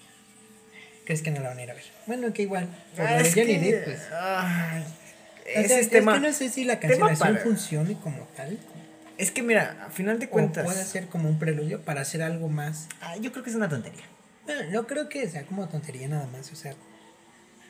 ¿Crees 1.04 1.22
que 1.22 1.30
no 1.30 1.40
la 1.40 1.50
van 1.50 1.58
a 1.58 1.62
ir 1.62 1.70
a 1.70 1.74
ver? 1.74 1.84
Bueno, 2.06 2.32
que 2.32 2.42
igual. 2.42 2.66
por 2.96 3.04
Ah, 3.06 3.20
es 3.20 3.34
que- 3.34 3.82
pues. 3.84 4.00
ay, 4.12 4.82
O 4.82 5.44
sea, 5.44 5.60
es 5.62 5.70
es 5.72 5.90
tema- 5.90 6.14
que 6.14 6.20
no 6.20 6.32
sé 6.32 6.48
si 6.48 6.64
la 6.64 6.80
cancelación 6.80 7.38
funcione 7.38 7.98
como 8.00 8.24
tal. 8.36 8.58
Es 9.18 9.30
que 9.30 9.42
mira, 9.42 9.84
a 9.86 9.90
final 9.90 10.18
de 10.18 10.26
O 10.26 10.30
cuentas, 10.30 10.64
puede 10.64 10.82
ser 10.84 11.06
como 11.08 11.28
un 11.28 11.38
preludio 11.38 11.82
para 11.82 12.00
hacer 12.00 12.22
algo 12.22 12.48
más 12.48 12.88
ah, 13.00 13.16
yo 13.18 13.30
creo 13.30 13.44
que 13.44 13.50
es 13.50 13.56
una 13.56 13.68
tontería. 13.68 14.02
Bueno, 14.44 14.70
no 14.72 14.86
creo 14.88 15.08
que 15.08 15.28
sea 15.28 15.44
como 15.46 15.68
tontería 15.68 16.08
nada 16.08 16.26
más, 16.26 16.50
o 16.52 16.56
sea, 16.56 16.74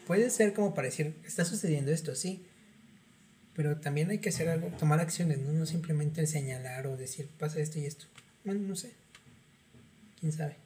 puede 0.06 0.30
ser 0.30 0.54
como 0.54 0.74
para 0.74 0.86
decir, 0.88 1.14
está 1.26 1.44
sucediendo 1.44 1.92
esto, 1.92 2.14
sí, 2.14 2.46
pero 3.54 3.76
también 3.78 4.10
hay 4.10 4.18
que 4.18 4.28
hacer 4.30 4.48
algo, 4.48 4.68
tomar 4.78 5.00
acciones, 5.00 5.38
no, 5.38 5.52
no 5.52 5.66
simplemente 5.66 6.20
el 6.20 6.26
señalar 6.26 6.86
o 6.86 6.96
decir, 6.96 7.28
pasa 7.38 7.60
esto 7.60 7.78
y 7.78 7.86
esto. 7.86 8.06
Bueno, 8.44 8.60
no 8.60 8.76
sé. 8.76 8.92
¿Quién 10.20 10.32
sabe? 10.32 10.56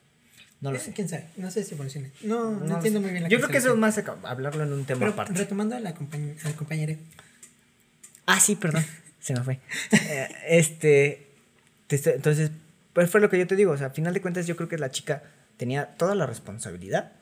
No 0.60 0.72
lo 0.72 0.76
Eh, 0.76 0.80
sé. 0.80 0.92
¿Quién 0.92 1.08
sabe? 1.08 1.26
No 1.36 1.50
sé 1.50 1.62
si 1.64 1.74
funcione. 1.74 2.10
No, 2.22 2.50
no, 2.58 2.76
entiendo 2.76 3.00
muy 3.00 3.10
bien 3.10 3.22
la 3.24 3.28
Yo 3.28 3.38
creo 3.38 3.48
que 3.50 3.58
eso 3.58 3.72
es 3.72 3.78
más 3.78 3.98
hablarlo 4.24 4.64
en 4.64 4.72
un 4.72 4.84
tema 4.84 5.00
Pero 5.00 5.12
aparte. 5.12 5.32
retomando 5.34 5.76
a 5.76 5.80
la 5.80 5.94
compañ 5.94 6.34
al 6.44 6.54
compañero, 6.54 6.96
Ah, 8.26 8.40
sí, 8.40 8.56
perdón. 8.56 8.84
Se 9.20 9.34
me 9.34 9.42
fue. 9.42 9.58
Eh, 9.92 10.28
este. 10.48 11.28
entonces, 11.88 12.50
pues 12.92 13.10
fue 13.10 13.20
lo 13.20 13.30
que 13.30 13.38
yo 13.38 13.46
te 13.46 13.56
digo. 13.56 13.72
O 13.72 13.76
sea, 13.78 13.88
a 13.88 13.90
final 13.90 14.12
de 14.14 14.20
cuentas, 14.20 14.46
yo 14.46 14.56
creo 14.56 14.68
que 14.68 14.78
la 14.78 14.90
chica 14.90 15.22
tenía 15.56 15.86
toda 15.96 16.14
la 16.14 16.26
responsabilidad. 16.26 17.12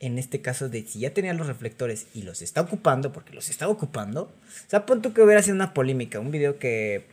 En 0.00 0.18
este 0.18 0.40
caso, 0.40 0.68
de 0.68 0.86
si 0.86 1.00
ya 1.00 1.12
tenía 1.12 1.34
los 1.34 1.48
reflectores 1.48 2.06
y 2.14 2.22
los 2.22 2.40
está 2.42 2.60
ocupando, 2.60 3.12
porque 3.12 3.34
los 3.34 3.50
está 3.50 3.68
ocupando. 3.68 4.22
O 4.22 4.70
sea, 4.70 4.86
pon 4.86 5.02
tú 5.02 5.12
que 5.12 5.22
hubiera 5.22 5.42
sido 5.42 5.56
una 5.56 5.74
polémica, 5.74 6.20
un 6.20 6.30
video 6.30 6.58
que 6.58 7.06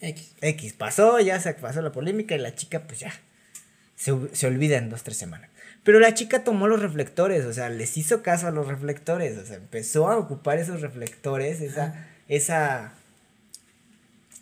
X. 0.00 0.32
X 0.40 0.72
pasó, 0.72 1.20
ya 1.20 1.40
se 1.40 1.54
pasó 1.54 1.82
la 1.82 1.92
polémica 1.92 2.34
y 2.34 2.38
la 2.38 2.54
chica, 2.54 2.80
pues 2.86 3.00
ya. 3.00 3.12
Se, 3.94 4.12
se 4.32 4.46
olvida 4.46 4.76
en 4.76 4.90
dos, 4.90 5.02
tres 5.02 5.16
semanas. 5.16 5.50
Pero 5.86 6.00
la 6.00 6.14
chica 6.14 6.42
tomó 6.42 6.66
los 6.66 6.82
reflectores, 6.82 7.44
o 7.44 7.52
sea, 7.52 7.70
les 7.70 7.96
hizo 7.96 8.20
caso 8.20 8.48
a 8.48 8.50
los 8.50 8.66
reflectores, 8.66 9.38
o 9.38 9.46
sea, 9.46 9.54
empezó 9.54 10.08
a 10.08 10.16
ocupar 10.16 10.58
esos 10.58 10.80
reflectores, 10.80 11.60
esa, 11.60 12.08
esa, 12.26 12.92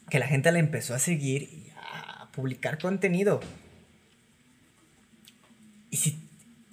que 0.08 0.18
la 0.18 0.26
gente 0.26 0.50
la 0.52 0.58
empezó 0.58 0.94
a 0.94 0.98
seguir 0.98 1.42
y 1.42 1.72
a 1.76 2.30
publicar 2.32 2.78
contenido. 2.78 3.40
Y 5.90 5.98
si, 5.98 6.18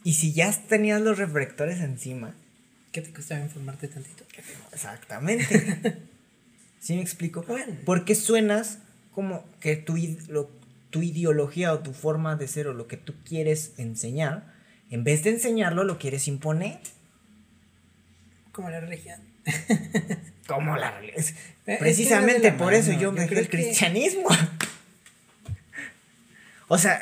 y 0.03 0.13
si 0.13 0.33
ya 0.33 0.51
tenías 0.67 1.01
los 1.01 1.17
reflectores 1.17 1.79
encima, 1.81 2.33
¿Qué 2.91 3.01
te 3.01 3.13
costaba 3.13 3.39
informarte 3.41 3.87
tantito? 3.87 4.25
exactamente. 4.73 5.97
¿Sí 6.81 6.95
me 6.95 7.01
explico? 7.01 7.43
Bueno. 7.47 7.73
Porque 7.85 8.15
suenas 8.15 8.79
como 9.13 9.45
que 9.61 9.77
tu, 9.77 9.95
lo- 10.27 10.51
tu 10.89 11.01
ideología 11.01 11.71
o 11.73 11.79
tu 11.79 11.93
forma 11.93 12.35
de 12.35 12.49
ser 12.49 12.67
o 12.67 12.73
lo 12.73 12.87
que 12.87 12.97
tú 12.97 13.13
quieres 13.23 13.71
enseñar, 13.77 14.51
en 14.89 15.05
vez 15.05 15.23
de 15.23 15.29
enseñarlo, 15.29 15.85
lo 15.85 15.97
quieres 15.99 16.27
imponer. 16.27 16.79
Como 18.51 18.69
la 18.69 18.81
religión. 18.81 19.21
¿Cómo 20.47 20.75
la 20.75 20.91
religión? 20.91 21.21
Es- 21.21 21.29
es 21.29 21.35
que 21.65 21.77
precisamente 21.77 22.51
por 22.51 22.73
eso 22.73 22.91
yo 22.91 22.99
yo 22.99 23.11
dejé 23.13 23.27
creo 23.29 23.39
el 23.39 23.47
que- 23.49 23.57
cristianismo. 23.57 24.27
o 26.67 26.77
sea, 26.77 26.99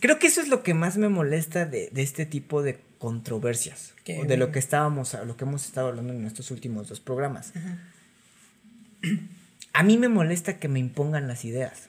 creo 0.00 0.18
que 0.18 0.26
eso 0.26 0.40
es 0.40 0.48
lo 0.48 0.62
que 0.62 0.74
más 0.74 0.96
me 0.96 1.08
molesta 1.08 1.64
de, 1.66 1.90
de 1.92 2.02
este 2.02 2.26
tipo 2.26 2.62
de 2.62 2.78
controversias. 2.98 3.94
O 4.20 4.24
de 4.24 4.36
lo 4.36 4.50
que 4.50 4.58
estábamos, 4.58 5.14
lo 5.24 5.36
que 5.36 5.44
hemos 5.44 5.64
estado 5.64 5.88
hablando 5.88 6.12
en 6.12 6.24
estos 6.26 6.50
últimos 6.50 6.88
dos 6.88 6.98
programas. 7.00 7.52
A 9.72 9.82
mí 9.82 9.96
me 9.96 10.08
molesta 10.08 10.58
que 10.58 10.68
me 10.68 10.80
impongan 10.80 11.28
las 11.28 11.44
ideas. 11.44 11.88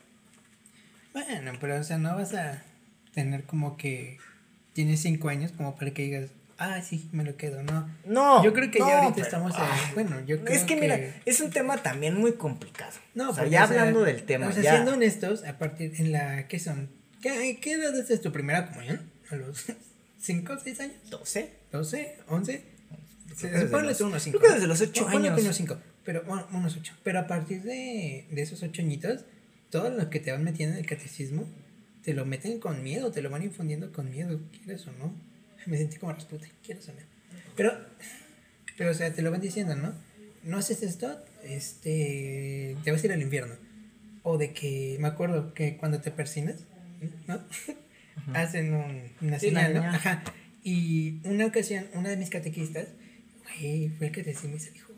Bueno, 1.13 1.51
pero 1.59 1.79
o 1.79 1.83
sea, 1.83 1.97
no 1.97 2.15
vas 2.15 2.33
a 2.35 2.61
tener 3.13 3.43
como 3.43 3.75
que 3.75 4.17
tienes 4.73 5.01
cinco 5.01 5.29
años 5.29 5.51
como 5.51 5.75
para 5.75 5.91
que 5.91 6.03
digas, 6.03 6.29
ah, 6.57 6.81
sí, 6.81 7.09
me 7.11 7.23
lo 7.23 7.35
quedo, 7.35 7.63
no. 7.63 7.89
No. 8.05 8.43
Yo 8.43 8.53
creo 8.53 8.69
que 8.71 8.79
no, 8.79 8.87
ya 8.87 8.97
ahorita 8.99 9.15
pero- 9.15 9.25
estamos 9.25 9.55
en- 9.55 9.93
bueno, 9.95 10.19
yo 10.25 10.39
creo 10.41 10.53
Es 10.55 10.61
que, 10.63 10.75
que- 10.75 10.81
mira, 10.81 10.99
es 11.25 11.41
un 11.41 11.49
tema 11.49 11.77
también 11.77 12.15
muy 12.17 12.33
complicado. 12.33 12.93
No, 13.15 13.31
o 13.31 13.33
sea, 13.33 13.47
ya 13.47 13.65
o 13.65 13.67
sea, 13.67 13.79
hablando 13.81 14.03
del 14.03 14.23
tema, 14.23 14.47
O 14.47 14.51
sea, 14.53 14.61
ya- 14.63 14.71
siendo 14.73 14.93
honestos, 14.93 15.43
a 15.43 15.57
partir 15.57 15.93
en 15.97 16.11
la 16.11 16.47
¿qué 16.47 16.59
son? 16.59 16.89
¿Qué, 17.21 17.59
qué 17.61 17.73
edad 17.73 17.95
es 17.97 18.21
tu 18.21 18.31
primera 18.31 18.67
comunión? 18.67 18.99
¿A 19.29 19.35
los 19.35 19.65
5, 20.21 20.53
6 20.63 20.79
años? 20.79 20.95
12. 21.09 21.49
¿12? 21.71 22.11
¿11? 22.27 22.43
Creo 22.45 22.61
Se 23.35 23.47
que 23.47 23.51
desde 23.53 23.65
supone 23.67 23.87
los- 23.87 23.97
que 23.97 24.03
unos 24.03 24.23
5. 24.23 24.37
creo 24.37 24.49
que 24.49 24.55
desde 24.55 24.67
los 24.67 24.81
ocho 24.81 25.07
años. 25.07 25.39
unos 25.41 25.55
5, 25.55 25.77
pero 26.03 26.23
bueno, 26.23 26.47
unos 26.51 26.75
8. 26.75 26.93
Pero 27.03 27.19
a 27.19 27.27
partir 27.27 27.61
de, 27.63 28.25
de 28.29 28.41
esos 28.41 28.61
8 28.63 28.81
añitos, 28.81 29.21
todo 29.69 29.89
lo 29.89 30.09
que 30.09 30.19
te 30.19 30.31
van 30.31 30.43
metiendo 30.43 30.75
en 30.75 30.81
el 30.81 30.87
catecismo, 30.89 31.47
te 32.03 32.13
lo 32.13 32.25
meten 32.25 32.59
con 32.59 32.83
miedo, 32.83 33.11
te 33.11 33.21
lo 33.21 33.29
van 33.29 33.43
infundiendo 33.43 33.91
con 33.93 34.09
miedo, 34.09 34.39
quieres 34.63 34.85
o 34.87 34.91
no. 34.93 35.13
Me 35.67 35.77
sentí 35.77 35.97
como 35.97 36.11
Rasputin, 36.13 36.49
quieres 36.65 36.89
o 36.89 36.93
no. 36.93 36.99
Pero, 37.55 37.77
pero 38.77 38.91
o 38.91 38.93
sea, 38.93 39.13
te 39.13 39.21
lo 39.21 39.29
van 39.31 39.39
diciendo, 39.41 39.75
¿no? 39.75 39.93
No 40.43 40.57
haces 40.57 40.81
esto, 40.81 41.23
este, 41.43 42.75
te 42.83 42.91
vas 42.91 43.01
a 43.03 43.05
ir 43.05 43.13
al 43.13 43.21
infierno. 43.21 43.55
O 44.23 44.37
de 44.37 44.53
que, 44.53 44.97
me 44.99 45.07
acuerdo 45.07 45.53
que 45.53 45.77
cuando 45.77 46.01
te 46.01 46.11
persinas, 46.11 46.55
¿no? 47.27 47.39
Hacen 48.33 48.73
un, 48.73 49.11
una 49.21 49.39
Sí, 49.39 49.47
señal. 49.47 49.77
Ajá. 49.77 50.23
Y 50.63 51.19
una 51.27 51.45
ocasión, 51.47 51.87
una 51.93 52.09
de 52.09 52.17
mis 52.17 52.29
catequistas, 52.29 52.87
güey, 53.43 53.89
fue 53.89 54.07
el 54.07 54.13
que 54.13 54.23
me 54.23 54.31
dijo, 54.33 54.93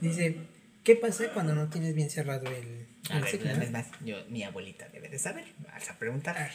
dice, 0.00 0.36
¿qué 0.84 0.96
pasa 0.96 1.32
cuando 1.34 1.54
no 1.54 1.68
tienes 1.68 1.94
bien 1.94 2.08
cerrado 2.10 2.46
el, 2.46 2.86
A 3.10 3.16
el 3.16 3.22
ver, 3.22 3.30
ciclo, 3.30 3.50
una 3.50 3.58
vez 3.58 3.70
no? 3.70 3.78
más, 3.78 3.86
yo, 4.04 4.16
mi 4.30 4.42
abuelita 4.42 4.88
debe 4.88 5.08
de 5.08 5.18
saber. 5.18 5.44
Vas 5.58 5.90
a 5.90 5.98
preguntar. 5.98 6.36
Ah. 6.38 6.50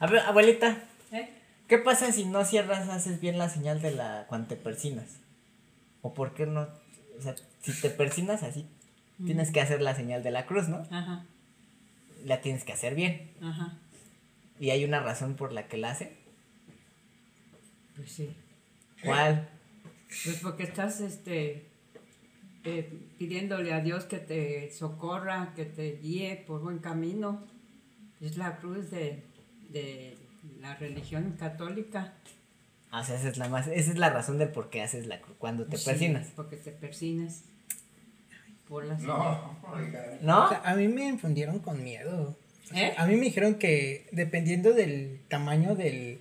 A 0.00 0.06
ver, 0.06 0.20
abuelita, 0.20 0.84
¿Eh? 1.12 1.30
¿qué 1.68 1.78
pasa 1.78 2.12
si 2.12 2.24
no 2.26 2.44
cierras, 2.44 2.88
haces 2.88 3.20
bien 3.20 3.38
la 3.38 3.48
señal 3.48 3.80
de 3.80 3.92
la 3.92 4.26
cuando 4.28 4.48
te 4.48 4.56
persinas? 4.56 5.06
¿O 6.02 6.12
por 6.12 6.34
qué 6.34 6.46
no? 6.46 6.68
O 7.18 7.22
sea, 7.22 7.34
si 7.62 7.72
te 7.80 7.88
persinas 7.90 8.42
así, 8.42 8.66
tienes 9.24 9.50
que 9.50 9.60
hacer 9.60 9.80
la 9.80 9.94
señal 9.94 10.22
de 10.22 10.30
la 10.30 10.44
cruz, 10.44 10.68
¿no? 10.68 10.86
Ajá, 10.90 11.24
La 12.24 12.40
tienes 12.40 12.64
que 12.64 12.72
hacer 12.72 12.94
bien. 12.94 13.30
ajá. 13.40 13.78
Y 14.60 14.70
hay 14.70 14.84
una 14.84 15.00
razón 15.00 15.34
por 15.34 15.52
la 15.52 15.66
que 15.66 15.76
la 15.76 15.90
hace. 15.90 16.16
Pues 17.96 18.12
sí. 18.12 18.30
¿Cuál? 19.04 19.48
Pues 20.24 20.38
porque 20.42 20.62
estás 20.62 21.00
este 21.00 21.66
eh, 22.62 22.90
pidiéndole 23.18 23.72
a 23.72 23.80
Dios 23.80 24.04
que 24.04 24.18
te 24.18 24.70
socorra, 24.70 25.52
que 25.56 25.64
te 25.64 25.96
guíe 25.96 26.44
por 26.46 26.60
buen 26.62 26.78
camino. 26.78 27.44
Es 28.20 28.36
la 28.36 28.56
cruz 28.58 28.90
de, 28.90 29.24
de 29.70 30.16
la 30.60 30.76
religión 30.76 31.34
católica. 31.38 32.14
Ah, 32.90 33.00
O 33.00 33.04
sea, 33.04 33.16
esa 33.16 33.28
es 33.28 33.36
la 33.36 33.48
más, 33.48 33.66
esa 33.66 33.90
es 33.90 33.98
la 33.98 34.10
razón 34.10 34.38
del 34.38 34.50
por 34.50 34.70
qué 34.70 34.82
haces 34.82 35.06
la 35.06 35.20
cruz 35.20 35.36
cuando 35.38 35.66
te 35.66 35.76
Sí, 35.76 35.84
persinas. 35.84 36.28
Porque 36.36 36.56
te 36.56 36.70
persinas. 36.70 37.42
No. 38.68 39.58
¿No? 40.22 40.44
O 40.44 40.48
sea, 40.48 40.62
a 40.64 40.74
mí 40.74 40.88
me 40.88 41.06
infundieron 41.08 41.58
con 41.58 41.82
miedo. 41.82 42.36
O 42.64 42.66
sea, 42.68 42.88
¿Eh? 42.88 42.94
A 42.96 43.06
mí 43.06 43.16
me 43.16 43.26
dijeron 43.26 43.56
que 43.56 44.06
dependiendo 44.12 44.72
del 44.72 45.20
tamaño 45.28 45.74
del, 45.74 46.20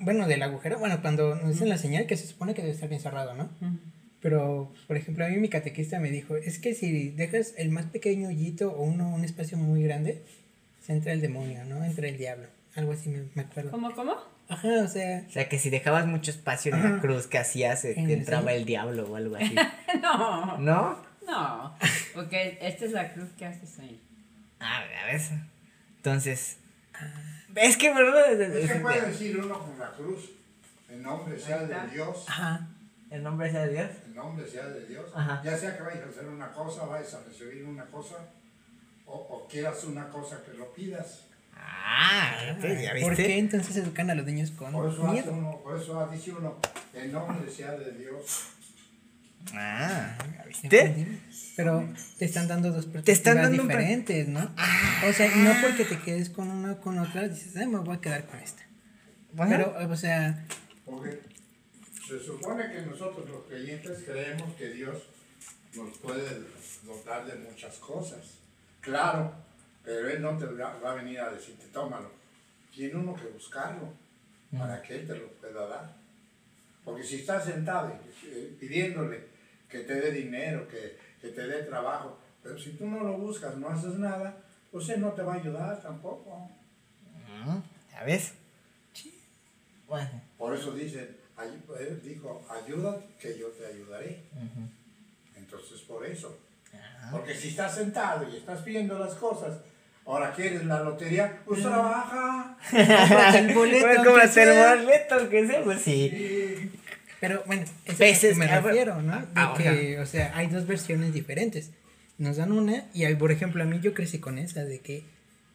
bueno, 0.00 0.26
del 0.26 0.42
agujero, 0.42 0.78
bueno, 0.78 1.00
cuando 1.00 1.34
nos 1.36 1.52
dicen 1.52 1.68
la 1.68 1.78
señal, 1.78 2.06
que 2.06 2.16
se 2.16 2.26
supone 2.26 2.54
que 2.54 2.62
debe 2.62 2.74
estar 2.74 2.88
bien 2.88 3.00
cerrado, 3.00 3.34
¿no? 3.34 3.48
Pero, 4.20 4.72
por 4.86 4.96
ejemplo, 4.96 5.24
a 5.24 5.28
mí 5.28 5.36
mi 5.36 5.48
catequista 5.48 6.00
me 6.00 6.10
dijo, 6.10 6.36
es 6.36 6.58
que 6.58 6.74
si 6.74 7.10
dejas 7.10 7.54
el 7.56 7.70
más 7.70 7.86
pequeño 7.86 8.28
hoyito 8.28 8.70
o 8.72 8.82
uno, 8.82 9.08
un 9.14 9.24
espacio 9.24 9.56
muy 9.56 9.82
grande, 9.82 10.22
se 10.80 10.92
entra 10.92 11.12
el 11.12 11.20
demonio, 11.20 11.64
¿no? 11.64 11.84
Entra 11.84 12.08
el 12.08 12.18
diablo. 12.18 12.48
Algo 12.74 12.92
así 12.92 13.08
me, 13.08 13.24
me 13.34 13.42
acuerdo. 13.42 13.70
¿Cómo, 13.70 13.92
cómo? 13.94 14.16
Ajá, 14.48 14.68
o 14.82 14.88
sea, 14.88 15.24
O 15.28 15.30
sea, 15.30 15.48
que 15.48 15.58
si 15.58 15.68
dejabas 15.68 16.06
mucho 16.06 16.30
espacio 16.30 16.74
en 16.74 16.82
la 16.82 17.00
cruz 17.00 17.26
que 17.26 17.38
hacías, 17.38 17.84
En 17.84 17.94
te 17.94 18.00
el 18.00 18.10
entraba 18.20 18.52
el 18.54 18.64
diablo 18.64 19.06
o 19.10 19.16
algo 19.16 19.36
así. 19.36 19.54
No, 20.02 20.58
¿No? 20.58 21.07
No. 21.28 21.76
Porque 22.14 22.58
esta 22.60 22.84
es 22.84 22.92
la 22.92 23.12
cruz 23.12 23.28
que 23.38 23.46
haces 23.46 23.78
ahí. 23.78 24.00
Ah, 24.60 24.78
a 25.02 25.06
ver. 25.06 25.20
Entonces. 25.96 26.56
Es 27.54 27.76
que, 27.76 27.92
¿verdad? 27.92 28.32
Es 28.40 28.70
que 28.72 28.78
puede 28.80 29.00
decir 29.06 29.38
uno 29.38 29.58
con 29.58 29.78
la 29.78 29.90
cruz, 29.92 30.30
el 30.88 31.02
nombre 31.02 31.38
sea 31.38 31.58
de 31.64 31.90
Dios, 31.92 32.24
ajá. 32.28 32.68
El 33.10 33.22
nombre 33.22 33.50
sea 33.50 33.66
de 33.66 33.72
Dios. 33.72 33.90
el 34.06 34.14
nombre 34.14 34.46
sea 34.48 34.66
de 34.66 34.84
Dios, 34.86 35.10
Ajá. 35.14 35.40
ya 35.42 35.56
sea 35.56 35.76
que 35.76 35.82
vayas 35.82 36.04
a 36.04 36.08
hacer 36.10 36.26
una 36.28 36.52
cosa, 36.52 36.84
vayas 36.84 37.14
a 37.14 37.22
recibir 37.24 37.64
una 37.64 37.86
cosa, 37.86 38.16
o, 39.06 39.14
o 39.16 39.48
quieras 39.48 39.82
una 39.84 40.08
cosa 40.10 40.42
que 40.44 40.52
lo 40.58 40.72
pidas. 40.74 41.24
Ah, 41.56 42.36
fíjate, 42.38 42.82
¿ya 42.82 42.90
¿Por 43.00 43.10
viste? 43.10 43.26
qué 43.26 43.38
entonces 43.38 43.76
educan 43.78 44.10
a 44.10 44.14
los 44.14 44.26
niños 44.26 44.50
con 44.50 44.72
Por 44.72 44.92
eso, 44.92 45.08
hace 45.08 45.28
uno, 45.30 45.58
por 45.64 45.80
eso 45.80 46.06
dice 46.12 46.32
uno, 46.32 46.58
el 46.94 47.10
nombre 47.10 47.50
sea 47.50 47.72
de 47.72 47.92
Dios. 47.92 48.50
Ah, 49.54 50.16
¿ya 50.18 50.42
¿Me 50.42 50.48
viste? 50.48 51.20
Pero 51.56 51.88
te 52.18 52.24
están 52.24 52.46
dando 52.46 52.70
dos 52.70 52.86
perspectivas 52.86 53.04
Te 53.04 53.12
están 53.12 53.36
dando 53.36 53.62
diferentes, 53.62 54.28
¿no? 54.28 54.54
O 55.08 55.12
sea, 55.12 55.34
no 55.34 55.52
porque 55.60 55.84
te 55.84 55.98
quedes 56.00 56.30
con 56.30 56.50
una 56.50 56.72
o 56.72 56.80
con 56.80 56.98
otra, 56.98 57.28
dices, 57.28 57.56
ay, 57.56 57.66
me 57.66 57.78
voy 57.78 57.96
a 57.96 58.00
quedar 58.00 58.26
con 58.26 58.38
esta. 58.38 58.62
Bueno, 59.32 59.50
Pero, 59.50 59.92
o 59.92 59.96
sea, 59.96 60.46
Porque 60.84 61.20
se 62.06 62.20
supone 62.20 62.70
que 62.70 62.82
nosotros 62.82 63.28
los 63.28 63.44
creyentes 63.44 64.04
creemos 64.04 64.54
que 64.54 64.70
Dios 64.70 65.02
nos 65.74 65.98
puede 65.98 66.24
dotar 66.84 67.26
de 67.26 67.36
muchas 67.36 67.76
cosas. 67.78 68.38
Claro, 68.80 69.32
pero 69.84 70.08
Él 70.08 70.22
no 70.22 70.36
te 70.38 70.46
va 70.46 70.78
va 70.78 70.92
a 70.92 70.94
venir 70.94 71.20
a 71.20 71.30
decirte, 71.30 71.66
tómalo. 71.72 72.10
Tiene 72.74 72.94
uno 72.94 73.14
que 73.14 73.26
buscarlo 73.26 73.92
para 74.56 74.80
que 74.80 74.96
Él 74.96 75.06
te 75.06 75.16
lo 75.16 75.28
pueda 75.32 75.66
dar. 75.66 75.96
Porque 76.84 77.02
si 77.02 77.16
estás 77.16 77.44
sentado 77.44 77.92
eh, 78.24 78.56
pidiéndole 78.58 79.27
que 79.68 79.80
te 79.80 79.94
dé 79.94 80.10
dinero, 80.12 80.66
que, 80.68 80.98
que 81.20 81.28
te 81.28 81.46
dé 81.46 81.62
trabajo, 81.64 82.18
pero 82.42 82.58
si 82.58 82.70
tú 82.72 82.86
no 82.86 83.02
lo 83.04 83.14
buscas, 83.18 83.56
no 83.56 83.68
haces 83.68 83.94
nada, 83.94 84.36
pues 84.70 84.88
Él 84.90 85.00
no 85.00 85.12
te 85.12 85.22
va 85.22 85.34
a 85.34 85.36
ayudar 85.36 85.82
tampoco. 85.82 86.50
Mm, 87.44 87.58
¿ya 87.92 88.04
ves? 88.04 88.32
Bueno. 89.86 90.20
Por 90.36 90.54
eso 90.54 90.72
dice, 90.72 91.08
ay- 91.36 91.62
él 91.80 92.00
dijo, 92.04 92.44
ayuda 92.50 93.00
que 93.20 93.38
yo 93.38 93.48
te 93.48 93.66
ayudaré. 93.66 94.22
Entonces 95.36 95.80
por 95.82 96.04
eso. 96.04 96.38
Porque 97.10 97.34
si 97.34 97.48
estás 97.48 97.74
sentado 97.74 98.28
y 98.28 98.36
estás 98.36 98.62
viendo 98.64 98.98
las 98.98 99.14
cosas, 99.14 99.58
ahora 100.04 100.32
quieres 100.34 100.64
la 100.66 100.82
lotería, 100.82 101.40
pues 101.46 101.62
trabaja. 101.62 102.56
cómprate 102.70 103.38
el 103.38 103.54
boleto. 103.54 104.04
Cómprate 104.04 104.42
el 104.42 104.78
boleto, 104.84 105.28
que 105.30 105.46
sea, 105.46 105.62
pues 105.64 105.80
sí. 105.80 106.04
Y 106.06 106.70
Pero 107.20 107.42
bueno, 107.46 107.62
eso 107.62 107.72
es 107.86 107.98
Veces 107.98 108.36
lo 108.36 108.42
que 108.44 108.48
que- 108.48 108.54
me 108.54 108.60
refiero, 108.60 109.02
¿no? 109.02 109.18
De 109.20 109.26
Ah, 109.34 109.54
que, 109.56 109.98
o 109.98 110.06
sea, 110.06 110.36
hay 110.36 110.46
dos 110.46 110.66
versiones 110.66 111.12
diferentes. 111.12 111.70
Nos 112.18 112.36
dan 112.36 112.52
una 112.52 112.84
y, 112.94 113.04
hay, 113.04 113.14
por 113.16 113.32
ejemplo, 113.32 113.62
a 113.62 113.66
mí 113.66 113.80
yo 113.80 113.94
crecí 113.94 114.18
con 114.18 114.38
esa 114.38 114.64
de 114.64 114.80
que, 114.80 115.02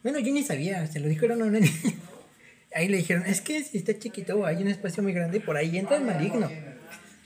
bueno, 0.03 0.20
yo 0.20 0.34
ni 0.34 0.43
sabía, 0.43 0.86
se 0.88 0.99
lo 0.99 1.07
dijeron 1.07 1.41
a 1.41 1.45
una 1.45 1.59
niña. 1.61 1.72
Ahí 2.76 2.88
le 2.88 2.97
dijeron, 2.97 3.26
es 3.26 3.41
que 3.41 3.64
si 3.64 3.78
está 3.78 3.97
chiquito, 3.97 4.45
hay 4.45 4.57
un 4.64 4.68
espacio 4.68 5.03
muy 5.03 5.14
grande 5.14 5.38
y 5.38 5.41
por 5.41 5.57
ahí 5.57 5.78
entra 5.78 5.97
el 5.97 6.03
maligno, 6.03 6.49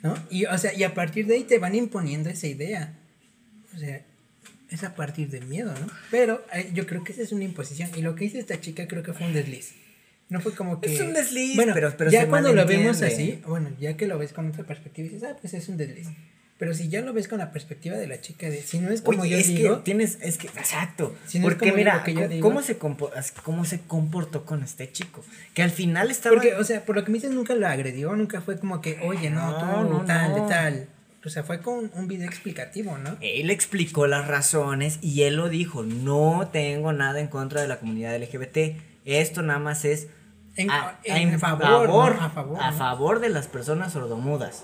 ¿no? 0.04 0.16
Y, 0.30 0.46
o 0.46 0.58
sea, 0.58 0.74
y 0.74 0.84
a 0.84 0.94
partir 0.94 1.26
de 1.26 1.36
ahí 1.36 1.44
te 1.44 1.58
van 1.58 1.74
imponiendo 1.76 2.30
esa 2.30 2.48
idea. 2.48 2.94
O 3.76 3.78
sea, 3.80 4.02
es 4.70 4.84
a 4.84 4.94
partir 4.96 5.30
del 5.30 5.46
miedo, 5.46 5.72
¿no? 5.80 5.88
Pero 6.12 6.44
eh, 6.54 6.70
yo 6.74 6.86
creo 6.86 7.04
que 7.04 7.14
esa 7.14 7.22
es 7.22 7.32
una 7.32 7.46
imposición. 7.46 7.90
Y 7.96 8.02
lo 8.02 8.16
que 8.16 8.26
hizo 8.26 8.38
esta 8.38 8.60
chica 8.60 8.88
creo 8.88 9.04
que 9.04 9.14
fue 9.14 9.26
un 9.28 9.34
desliz. 9.34 9.74
No 10.30 10.42
fue 10.42 10.54
como 10.54 10.82
que... 10.82 10.94
Es 10.94 11.00
un 11.02 11.14
desliz, 11.14 11.56
bueno, 11.56 11.74
pero- 11.74 11.96
pero 11.98 12.12
ya 12.12 12.22
se 12.24 12.28
cuando 12.28 12.52
lo 12.54 12.66
vemos 12.66 13.02
así, 13.02 13.42
bueno, 13.48 13.70
ya 13.80 13.96
que 13.96 14.08
lo 14.08 14.18
ves 14.18 14.34
con 14.34 14.48
otra 14.50 14.66
perspectiva, 14.66 15.08
dices, 15.08 15.24
ah, 15.24 15.36
pues 15.40 15.54
es 15.54 15.70
un 15.70 15.78
desliz. 15.78 16.08
Pero 16.58 16.74
si 16.74 16.90
ya 16.90 17.02
lo 17.02 17.14
ves 17.14 17.28
con 17.28 17.38
la 17.38 17.52
perspectiva 17.52 17.98
de 17.98 18.08
la 18.08 18.20
chica, 18.20 18.50
de 18.50 18.62
si 18.64 18.80
no 18.80 18.90
es 18.90 19.02
como 19.02 19.22
Oye, 19.22 19.30
yo 19.32 19.38
es 19.38 19.48
digo, 19.48 19.78
que 19.78 19.84
tienes, 19.84 20.18
es 20.24 20.40
que, 20.40 20.48
exacto. 20.48 21.16
Si 21.28 21.38
no 21.40 21.44
porque 21.44 21.72
mira, 21.72 22.04
que 22.04 22.16
yo 22.16 22.28
digo. 22.28 22.42
¿cómo 22.42 22.64
se, 22.64 22.78
¿cómo 22.78 23.64
se 23.64 23.82
comportó 23.82 24.44
con 24.44 24.64
este 24.64 24.92
chico? 24.92 25.24
Que 25.54 25.62
al 25.62 25.70
final 25.70 26.10
estaba... 26.10 26.34
porque, 26.36 26.56
o 26.56 26.64
sea, 26.64 26.84
por 26.84 26.96
lo 26.96 27.04
que 27.06 27.12
me 27.12 27.20
dices, 27.20 27.30
nunca 27.32 27.54
lo 27.54 27.68
agredió, 27.68 28.16
nunca 28.16 28.42
fue 28.42 28.58
como 28.60 28.82
que, 28.82 28.98
oye, 29.04 29.30
no, 29.30 29.52
No, 29.52 29.60
tú, 29.88 29.94
no, 29.94 30.06
tal, 30.06 30.32
no. 30.32 30.48
tal. 30.48 30.88
O 31.24 31.30
sea, 31.30 31.44
fue 31.44 31.62
con 31.62 31.92
un 31.94 32.08
video 32.08 32.26
explicativo, 32.28 32.98
¿no? 32.98 33.18
Él 33.22 33.52
explicó 33.52 34.08
las 34.08 34.28
razones 34.28 34.98
y 35.02 35.24
él 35.24 35.36
lo 35.36 35.50
dijo, 35.50 35.84
no 35.84 36.50
tengo 36.52 36.92
nada 36.92 37.20
en 37.20 37.28
contra 37.28 37.62
de 37.62 37.68
la 37.68 37.80
comunidad 37.80 38.16
LGBT, 38.18 38.78
esto 39.08 39.42
nada 39.42 39.60
más 39.60 39.86
es 39.86 40.08
En, 40.56 40.70
a, 40.72 41.00
en 41.04 41.36
a- 41.36 41.40
favor, 41.40 41.88
favor, 41.88 42.16
¿no? 42.16 42.22
a 42.24 42.30
favor. 42.30 42.62
a 42.62 42.72
¿no? 42.72 42.78
favor 42.78 43.20
de 43.20 43.30
las 43.30 43.48
personas 43.48 43.94
sordomudas. 43.94 44.64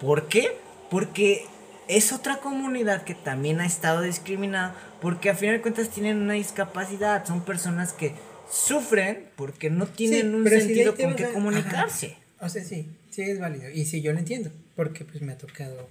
¿Por 0.00 0.28
qué? 0.28 0.56
Porque 0.90 1.44
es 1.88 2.12
otra 2.12 2.36
comunidad 2.38 3.02
que 3.04 3.14
también 3.14 3.60
ha 3.60 3.66
estado 3.66 4.02
discriminada 4.02 4.74
porque 5.00 5.30
a 5.30 5.34
final 5.34 5.56
de 5.56 5.62
cuentas 5.62 5.88
tienen 5.88 6.18
una 6.18 6.34
discapacidad, 6.34 7.24
son 7.26 7.40
personas 7.44 7.92
que 7.92 8.14
sufren 8.50 9.28
porque 9.36 9.70
no 9.70 9.86
tienen 9.86 10.20
Sí, 10.30 10.34
un 10.34 10.44
si 10.48 10.50
sentido 10.60 10.94
te 10.94 11.02
con 11.04 11.24
a- 11.24 11.28
comunicarse. 11.32 12.16
O 12.40 12.48
sea, 12.48 12.62
sí, 12.64 12.88
sí 13.10 13.22
es 13.22 13.38
válido. 13.40 13.70
Y 13.70 13.84
sí, 13.86 14.02
yo 14.02 14.12
lo 14.12 14.18
entiendo. 14.18 14.50
Porque 14.76 15.04
pues 15.04 15.22
me 15.22 15.32
ha 15.32 15.38
tocado, 15.38 15.88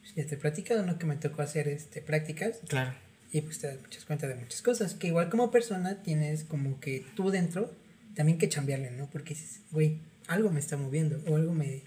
pues, 0.00 0.14
ya 0.14 0.26
te 0.26 0.34
he 0.34 0.38
platicado, 0.38 0.82
¿no? 0.84 0.98
Que 0.98 1.06
me 1.06 1.16
tocó 1.16 1.42
hacer 1.42 1.66
este 1.68 2.00
prácticas 2.02 2.58
Claro. 2.68 2.92
Y 3.32 3.40
pues 3.42 3.58
te 3.58 3.66
das 3.68 4.04
cuentas 4.06 4.28
de 4.28 4.34
muchas 4.36 4.62
cosas. 4.62 4.94
Que 4.94 5.08
igual 5.08 5.28
como 5.30 5.50
persona 5.50 6.02
tienes 6.02 6.44
como 6.44 6.80
que 6.80 7.04
tú 7.14 7.30
dentro 7.30 7.74
también 8.14 8.38
que 8.38 8.48
chambearle, 8.48 8.90
¿no? 8.90 9.08
Porque 9.10 9.34
dices, 9.34 9.60
güey, 9.70 9.98
algo 10.26 10.50
me 10.50 10.60
está 10.60 10.76
moviendo 10.76 11.20
o 11.26 11.36
algo 11.36 11.52
me, 11.54 11.82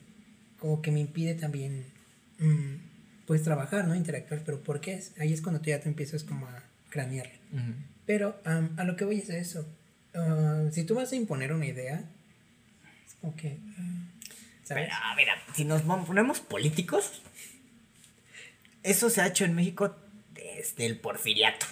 como 0.60 0.82
que 0.82 0.92
me 0.92 1.00
impide 1.00 1.36
también, 1.36 1.86
mm, 2.40 2.76
pues 3.28 3.44
trabajar, 3.44 3.88
¿no? 3.88 3.96
Interactuar, 3.96 4.42
pero 4.46 4.62
¿por 4.64 4.80
qué 4.82 4.94
es? 4.94 5.14
Ahí 5.20 5.34
es 5.34 5.42
cuando 5.42 5.62
tú 5.62 5.70
ya 5.70 5.80
te 5.80 5.90
empiezas 5.90 6.24
como 6.24 6.46
a 6.48 6.64
cranearle. 6.90 7.40
Pero 8.06 8.40
am, 8.46 8.74
a 8.78 8.84
lo 8.84 8.96
que 8.96 9.06
voy 9.06 9.18
es 9.20 9.30
a 9.30 9.38
eso. 9.38 9.68
Ah, 10.14 10.66
si 10.72 10.84
tú 10.84 10.96
vas 10.96 11.12
a 11.12 11.16
imponer 11.16 11.54
una 11.54 11.66
idea, 11.66 12.04
es 13.08 13.14
como 13.22 13.36
que. 13.36 13.58
¿Sabes? 14.64 14.86
Pero, 14.90 14.96
a 15.04 15.16
ver, 15.16 15.28
si 15.56 15.66
nos 15.66 15.82
pon- 15.82 16.06
ponemos 16.06 16.40
políticos, 16.40 17.22
eso 18.84 19.10
se 19.10 19.22
ha 19.22 19.28
hecho 19.28 19.46
en 19.46 19.54
México 19.56 19.96
desde 20.56 20.86
el 20.86 21.00
porfiriato. 21.00 21.66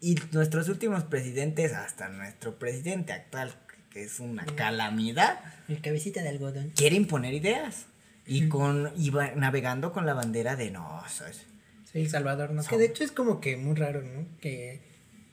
Y 0.00 0.16
nuestros 0.32 0.68
últimos 0.68 1.04
presidentes, 1.04 1.72
hasta 1.72 2.08
nuestro 2.08 2.58
presidente 2.58 3.12
actual, 3.12 3.54
que 3.90 4.04
es 4.04 4.20
una 4.20 4.44
calamidad, 4.44 5.40
El 5.68 5.80
cabecita 5.80 6.22
de 6.22 6.28
algodón. 6.28 6.72
quiere 6.76 6.96
imponer 6.96 7.34
ideas. 7.34 7.86
Y 8.28 8.48
con 8.48 8.92
y 8.96 9.10
va 9.10 9.30
navegando 9.36 9.92
con 9.92 10.04
la 10.04 10.12
bandera 10.12 10.56
de 10.56 10.70
no, 10.72 11.00
¿sabes? 11.08 11.42
Soy 11.90 12.02
El 12.02 12.10
Salvador, 12.10 12.50
¿no? 12.50 12.62
Son- 12.62 12.70
Que 12.70 12.78
de 12.78 12.86
hecho 12.86 13.04
es 13.04 13.12
como 13.12 13.40
que 13.40 13.56
muy 13.56 13.76
raro, 13.76 14.02
¿no? 14.02 14.26
Que 14.40 14.80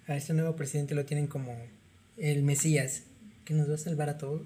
a 0.08 0.16
este 0.16 0.34
nuevo 0.34 0.56
presidente 0.56 0.94
lo 0.94 1.04
tienen 1.04 1.26
como 1.26 1.58
el 2.18 2.44
Mesías, 2.44 3.04
que 3.46 3.56
nos 3.56 3.68
va 3.70 3.74
a 3.76 3.78
salvar 3.80 4.10
a 4.10 4.18
todos. 4.20 4.44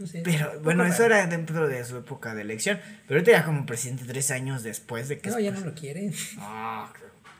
No 0.00 0.06
sé. 0.06 0.22
Pero 0.24 0.58
bueno, 0.62 0.84
eso 0.84 1.02
raro. 1.02 1.14
era 1.14 1.26
dentro 1.26 1.68
de 1.68 1.84
su 1.84 1.98
época 1.98 2.34
de 2.34 2.42
elección. 2.42 2.80
Pero 3.06 3.20
ahorita 3.20 3.32
ya 3.38 3.44
como 3.44 3.66
presidente 3.66 4.04
tres 4.06 4.30
años 4.30 4.62
después 4.62 5.08
de 5.08 5.18
que... 5.20 5.30
No, 5.30 5.38
ya 5.38 5.50
no 5.52 5.60
lo 5.60 5.74
quieren. 5.74 6.12
Ah, 6.38 6.92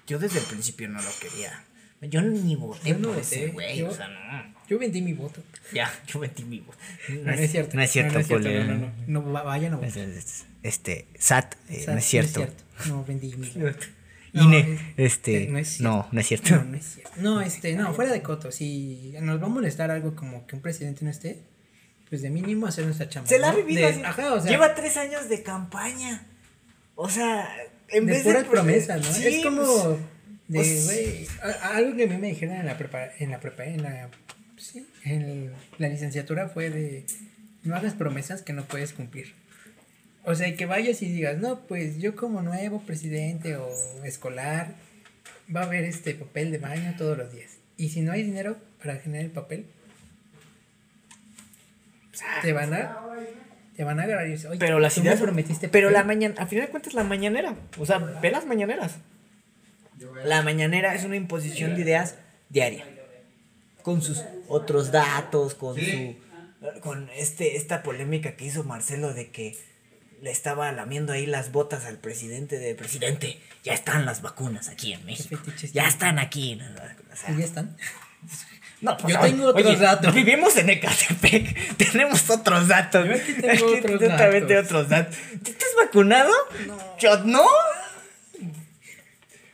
yo 0.07 0.19
desde 0.19 0.39
el 0.41 0.45
principio 0.45 0.89
no 0.89 1.01
lo 1.01 1.11
quería. 1.21 1.65
Yo 2.03 2.21
ni 2.23 2.57
voté 2.57 2.91
Yo 2.91 2.99
no 2.99 3.09
por 3.11 3.19
ese 3.19 3.49
güey, 3.49 3.83
o 3.83 3.93
sea, 3.93 4.09
no. 4.09 4.55
Yo 4.69 4.79
vendí 4.79 5.03
mi 5.03 5.13
voto. 5.13 5.43
Ya, 5.73 5.91
yo 6.07 6.19
metí 6.21 6.45
mi 6.45 6.61
voto. 6.61 6.79
No, 7.09 7.23
no 7.25 7.33
es 7.33 7.51
cierto. 7.51 7.77
No 7.77 7.83
es 7.83 7.91
cierto, 7.91 8.13
no, 8.13 8.15
no 8.15 8.21
es 8.21 8.27
cierto, 8.27 8.45
Pole. 8.45 8.65
no, 8.65 8.75
no, 8.75 8.93
no. 9.07 9.23
No, 9.23 9.33
va- 9.33 9.43
vayan 9.43 9.73
a 9.75 9.77
votar. 9.77 9.91
cierto, 9.93 10.19
Este, 10.63 11.07
SAT, 11.19 11.55
eh, 11.69 11.81
sea, 11.85 11.93
no 11.95 11.99
es 11.99 12.05
cierto. 12.07 12.47
No, 12.87 13.05
vendí 13.05 13.35
mi 13.37 13.49
voto. 13.57 13.87
INE, 14.33 14.61
es- 14.75 14.81
este, 14.97 15.49
no 15.49 15.59
es 15.59 15.81
no, 15.81 16.09
no 16.13 16.21
es 16.21 16.27
cierto. 16.29 16.57
No, 16.57 16.65
no 16.65 16.77
es 16.77 16.85
cierto. 16.87 17.11
No, 17.17 17.41
este, 17.41 17.75
no, 17.75 17.93
fuera 17.95 18.13
de 18.13 18.23
coto. 18.23 18.51
Si 18.53 19.13
nos 19.21 19.41
va 19.43 19.47
a 19.47 19.51
molestar 19.51 19.91
algo 19.91 20.15
como 20.17 20.47
que 20.47 20.57
un 20.57 20.63
presidente 20.63 21.05
no 21.05 21.11
esté, 21.11 21.43
pues 22.11 22.23
de 22.23 22.29
mínimo 22.31 22.67
hacer 22.67 22.85
nuestra 22.85 23.09
chamba. 23.09 23.29
Se 23.29 23.39
la 23.39 23.51
ha 23.51 23.55
vivido 23.55 23.83
De- 23.83 23.93
así. 23.95 24.03
Ajá, 24.05 24.35
o 24.35 24.41
sea. 24.41 24.51
Lleva 24.51 24.75
tres 24.75 24.97
años 24.97 25.29
de 25.29 25.43
campaña. 25.43 26.27
O 26.97 27.09
sea, 27.09 27.49
en 27.89 28.05
de 28.07 28.13
vez 28.13 28.23
puras 28.25 28.43
de. 28.45 28.51
promesas, 28.51 29.01
¿no? 29.01 29.13
Sí, 29.13 29.27
es 29.27 29.45
como 29.45 29.99
pues, 30.53 30.89
de, 30.89 31.27
pues- 31.31 31.41
algo 31.63 31.97
que 31.97 32.05
a 32.05 32.07
mí 32.09 32.17
me 32.19 32.29
dijeron 32.29 32.57
en 32.57 32.67
la 32.67 32.77
prepa, 32.77 33.09
en 33.19 33.31
la 33.31 33.41
prepa, 33.41 33.65
en 33.65 33.83
la, 33.83 34.11
sí, 34.59 34.87
en 35.05 35.53
la 35.79 35.89
licenciatura 35.89 36.49
fue 36.49 36.69
de, 36.71 37.07
no 37.63 37.77
hagas 37.77 37.95
promesas 37.95 38.43
que 38.43 38.53
no 38.53 38.65
puedes 38.65 38.93
cumplir. 38.93 39.33
O 40.25 40.35
sea, 40.35 40.55
que 40.55 40.67
vayas 40.67 41.01
y 41.01 41.07
digas, 41.09 41.39
no, 41.39 41.61
pues 41.67 41.99
yo 41.99 42.15
como 42.15 42.43
nuevo 42.43 42.83
presidente 42.83 43.57
o 43.57 43.71
escolar, 44.05 44.75
va 45.55 45.63
a 45.63 45.65
haber 45.65 45.85
este 45.85 46.15
papel 46.15 46.51
de 46.53 46.59
baño 46.59 46.95
todos 46.99 47.17
los 47.17 47.33
días. 47.33 47.53
Y 47.79 47.89
si 47.89 48.03
no 48.03 48.13
hay 48.13 48.23
dinero 48.25 48.59
para 48.83 48.97
generar 48.97 49.25
el 49.25 49.31
papel, 49.31 49.65
te 52.43 52.53
van 52.53 52.73
a, 52.75 52.99
te 53.77 53.85
van 53.85 54.01
a 54.01 54.03
agarrar 54.05 54.27
y 54.27 54.33
decir, 54.33 54.49
oye, 54.49 54.59
Pero 54.59 54.79
las 54.81 54.97
ideas. 54.99 55.21
prometiste 55.21 55.69
Pero 55.69 55.89
papel". 55.89 55.95
la 56.01 56.05
mañana. 56.05 56.35
Al 56.39 56.49
final 56.49 56.67
de 56.67 56.71
cuentas, 56.71 56.95
la 56.95 57.05
mañanera. 57.05 57.55
O 57.79 57.87
sea, 57.87 57.99
ve 57.99 58.31
las 58.31 58.47
mañaneras. 58.47 58.97
La 60.25 60.43
mañanera 60.43 60.95
es 60.95 61.05
una 61.05 61.17
imposición 61.17 61.75
de 61.75 61.83
ideas 61.83 62.17
diaria. 62.49 62.87
Con 63.83 64.03
sus 64.03 64.23
otros 64.49 64.93
datos, 64.93 65.55
con 65.55 65.77
Sí. 65.77 66.17
su. 66.63 66.81
Con 66.81 67.09
este, 67.17 67.57
esta 67.57 67.83
polémica 67.83 68.37
que 68.37 68.45
hizo 68.45 68.65
Marcelo 68.65 69.15
de 69.15 69.31
que 69.31 69.57
le 70.21 70.31
estaba 70.31 70.71
lamiendo 70.73 71.15
ahí 71.15 71.25
las 71.25 71.53
botas 71.53 71.87
al 71.87 71.97
presidente 71.97 72.59
de 72.59 72.75
presidente. 72.75 73.41
Ya 73.65 73.73
están 73.73 74.05
las 74.05 74.21
vacunas 74.21 74.69
aquí 74.69 74.93
en 74.93 75.05
México. 75.07 75.41
Ya 75.73 75.89
están 75.89 76.19
aquí. 76.19 76.61
O 77.13 77.17
sea, 77.17 77.31
¿Y 77.35 77.39
ya 77.39 77.45
están? 77.47 77.77
no, 78.81 78.97
pues, 78.97 79.15
Yo 79.15 79.21
tengo 79.21 79.47
otros 79.49 79.67
oye, 79.67 79.77
datos. 79.77 80.15
Vivimos 80.15 80.57
en 80.57 80.71
Ecatepec. 80.71 81.77
Tenemos 81.93 82.29
otros 82.31 82.69
datos. 82.69 83.07
Yo 83.07 83.15
aquí 83.15 83.33
tengo 83.35 83.67
otros 83.67 84.01
datos. 84.01 84.65
otros 84.65 84.89
datos. 84.89 85.17
¿Tú 85.45 85.51
estás 85.51 85.69
vacunado? 85.77 86.33
Yo 86.99 87.19
no. 87.25 87.45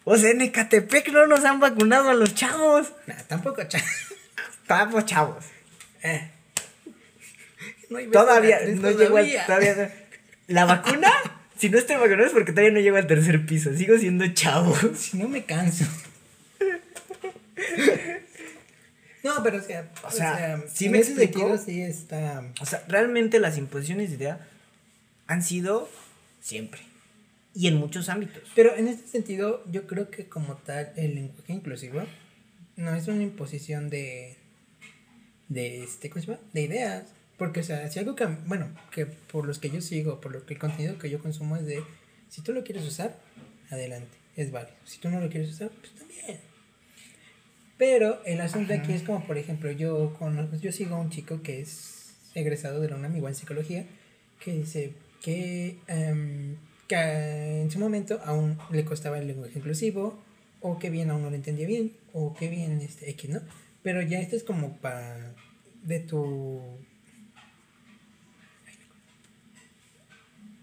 O 0.05 0.17
sea, 0.17 0.31
en 0.31 0.41
Ecatepec 0.43 1.09
no 1.09 1.27
nos 1.27 1.45
han 1.45 1.59
vacunado 1.59 2.11
a 2.11 2.15
los 2.15 2.35
chavos. 2.35 2.93
Nah, 3.07 3.17
tampoco, 3.27 3.65
cha- 3.65 3.83
Estamos 4.63 5.05
chavos. 5.07 5.45
Eh. 6.03 6.31
No 7.91 7.99
hay 7.99 8.07
Todavía 8.09 8.59
no 8.61 8.91
llego 8.91 9.17
al. 9.17 9.25
todavía. 9.27 9.47
Todavía 9.47 9.75
no- 9.75 9.89
La 10.47 10.65
vacuna, 10.67 11.13
si 11.59 11.69
no 11.71 11.79
estoy 11.79 11.97
vacunado 11.97 12.27
es 12.27 12.33
porque 12.33 12.53
todavía 12.53 12.73
no 12.73 12.81
llego 12.81 12.97
al 12.97 13.07
tercer 13.09 13.45
piso. 13.47 13.75
Sigo 13.75 13.99
siendo 13.99 14.25
chavo. 14.29 14.77
Si 14.97 15.17
no 15.19 15.29
me 15.29 15.45
canso. 15.45 15.85
No, 19.27 19.43
pero 19.43 19.59
o 19.59 19.63
sea, 19.63 19.91
O 20.03 20.07
o 20.07 20.11
sea, 20.11 20.37
sea, 20.37 20.65
¿sí 20.73 20.87
en 20.87 20.93
me 20.93 21.03
sentido 21.03 21.59
sí 21.59 21.83
está. 21.83 22.45
O 22.61 22.67
sea, 22.67 22.85
realmente 22.89 23.41
las 23.41 23.59
imposiciones 23.59 24.11
de 24.11 24.17
idea 24.17 24.49
han 25.27 25.43
sido 25.43 25.89
siempre. 26.41 26.81
Y 27.55 27.69
en 27.69 27.77
muchos 27.77 28.09
ámbitos. 28.09 28.43
Pero 28.55 28.77
en 28.77 28.87
este 28.87 29.09
sentido, 29.09 29.65
yo 29.71 29.87
creo 29.87 30.11
que 30.11 30.29
como 30.29 30.57
tal, 30.57 30.93
el 30.97 31.15
lenguaje 31.15 31.53
inclusivo 31.55 32.03
no 32.77 32.95
es 32.95 33.09
una 33.09 33.23
imposición 33.23 33.89
de. 33.91 34.37
de 35.49 35.83
este, 35.83 36.11
¿cómo 36.11 36.23
se 36.25 36.33
llama? 36.33 36.43
De 36.53 36.63
ideas. 36.63 37.05
Porque, 37.39 37.61
o 37.61 37.63
sea, 37.63 37.91
si 37.91 37.99
algo 37.99 38.15
que, 38.15 38.27
bueno, 38.47 38.69
que 38.91 39.07
por 39.07 39.47
los 39.47 39.59
que 39.59 39.71
yo 39.71 39.81
sigo, 39.81 40.21
por 40.21 40.33
lo 40.33 40.47
que 40.47 40.55
el 40.55 40.61
contenido 40.61 40.99
que 40.99 41.11
yo 41.11 41.19
consumo 41.19 41.57
es 41.57 41.67
de, 41.67 41.83
si 42.31 42.41
tú 42.41 42.53
lo 42.53 42.65
quieres 42.65 42.85
usar, 42.87 43.19
adelante, 43.71 44.17
es 44.37 44.51
válido. 44.51 44.77
Si 44.85 44.99
tú 44.99 45.11
no 45.11 45.21
lo 45.21 45.29
quieres 45.29 45.51
usar, 45.51 45.71
pues 45.71 45.95
también. 45.95 46.41
Pero 47.79 48.23
el 48.25 48.41
asunto 48.41 48.73
aquí 48.73 48.93
es 48.93 49.03
como, 49.03 49.27
por 49.27 49.37
ejemplo, 49.37 49.71
yo, 49.71 50.15
con, 50.19 50.59
yo 50.61 50.73
sigo 50.73 50.97
a 50.97 51.01
un 51.01 51.11
chico 51.11 51.43
que 51.43 51.61
es 51.61 52.15
egresado 52.35 52.81
de 52.81 52.89
la 52.89 52.97
UNAM, 52.97 53.17
igual 53.17 53.33
en 53.33 53.39
psicología, 53.39 53.87
que 54.41 54.53
dice 54.53 54.93
que, 55.23 55.79
em, 55.87 56.57
que 56.89 57.63
en 57.63 57.71
su 57.71 57.79
momento 57.79 58.21
aún 58.25 58.59
le 58.71 58.85
costaba 58.85 59.19
el 59.19 59.27
lenguaje 59.27 59.59
inclusivo, 59.59 60.19
o 60.61 60.79
que 60.79 60.91
bien 60.91 61.11
aún 61.11 61.23
no 61.23 61.31
lo 61.31 61.37
entendía 61.37 61.67
bien, 61.67 61.93
o 62.13 62.35
que 62.35 62.49
bien 62.49 62.81
este, 62.81 63.11
X, 63.11 63.31
¿no? 63.31 63.41
Pero 63.83 64.03
ya 64.03 64.21
esto 64.21 64.37
es 64.37 64.43
como 64.43 64.79
para 64.79 65.35
de 65.85 66.01
tu 66.01 66.61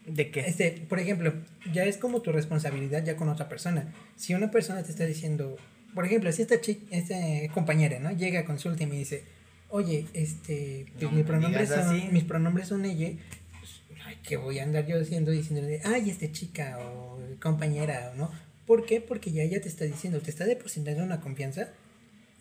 ¿De 0.05 0.31
qué? 0.31 0.41
Este, 0.41 0.71
por 0.89 0.99
ejemplo, 0.99 1.33
ya 1.71 1.85
es 1.85 1.97
como 1.97 2.21
tu 2.21 2.31
responsabilidad 2.31 3.05
ya 3.05 3.15
con 3.15 3.29
otra 3.29 3.47
persona. 3.47 3.93
Si 4.17 4.33
una 4.33 4.51
persona 4.51 4.83
te 4.83 4.91
está 4.91 5.05
diciendo, 5.05 5.55
por 5.93 6.05
ejemplo, 6.05 6.31
si 6.31 6.41
esta 6.41 6.59
chica, 6.61 6.81
esta 6.91 7.15
compañera, 7.53 7.99
¿no? 7.99 8.11
Llega 8.11 8.41
a 8.41 8.45
consulta 8.45 8.83
y 8.83 8.87
me 8.87 8.95
dice, 8.97 9.23
oye, 9.69 10.05
este, 10.13 10.85
pues 10.93 11.03
No 11.03 11.11
mi 11.11 11.17
me 11.17 11.23
pronombre 11.23 11.63
digas 11.63 11.83
son, 11.85 11.95
así. 11.95 12.07
mis 12.11 12.23
pronombres 12.23 12.67
son 12.67 12.85
ella, 12.85 13.11
pues, 13.59 13.81
ay, 14.05 14.17
¿qué 14.23 14.37
voy 14.37 14.59
a 14.59 14.63
andar 14.63 14.85
yo 14.85 14.99
diciendo, 14.99 15.31
diciéndole, 15.31 15.81
ay, 15.83 16.09
este 16.09 16.31
chica 16.31 16.77
o 16.79 17.19
compañera, 17.41 18.13
¿no? 18.15 18.31
¿Por 18.65 18.85
qué? 18.85 19.01
Porque 19.01 19.31
ya 19.31 19.43
ella 19.43 19.61
te 19.61 19.67
está 19.69 19.85
diciendo, 19.85 20.19
te 20.21 20.29
está 20.31 20.45
depositando 20.45 21.03
una 21.03 21.19
confianza 21.19 21.69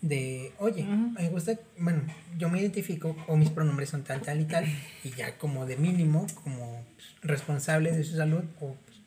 de, 0.01 0.51
oye, 0.59 0.83
Ujú. 0.83 1.11
me 1.11 1.29
gusta, 1.29 1.59
bueno, 1.77 2.01
yo 2.37 2.49
me 2.49 2.59
identifico 2.59 3.15
o 3.27 3.37
mis 3.37 3.49
pronombres 3.49 3.89
son 3.89 4.03
tal, 4.03 4.21
tal 4.21 4.41
y 4.41 4.45
tal, 4.45 4.65
y 5.03 5.09
ya 5.11 5.37
como 5.37 5.65
de 5.65 5.77
mínimo, 5.77 6.27
como 6.43 6.83
pues, 6.95 7.07
responsable 7.21 7.91
de 7.91 8.03
su 8.03 8.15
salud, 8.15 8.43
o 8.59 8.75
pues, 8.85 8.99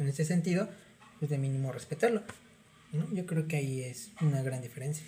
en 0.00 0.08
ese 0.08 0.24
sentido, 0.24 0.68
pues 1.18 1.30
de 1.30 1.38
mínimo 1.38 1.70
respetarlo. 1.72 2.22
¿No? 2.92 3.12
Yo 3.12 3.26
creo 3.26 3.46
que 3.48 3.56
ahí 3.56 3.82
es 3.82 4.10
una 4.20 4.42
gran 4.42 4.62
diferencia. 4.62 5.04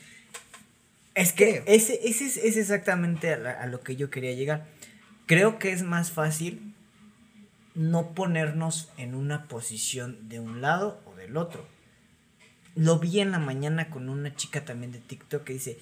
Es 1.14 1.32
que 1.32 1.62
ese, 1.66 2.00
ese 2.08 2.26
es, 2.26 2.36
es 2.36 2.56
exactamente 2.56 3.32
a, 3.32 3.36
la- 3.38 3.52
a 3.52 3.66
lo 3.66 3.80
que 3.80 3.96
yo 3.96 4.10
quería 4.10 4.32
llegar. 4.32 4.66
Creo 5.26 5.58
que 5.58 5.72
es 5.72 5.82
más 5.82 6.10
fácil 6.10 6.74
no 7.74 8.14
ponernos 8.14 8.90
en 8.96 9.14
una 9.14 9.46
posición 9.48 10.28
de 10.28 10.40
un 10.40 10.60
lado 10.60 11.00
o 11.06 11.14
del 11.16 11.36
otro. 11.36 11.66
Lo 12.74 12.98
vi 12.98 13.20
en 13.20 13.30
la 13.30 13.38
mañana 13.38 13.90
con 13.90 14.08
una 14.08 14.34
chica 14.34 14.64
también 14.64 14.92
de 14.92 14.98
TikTok 14.98 15.44
que 15.44 15.52
dice, 15.54 15.78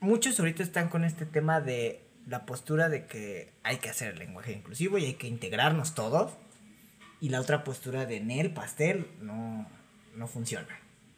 muchos 0.00 0.38
ahorita 0.38 0.62
están 0.62 0.88
con 0.88 1.04
este 1.04 1.26
tema 1.26 1.60
de 1.60 2.00
la 2.28 2.46
postura 2.46 2.88
de 2.88 3.06
que 3.06 3.50
hay 3.64 3.78
que 3.78 3.88
hacer 3.88 4.12
el 4.12 4.18
lenguaje 4.20 4.52
inclusivo 4.52 4.98
y 4.98 5.06
hay 5.06 5.14
que 5.14 5.26
integrarnos 5.26 5.94
todos. 5.94 6.32
y 7.20 7.28
la 7.28 7.40
otra 7.40 7.62
postura 7.64 8.04
de 8.06 8.20
Nel, 8.20 8.52
pastel, 8.52 9.06
no, 9.20 9.68
no 10.16 10.26
funciona, 10.26 10.66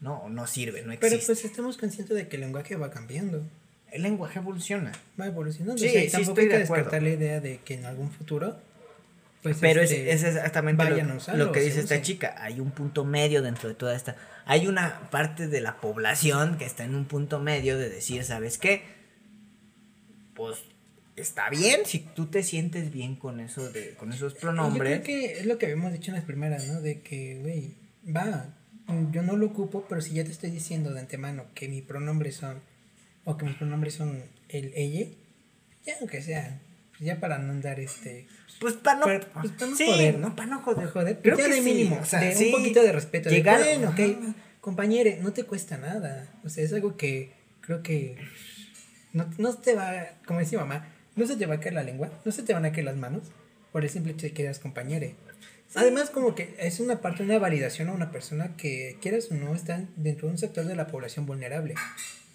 no, 0.04 0.28
no 0.28 0.46
sirve, 0.46 0.82
no 0.82 0.92
Pero 1.00 1.14
existe. 1.16 1.26
pues 1.26 1.44
estamos 1.46 1.78
conscientes 1.78 2.14
de 2.14 2.28
que 2.28 2.36
el 2.36 2.42
lenguaje 2.42 2.76
va 2.76 2.90
cambiando, 2.90 3.42
el 3.90 4.02
lenguaje 4.02 4.38
evoluciona. 4.38 4.92
va 5.18 5.26
evolucionando. 5.26 5.78
Sí, 5.80 5.88
o 5.88 5.90
sea, 5.90 6.02
sí 6.02 6.10
tampoco 6.10 6.30
estoy 6.32 6.44
hay 6.44 6.48
que 6.50 6.54
de 6.54 6.60
descartar 6.60 7.02
la 7.02 7.08
idea 7.08 7.40
de 7.40 7.58
que 7.64 7.74
en 7.74 7.86
algún 7.86 8.10
futuro. 8.10 8.56
Pues, 9.42 9.56
Pero 9.60 9.80
es, 9.82 9.90
este, 9.90 10.12
es 10.12 10.24
exactamente 10.24 10.84
vayan 10.84 11.10
a 11.10 11.34
lo, 11.36 11.46
lo 11.46 11.52
que 11.52 11.60
dice 11.60 11.80
esta 11.80 12.00
chica. 12.02 12.34
Hay 12.38 12.60
un 12.60 12.70
punto 12.70 13.04
medio 13.04 13.40
dentro 13.42 13.68
de 13.68 13.74
toda 13.74 13.94
esta. 13.96 14.16
Hay 14.46 14.66
una 14.66 15.08
parte 15.10 15.48
de 15.48 15.60
la 15.62 15.80
población 15.80 16.58
que 16.58 16.64
está 16.66 16.84
en 16.84 16.94
un 16.94 17.06
punto 17.06 17.40
medio 17.40 17.78
de 17.78 17.88
decir, 17.88 18.24
¿sabes 18.24 18.58
qué? 18.58 18.82
Pues 20.34 20.58
está 21.16 21.48
bien 21.48 21.82
si 21.86 22.00
tú 22.00 22.26
te 22.26 22.42
sientes 22.42 22.92
bien 22.92 23.16
con 23.16 23.40
eso 23.40 23.70
de 23.70 23.94
con 23.94 24.12
esos 24.12 24.34
Yo 24.34 24.40
pronombres. 24.40 25.00
creo 25.00 25.02
que 25.02 25.40
es 25.40 25.46
lo 25.46 25.58
que 25.58 25.66
habíamos 25.66 25.92
dicho 25.92 26.10
en 26.10 26.16
las 26.16 26.24
primeras, 26.24 26.66
¿no? 26.66 26.80
De 26.80 27.00
que, 27.00 27.38
güey, 27.40 27.74
va, 28.14 28.46
yo 29.12 29.22
no 29.22 29.36
lo 29.36 29.46
ocupo, 29.46 29.86
pero 29.88 30.00
si 30.00 30.14
ya 30.14 30.24
te 30.24 30.30
estoy 30.30 30.50
diciendo 30.50 30.92
de 30.92 31.00
antemano 31.00 31.46
que 31.54 31.68
mis 31.68 31.82
pronombres 31.82 32.36
son, 32.36 32.60
o 33.24 33.36
que 33.36 33.44
mis 33.46 33.56
pronombres 33.56 33.94
son 33.94 34.22
el 34.48 34.72
ella, 34.74 35.06
ya 35.84 35.94
aunque 36.00 36.22
sea, 36.22 36.60
pues 36.90 37.00
ya 37.02 37.18
para 37.20 37.38
no 37.38 37.52
andar 37.52 37.80
este, 37.80 38.26
Pues 38.60 38.74
para 38.74 38.98
no, 39.00 39.06
Pero, 39.06 39.26
pues, 39.32 39.52
no 39.60 39.76
sí, 39.76 39.86
joder, 39.86 40.18
¿no? 40.18 40.36
para 40.36 40.48
no 40.50 40.60
joder. 40.62 40.88
joder, 40.88 41.18
Creo 41.22 41.36
ya 41.38 41.44
que 41.44 41.50
de 41.54 41.60
sí, 41.62 41.64
mínimo, 41.64 41.98
o 42.00 42.04
sea, 42.04 42.20
de 42.20 42.34
sí, 42.34 42.46
un 42.46 42.52
poquito 42.60 42.82
de 42.82 42.92
respeto. 42.92 43.28
de, 43.30 43.36
llegar- 43.36 43.58
bueno, 43.58 43.90
ok, 43.90 44.00
Ajá. 44.00 44.34
compañere, 44.60 45.18
no 45.22 45.32
te 45.32 45.44
cuesta 45.44 45.76
nada, 45.78 46.28
o 46.44 46.48
sea, 46.48 46.62
es 46.64 46.72
algo 46.72 46.96
que 46.96 47.32
creo 47.62 47.82
que 47.82 48.16
no, 49.12 49.28
no 49.38 49.54
te 49.54 49.74
va, 49.74 49.92
como 50.26 50.40
decía 50.40 50.58
mamá, 50.58 50.88
no 51.16 51.26
se 51.26 51.36
te 51.36 51.46
va 51.46 51.54
a 51.54 51.60
caer 51.60 51.74
la 51.74 51.82
lengua, 51.82 52.10
no 52.24 52.32
se 52.32 52.42
te 52.42 52.52
van 52.52 52.64
a 52.64 52.72
caer 52.72 52.84
las 52.84 52.96
manos 52.96 53.22
por 53.72 53.82
el 53.84 53.90
simple 53.90 54.12
hecho 54.12 54.26
de 54.26 54.32
que 54.32 54.42
eras 54.44 54.58
compañere. 54.58 55.14
Además, 55.74 56.10
como 56.10 56.34
que 56.34 56.54
es 56.58 56.80
una 56.80 57.00
parte, 57.00 57.22
una 57.22 57.38
validación 57.38 57.88
a 57.88 57.92
una 57.92 58.10
persona 58.10 58.56
que, 58.56 58.98
quieras 59.00 59.28
o 59.30 59.34
no, 59.34 59.54
está 59.54 59.84
dentro 59.96 60.28
de 60.28 60.32
un 60.32 60.38
sector 60.38 60.64
de 60.64 60.76
la 60.76 60.86
población 60.86 61.26
vulnerable, 61.26 61.74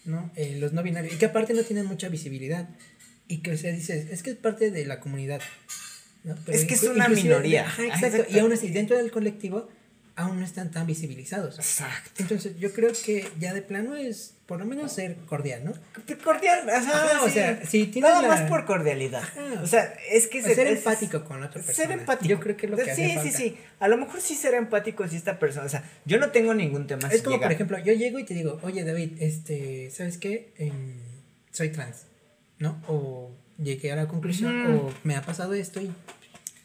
¿no? 0.06 0.32
Eh, 0.36 0.58
los 0.60 0.74
no 0.74 0.84
binarios, 0.84 1.14
y 1.14 1.18
que 1.18 1.26
aparte 1.26 1.54
no 1.54 1.64
tienen 1.64 1.86
mucha 1.86 2.10
visibilidad, 2.10 2.70
y 3.28 3.38
que, 3.38 3.52
o 3.52 3.58
sea, 3.58 3.72
dices, 3.72 4.12
es 4.12 4.24
que 4.24 4.32
es 4.32 4.36
parte 4.36 4.72
de 4.72 4.86
la 4.86 5.00
comunidad, 5.00 5.42
¿no? 6.24 6.36
Es 6.48 6.66
que 6.66 6.74
es 6.74 6.84
una 6.84 7.08
minoría. 7.08 7.66
Ajá, 7.66 7.86
exacto, 7.86 8.08
exacto. 8.08 8.36
y 8.36 8.40
aún 8.40 8.52
así, 8.52 8.70
dentro 8.70 8.98
del 8.98 9.12
colectivo, 9.12 9.70
aún 10.20 10.40
no 10.40 10.46
están 10.46 10.70
tan 10.72 10.86
visibilizados. 10.86 11.56
Exacto. 11.58 12.12
Entonces, 12.20 12.58
yo 12.60 12.74
creo 12.74 12.92
que 13.06 13.28
ya 13.40 13.54
de 13.54 13.62
plano 13.62 13.96
es, 13.96 14.36
por 14.46 14.60
lo 14.60 14.66
menos, 14.66 14.92
ser 14.92 15.16
cordial, 15.28 15.64
¿no? 15.64 15.74
Cordial, 16.24 16.64
o 16.64 16.66
sea, 16.66 16.78
Ajá, 16.80 17.22
o 17.24 17.28
sí. 17.28 17.32
sea, 17.34 17.66
si 17.66 17.86
tienes 17.88 18.10
Nada 18.12 18.22
la- 18.24 18.28
más 18.28 18.42
por 18.50 18.66
cordialidad. 18.66 19.24
Ajá. 19.24 19.62
O 19.64 19.68
sea, 19.68 19.94
es 20.12 20.28
que 20.28 20.42
ser 20.42 20.68
es- 20.68 20.80
empático 20.80 21.24
con 21.24 21.38
otra 21.44 21.62
persona. 21.62 21.74
Ser 21.74 21.92
empático. 21.92 22.30
Yo 22.30 22.40
creo 22.40 22.58
que 22.58 22.66
es 22.66 22.70
lo 22.72 22.78
que 22.78 22.84
Sí, 22.86 22.90
hace 22.92 23.08
sí, 23.10 23.16
falta. 23.16 23.38
sí. 23.38 23.58
A 23.80 23.88
lo 23.88 23.98
mejor 23.98 24.20
sí 24.22 24.36
ser 24.36 24.54
empático 24.56 25.08
si 25.08 25.16
esta 25.16 25.40
persona. 25.40 25.66
O 25.66 25.70
sea, 25.70 25.84
yo 26.06 26.20
no 26.20 26.32
tengo 26.32 26.54
ningún 26.54 26.86
tema. 26.88 27.08
Es 27.08 27.18
si 27.20 27.24
como, 27.24 27.38
llega- 27.38 27.48
por 27.48 27.54
ejemplo, 27.54 27.80
yo 27.80 27.94
llego 27.94 28.20
y 28.20 28.26
te 28.26 28.34
digo, 28.34 28.60
oye, 28.64 28.84
David, 28.84 29.22
este, 29.22 29.90
¿sabes 29.92 30.18
qué? 30.18 30.54
Em, 30.58 30.98
soy 31.52 31.70
trans, 31.70 32.06
¿no? 32.58 32.82
O 32.88 33.32
llegué 33.58 33.92
a 33.92 33.96
la 33.96 34.08
conclusión, 34.08 34.74
Mm. 34.74 34.76
o 34.80 34.94
me 35.04 35.16
ha 35.16 35.22
pasado 35.22 35.54
esto 35.54 35.80
y 35.82 35.92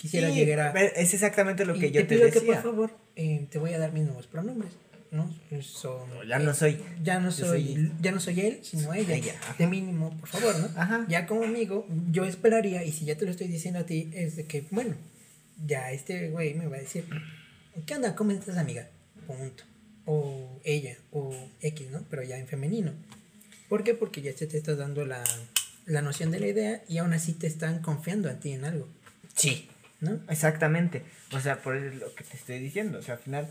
quisiera 0.04 0.28
Sí, 0.28 0.34
llegar 0.34 0.76
a... 0.76 0.80
Es 0.80 1.14
exactamente 1.14 1.64
lo 1.64 1.74
y 1.76 1.80
que 1.80 1.90
yo 1.90 2.00
te, 2.02 2.06
pido 2.16 2.26
que, 2.28 2.32
decía. 2.40 2.54
por 2.54 2.62
favor, 2.62 2.90
eh, 3.16 3.46
te 3.50 3.58
voy 3.58 3.72
a 3.72 3.78
dar 3.78 3.92
mis 3.92 4.04
nuevos 4.04 4.26
pronombres, 4.26 4.72
¿no? 5.10 5.34
Son, 5.62 6.06
ya 6.28 6.38
no 6.38 6.52
soy. 6.54 6.78
Ya 7.02 7.18
no 7.20 7.32
soy, 7.32 7.48
soy- 7.74 7.92
ya 8.02 8.12
no 8.12 8.20
soy 8.20 8.40
él, 8.40 8.58
sino 8.62 8.92
ella. 8.92 9.14
Ella. 9.14 9.34
De 9.58 9.66
mínimo, 9.66 10.10
por 10.20 10.28
favor, 10.28 10.58
¿no? 10.58 10.68
Ajá. 10.80 11.06
Ya 11.08 11.26
como 11.26 11.44
amigo, 11.44 11.86
yo 12.10 12.24
esperaría, 12.26 12.84
y 12.84 12.92
si 12.92 13.04
ya 13.06 13.16
te 13.16 13.24
lo 13.24 13.30
estoy 13.30 13.48
diciendo 13.48 13.80
a 13.80 13.86
ti, 13.86 14.10
es 14.14 14.36
de 14.36 14.44
que, 14.44 14.66
bueno, 14.70 14.94
ya 15.66 15.90
este 15.92 16.28
güey 16.30 16.52
me 16.54 16.66
va 16.66 16.76
a 16.76 16.80
decir, 16.80 17.04
¿qué 17.86 17.94
onda? 17.94 18.14
¿Cómo 18.14 18.32
estás, 18.32 18.58
amiga? 18.58 18.88
Punto. 19.26 19.64
O 20.06 20.60
ella, 20.64 20.96
o 21.12 21.34
X, 21.62 21.90
¿no? 21.90 22.02
Pero 22.10 22.22
ya 22.24 22.36
en 22.38 22.46
femenino. 22.46 22.92
¿Por 23.70 23.84
qué? 23.84 23.94
Porque 23.94 24.20
ya 24.20 24.32
te 24.34 24.44
está 24.56 24.74
dando 24.74 25.06
la, 25.06 25.24
la 25.86 26.02
noción 26.02 26.30
de 26.30 26.40
la 26.40 26.48
idea 26.48 26.82
y 26.88 26.98
aún 26.98 27.14
así 27.14 27.32
te 27.32 27.46
están 27.46 27.80
confiando 27.80 28.28
a 28.28 28.34
ti 28.34 28.52
en 28.52 28.64
algo, 28.66 28.86
Sí. 29.34 29.68
¿No? 30.00 30.18
Exactamente. 30.28 31.02
O 31.32 31.40
sea, 31.40 31.62
por 31.62 31.76
lo 31.76 32.14
que 32.14 32.24
te 32.24 32.36
estoy 32.36 32.58
diciendo. 32.58 32.98
O 32.98 33.02
sea, 33.02 33.14
al 33.14 33.20
final, 33.20 33.48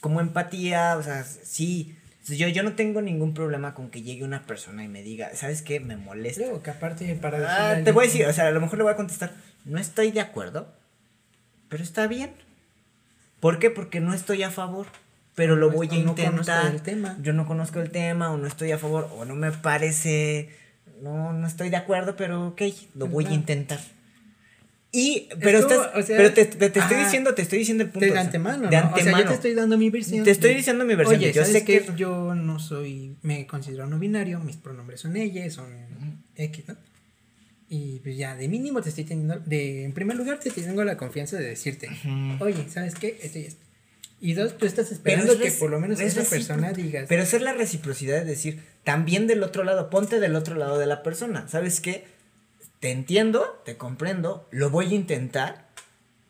como 0.00 0.20
empatía, 0.20 0.96
o 0.96 1.02
sea, 1.02 1.24
sí. 1.24 1.96
Yo, 2.26 2.46
yo 2.48 2.62
no 2.62 2.74
tengo 2.74 3.00
ningún 3.02 3.34
problema 3.34 3.74
con 3.74 3.90
que 3.90 4.02
llegue 4.02 4.24
una 4.24 4.44
persona 4.46 4.84
y 4.84 4.88
me 4.88 5.02
diga, 5.02 5.34
¿sabes 5.34 5.62
qué? 5.62 5.80
Me 5.80 5.96
molesta. 5.96 6.42
Luego, 6.42 6.62
que 6.62 6.70
aparte 6.70 7.14
para 7.16 7.72
Ah, 7.72 7.82
te 7.82 7.92
voy 7.92 8.04
a 8.04 8.06
decir, 8.06 8.26
o 8.26 8.32
sea, 8.32 8.46
a 8.46 8.50
lo 8.50 8.60
mejor 8.60 8.78
le 8.78 8.84
voy 8.84 8.92
a 8.92 8.96
contestar, 8.96 9.32
no 9.64 9.78
estoy 9.78 10.10
de 10.12 10.20
acuerdo, 10.20 10.72
pero 11.68 11.82
está 11.82 12.06
bien. 12.06 12.30
¿Por 13.40 13.58
qué? 13.58 13.70
Porque 13.70 14.00
no 14.00 14.12
estoy 14.14 14.42
a 14.42 14.50
favor, 14.50 14.86
pero 15.34 15.56
lo 15.56 15.70
voy 15.70 15.88
a 15.88 15.92
no 15.92 16.10
intentar. 16.10 16.66
el 16.72 16.82
tema. 16.82 17.16
Yo 17.22 17.32
no 17.32 17.46
conozco 17.46 17.80
el 17.80 17.90
tema, 17.90 18.30
o 18.30 18.36
no 18.36 18.46
estoy 18.46 18.70
a 18.70 18.78
favor, 18.78 19.10
o 19.16 19.24
no 19.24 19.34
me 19.34 19.50
parece, 19.50 20.50
no, 21.02 21.32
no 21.32 21.46
estoy 21.46 21.70
de 21.70 21.76
acuerdo, 21.78 22.16
pero 22.16 22.48
ok, 22.48 22.62
lo 22.94 23.06
voy 23.06 23.26
a 23.26 23.32
intentar. 23.32 23.80
Y, 24.92 25.28
pero, 25.40 25.62
como, 25.62 25.72
estás- 25.74 25.90
o 25.96 26.02
sea, 26.02 26.16
pero 26.16 26.32
te, 26.34 26.44
te- 26.46 26.56
te 26.70 26.80
estoy 26.80 26.82
ajá. 26.96 27.04
diciendo, 27.04 27.34
te 27.34 27.42
estoy 27.42 27.58
diciendo 27.60 27.84
el 27.84 27.90
punto. 27.90 28.12
de 28.12 28.18
antemano, 28.18 28.68
de 28.68 28.76
¿no? 28.76 28.88
O 28.88 28.88
sea, 28.88 28.88
antemano. 28.88 29.18
yo 29.22 29.28
te 29.28 29.34
estoy 29.34 29.54
dando 29.54 29.78
mi 29.78 29.88
versión. 29.88 30.24
Te 30.24 30.30
estoy 30.32 30.54
diciendo 30.54 30.84
mi 30.84 30.96
versión, 30.96 31.18
Oye, 31.20 31.32
yo 31.32 31.42
¿sabes 31.44 31.58
sé 31.60 31.64
que- 31.64 31.86
yo 31.96 32.34
no 32.34 32.58
soy, 32.58 33.16
me 33.22 33.46
considero 33.46 33.86
no 33.86 33.98
binario, 34.00 34.40
mis 34.40 34.56
pronombres 34.56 35.00
son 35.00 35.16
ella, 35.16 35.48
son 35.50 35.68
X, 36.34 36.64
¿no? 36.66 36.76
Y 37.68 38.00
pues 38.00 38.16
ya, 38.16 38.34
de 38.34 38.48
mínimo 38.48 38.82
te 38.82 38.88
estoy 38.88 39.04
teniendo, 39.04 39.38
de, 39.46 39.84
en 39.84 39.92
primer 39.92 40.16
lugar 40.16 40.40
te 40.40 40.50
tengo 40.50 40.82
la 40.82 40.96
confianza 40.96 41.36
de 41.38 41.44
decirte, 41.44 41.88
Ujú. 41.88 42.42
oye, 42.44 42.66
¿sabes 42.68 42.96
qué? 42.96 43.16
Esto 43.22 43.38
y 43.38 43.42
esto. 43.42 43.64
Y 44.20 44.32
dos, 44.34 44.58
tú 44.58 44.66
estás 44.66 44.90
esperando 44.90 45.32
es 45.34 45.38
que 45.38 45.50
por 45.52 45.70
lo 45.70 45.78
menos 45.80 46.00
es 46.00 46.16
esa 46.16 46.28
persona 46.28 46.72
diga, 46.72 47.04
Pero 47.08 47.22
hacer 47.22 47.42
la 47.42 47.52
reciprocidad 47.52 48.18
es 48.18 48.26
decir, 48.26 48.60
también 48.82 49.26
del 49.28 49.42
otro 49.44 49.62
lado, 49.62 49.88
ponte 49.88 50.18
del 50.18 50.34
otro 50.34 50.56
lado 50.56 50.78
de 50.80 50.86
la 50.86 51.02
persona. 51.04 51.46
¿Sabes 51.48 51.80
qué? 51.80 52.04
Te 52.80 52.90
entiendo, 52.90 53.62
te 53.64 53.76
comprendo, 53.76 54.48
lo 54.50 54.70
voy 54.70 54.86
a 54.92 54.94
intentar, 54.94 55.68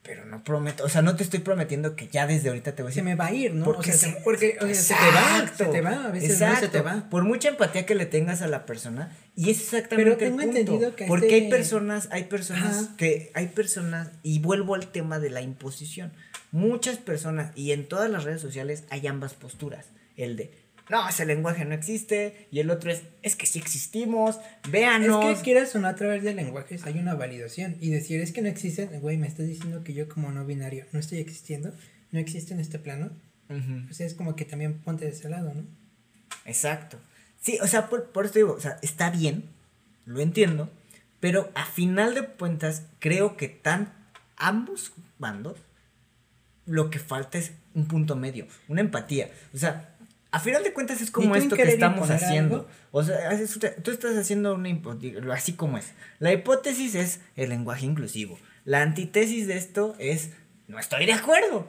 pero 0.02 0.24
no 0.24 0.42
prometo, 0.42 0.82
o 0.84 0.88
sea, 0.88 1.00
no 1.02 1.14
te 1.14 1.22
estoy 1.22 1.38
prometiendo 1.40 1.94
que 1.94 2.08
ya 2.08 2.26
desde 2.26 2.48
ahorita 2.48 2.74
te 2.74 2.82
voy 2.82 2.90
a 2.90 2.92
se 2.94 3.00
decir. 3.02 3.04
me 3.04 3.14
va 3.14 3.26
a 3.26 3.32
ir, 3.32 3.54
¿no? 3.54 3.64
Porque 3.64 3.90
o 3.90 3.92
sea, 3.92 4.08
se- 4.10 4.14
se- 4.16 4.20
porque 4.22 4.56
o 4.60 4.66
sea, 4.66 4.74
se 4.74 4.94
te 4.94 5.00
va, 5.00 5.38
Exacto, 5.38 5.64
se 5.64 5.70
te 5.70 5.80
va, 5.80 6.04
a 6.06 6.10
veces 6.10 6.40
no 6.40 6.54
se 6.56 6.68
te 6.68 6.78
exacto. 6.78 6.84
va. 6.84 7.08
Por 7.10 7.22
mucha 7.22 7.48
empatía 7.50 7.86
que 7.86 7.94
le 7.94 8.06
tengas 8.06 8.42
a 8.42 8.48
la 8.48 8.66
persona, 8.66 9.16
y 9.36 9.50
es 9.50 9.60
exactamente 9.60 10.10
Pero 10.10 10.16
tengo 10.16 10.40
el 10.40 10.46
punto. 10.46 10.58
entendido 10.60 10.96
que 10.96 11.04
porque 11.06 11.26
este- 11.26 11.44
hay 11.44 11.50
personas, 11.50 12.08
hay 12.10 12.24
personas 12.24 12.76
Ajá. 12.86 12.96
que, 12.96 13.30
hay 13.34 13.46
personas, 13.48 14.08
y 14.24 14.40
vuelvo 14.40 14.74
al 14.74 14.88
tema 14.88 15.20
de 15.20 15.30
la 15.30 15.42
imposición. 15.42 16.12
Muchas 16.50 16.96
personas, 16.98 17.52
y 17.54 17.70
en 17.70 17.86
todas 17.86 18.10
las 18.10 18.24
redes 18.24 18.40
sociales 18.40 18.82
hay 18.90 19.06
ambas 19.06 19.34
posturas. 19.34 19.86
El 20.16 20.36
de, 20.36 20.52
no, 20.90 21.08
ese 21.08 21.24
lenguaje 21.24 21.64
no 21.64 21.74
existe, 21.74 22.48
y 22.50 22.58
el 22.58 22.68
otro 22.70 22.90
es, 22.90 23.04
es 23.22 23.36
que 23.36 23.46
sí 23.46 23.60
existimos, 23.60 24.40
véanos. 24.68 25.24
Es 25.24 25.38
que 25.38 25.44
quieras 25.44 25.74
o 25.76 25.78
no 25.78 25.86
a 25.86 25.94
través 25.94 26.24
de 26.24 26.34
lenguajes 26.34 26.84
hay 26.84 26.98
una 26.98 27.14
validación 27.14 27.76
y 27.80 27.90
decir 27.90 28.20
es 28.20 28.32
que 28.32 28.42
no 28.42 28.48
existen, 28.48 29.00
güey, 29.00 29.16
me 29.16 29.28
estás 29.28 29.46
diciendo 29.46 29.84
que 29.84 29.94
yo 29.94 30.08
como 30.08 30.32
no 30.32 30.44
binario 30.44 30.86
no 30.92 30.98
estoy 30.98 31.18
existiendo, 31.18 31.72
no 32.10 32.18
existe 32.18 32.54
en 32.54 32.60
este 32.60 32.80
plano, 32.80 33.10
Ujú. 33.48 33.86
o 33.88 33.94
sea, 33.94 34.04
es 34.06 34.14
como 34.14 34.34
que 34.34 34.44
también 34.44 34.80
ponte 34.80 35.04
de 35.04 35.12
ese 35.12 35.28
lado, 35.28 35.54
¿no? 35.54 35.64
Exacto. 36.44 36.98
Sí, 37.40 37.58
o 37.62 37.68
sea, 37.68 37.88
por, 37.88 38.10
por 38.10 38.26
eso 38.26 38.34
digo, 38.34 38.52
o 38.52 38.60
sea, 38.60 38.78
está 38.82 39.10
bien, 39.10 39.44
lo 40.04 40.20
entiendo, 40.20 40.70
pero 41.20 41.50
a 41.54 41.66
final 41.66 42.14
de 42.14 42.26
cuentas 42.26 42.82
creo 42.98 43.36
que 43.36 43.48
tan 43.48 43.92
ambos 44.36 44.92
bandos 45.18 45.56
lo 46.66 46.90
que 46.90 46.98
falta 46.98 47.38
es 47.38 47.52
un 47.74 47.86
punto 47.86 48.16
medio, 48.16 48.46
una 48.68 48.80
empatía. 48.80 49.30
O 49.54 49.58
sea, 49.58 49.89
a 50.32 50.40
final 50.40 50.62
de 50.62 50.72
cuentas 50.72 51.00
es 51.00 51.10
como 51.10 51.34
esto 51.36 51.56
que 51.56 51.62
estamos 51.62 52.08
haciendo. 52.10 52.54
algo? 52.56 52.68
O 52.92 53.02
sea, 53.02 53.30
haces- 53.30 53.58
tú 53.82 53.90
estás 53.90 54.16
haciendo 54.16 54.54
una 54.54 54.68
digo, 54.98 55.32
así 55.32 55.54
como 55.54 55.76
es. 55.78 55.92
La 56.18 56.32
hipótesis 56.32 56.94
es 56.94 57.20
el 57.36 57.48
lenguaje 57.50 57.86
inclusivo. 57.86 58.38
La 58.64 58.82
antítesis 58.82 59.46
de 59.46 59.56
esto 59.56 59.96
es 59.98 60.30
no 60.68 60.78
estoy 60.78 61.06
de 61.06 61.12
acuerdo. 61.14 61.68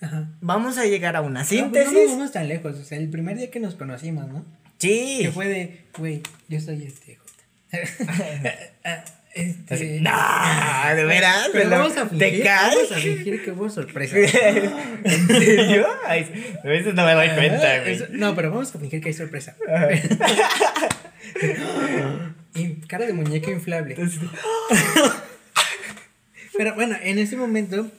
Ajá. 0.00 0.28
Vamos 0.40 0.76
a 0.78 0.84
llegar 0.84 1.16
a 1.16 1.22
una 1.22 1.40
No, 1.40 1.46
pues 1.46 1.48
síntesis. 1.48 1.92
No, 1.92 2.16
vamos 2.16 2.32
tan 2.32 2.46
lejos, 2.48 2.76
o 2.76 2.84
sea, 2.84 2.98
el 2.98 3.08
primer 3.10 3.36
día 3.38 3.50
que 3.50 3.60
nos 3.60 3.74
conocimos, 3.74 4.28
¿no? 4.28 4.44
sí. 4.78 5.20
Que 5.22 5.32
fue 5.32 5.48
de, 5.48 5.84
güey, 5.98 6.22
yo 6.48 6.60
soy 6.60 6.84
este 6.84 7.16
J. 7.16 7.32
este, 9.34 10.00
No, 10.00 10.10
de 10.96 11.04
veras. 11.04 11.48
Pero 11.52 11.68
¿Te 11.68 11.76
vamos 11.76 11.96
a 11.96 12.08
¿Te 12.08 12.30
fingir, 12.30 12.44
caes? 12.44 12.74
vamos 12.74 12.92
a 12.92 12.94
fingir 12.96 13.44
que 13.44 13.50
hubo 13.52 13.68
sorpresa. 13.68 14.16
¿En 15.04 15.26
serio? 15.26 15.86
Ay, 16.06 16.54
a 16.62 16.66
veces 16.68 16.94
no 16.94 17.04
me 17.04 17.14
doy 17.14 17.28
cuenta, 17.30 17.74
Ah, 17.74 17.80
güey. 17.80 17.94
eso- 17.94 18.06
no, 18.10 18.34
pero 18.34 18.50
vamos 18.50 18.74
a 18.74 18.78
fingir 18.78 19.00
que 19.00 19.08
hay 19.08 19.14
sorpresa. 19.14 19.56
y 22.54 22.74
cara 22.86 23.06
de 23.06 23.12
muñeca 23.12 23.50
inflable. 23.50 23.96
Pero 26.56 26.74
bueno, 26.76 26.96
en 27.02 27.18
ese 27.18 27.36
momento 27.36 27.90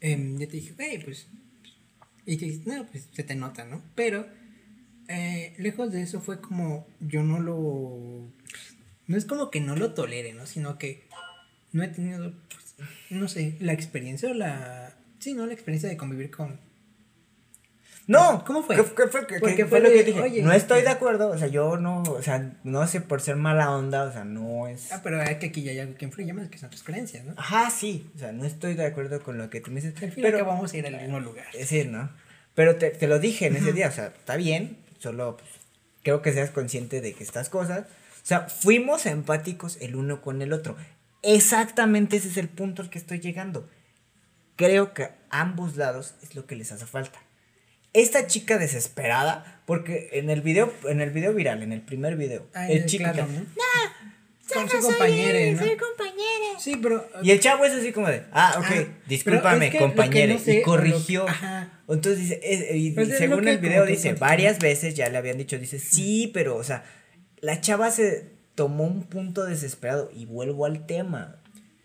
em, 0.00 0.38
yo 0.38 0.48
te 0.48 0.56
dije, 0.56 0.72
güey, 0.72 0.98
pues. 1.04 1.26
Y 2.24 2.36
te 2.38 2.46
dije, 2.46 2.62
no, 2.66 2.86
pues 2.86 3.06
se 3.12 3.22
te 3.22 3.34
nota, 3.34 3.64
¿no? 3.64 3.82
Pero 3.94 4.26
eh, 5.08 5.54
lejos 5.58 5.92
de 5.92 6.02
eso 6.02 6.20
fue 6.20 6.40
como 6.40 6.86
yo 7.00 7.22
no 7.22 7.38
lo. 7.38 8.32
No 9.08 9.16
es 9.16 9.24
como 9.24 9.50
que 9.50 9.60
no 9.60 9.74
lo 9.74 9.92
tolere, 9.94 10.32
¿no? 10.34 10.46
Sino 10.46 10.78
que 10.78 11.02
no 11.72 11.82
he 11.82 11.88
tenido, 11.88 12.32
pues, 12.48 12.74
no 13.10 13.26
sé, 13.26 13.56
la 13.58 13.72
experiencia 13.72 14.30
o 14.30 14.34
la 14.34 14.94
Sí, 15.18 15.34
¿no? 15.34 15.46
La 15.46 15.52
experiencia 15.52 15.88
de 15.88 15.96
convivir 15.96 16.30
con... 16.30 16.60
No, 18.06 18.42
¿Cómo 18.46 18.62
fue? 18.62 18.76
¿Qué, 18.76 18.84
qué 18.84 19.06
fue, 19.08 19.26
¿Qué- 19.26 19.38
Porque 19.38 19.66
fue 19.66 19.80
fue 19.80 19.80
lo 19.80 19.90
que 19.90 20.02
dije? 20.04 20.20
oye, 20.20 20.42
no 20.42 20.52
estoy 20.52 20.80
de 20.80 20.88
acuerdo, 20.88 21.28
o 21.28 21.36
sea, 21.36 21.48
yo 21.48 21.76
no, 21.76 22.02
o 22.04 22.22
sea, 22.22 22.54
no 22.64 22.86
sé 22.86 23.02
por 23.02 23.20
ser 23.20 23.36
mala 23.36 23.70
onda, 23.70 24.04
o 24.04 24.12
sea, 24.12 24.24
no 24.24 24.66
es... 24.66 24.90
Ah, 24.92 25.00
pero 25.02 25.20
es 25.20 25.36
que 25.36 25.46
aquí 25.46 25.62
ya 25.62 25.72
hay 25.72 25.80
algo 25.80 25.94
que 25.96 26.06
influye 26.06 26.32
más, 26.32 26.48
que 26.48 26.56
son 26.56 26.70
tus 26.70 26.82
creencias, 26.82 27.26
¿no? 27.26 27.34
Ajá, 27.36 27.68
sí, 27.70 28.08
o 28.16 28.18
sea, 28.18 28.32
no 28.32 28.46
estoy 28.46 28.74
de 28.74 28.86
acuerdo 28.86 29.22
con 29.22 29.36
lo 29.36 29.50
que 29.50 29.60
tú 29.60 29.70
me 29.70 29.82
dices, 29.82 30.02
Al 30.02 30.10
pero... 30.12 30.38
cabo 30.38 30.52
vamos 30.52 30.72
a 30.72 30.76
ir 30.78 30.86
al 30.86 30.96
mismo 30.96 31.20
lugar. 31.20 31.46
Es 31.52 31.60
decir, 31.60 31.88
¿no? 31.88 32.08
Pero 32.54 32.76
te, 32.76 32.90
te 32.90 33.08
lo 33.08 33.18
dije 33.18 33.46
en 33.48 33.56
ese 33.56 33.72
día, 33.74 33.88
o 33.88 33.92
sea, 33.92 34.06
está 34.06 34.36
bien, 34.36 34.78
solo 34.98 35.36
pues, 35.36 35.50
creo 36.08 36.22
que 36.22 36.32
seas 36.32 36.50
consciente 36.50 37.02
de 37.02 37.12
que 37.12 37.22
estas 37.22 37.50
cosas, 37.50 37.80
o 37.80 38.26
sea, 38.26 38.48
fuimos 38.48 39.04
empáticos 39.04 39.76
el 39.82 39.94
uno 39.94 40.22
con 40.22 40.40
el 40.40 40.54
otro. 40.54 40.74
Exactamente 41.22 42.16
ese 42.16 42.28
es 42.28 42.38
el 42.38 42.48
punto 42.48 42.80
al 42.80 42.88
que 42.88 42.96
estoy 42.96 43.20
llegando. 43.20 43.68
Creo 44.56 44.94
que 44.94 45.02
a 45.02 45.12
ambos 45.28 45.76
lados 45.76 46.14
es 46.22 46.34
lo 46.34 46.46
que 46.46 46.56
les 46.56 46.72
hace 46.72 46.86
falta. 46.86 47.18
Esta 47.92 48.26
chica 48.26 48.56
desesperada, 48.56 49.60
porque 49.66 50.08
en 50.12 50.30
el 50.30 50.40
video, 50.40 50.72
en 50.84 51.02
el 51.02 51.10
video 51.10 51.34
viral, 51.34 51.62
en 51.62 51.72
el 51.72 51.82
primer 51.82 52.16
video, 52.16 52.46
Ah, 52.54 52.70
el 52.70 52.86
chico 52.86 53.04
claro, 53.04 53.26
¿no? 53.26 53.44
Con 54.52 54.68
su 54.68 54.78
compañero, 54.80 55.38
¿no? 55.52 55.58
compañera. 55.78 56.58
Sí, 56.58 56.76
pero... 56.82 57.06
Y 57.22 57.30
el 57.32 57.40
chavo 57.40 57.64
es 57.64 57.72
así 57.74 57.92
como 57.92 58.08
de, 58.08 58.22
ah, 58.32 58.54
ok, 58.58 58.64
Ah, 58.70 58.84
discúlpame, 59.06 59.66
es 59.66 59.72
que 59.72 59.78
compañero. 59.78 60.34
no 60.34 60.38
sé, 60.40 60.54
y 60.54 60.56
o 60.56 60.60
lo- 60.60 60.64
corrigió. 60.64 61.28
ajá. 61.28 61.80
Entonces 61.88 62.18
dice, 62.20 62.40
es- 62.42 62.74
y, 62.76 62.90
Pues 62.92 63.16
según 63.18 63.46
el 63.46 63.58
video 63.58 63.84
dice, 63.86 64.14
varias 64.14 64.58
veces 64.58 64.94
ya 64.94 65.08
le 65.10 65.18
habían 65.18 65.38
dicho, 65.38 65.58
dice, 65.58 65.78
sí, 65.78 66.30
pero, 66.32 66.56
o 66.56 66.64
sea, 66.64 66.84
la 67.40 67.60
chava 67.60 67.90
se 67.90 68.30
tomó 68.54 68.84
un 68.84 69.04
punto 69.04 69.44
desesperado 69.44 70.10
y 70.14 70.24
vuelvo 70.26 70.64
al 70.66 70.86
tema. 70.86 71.42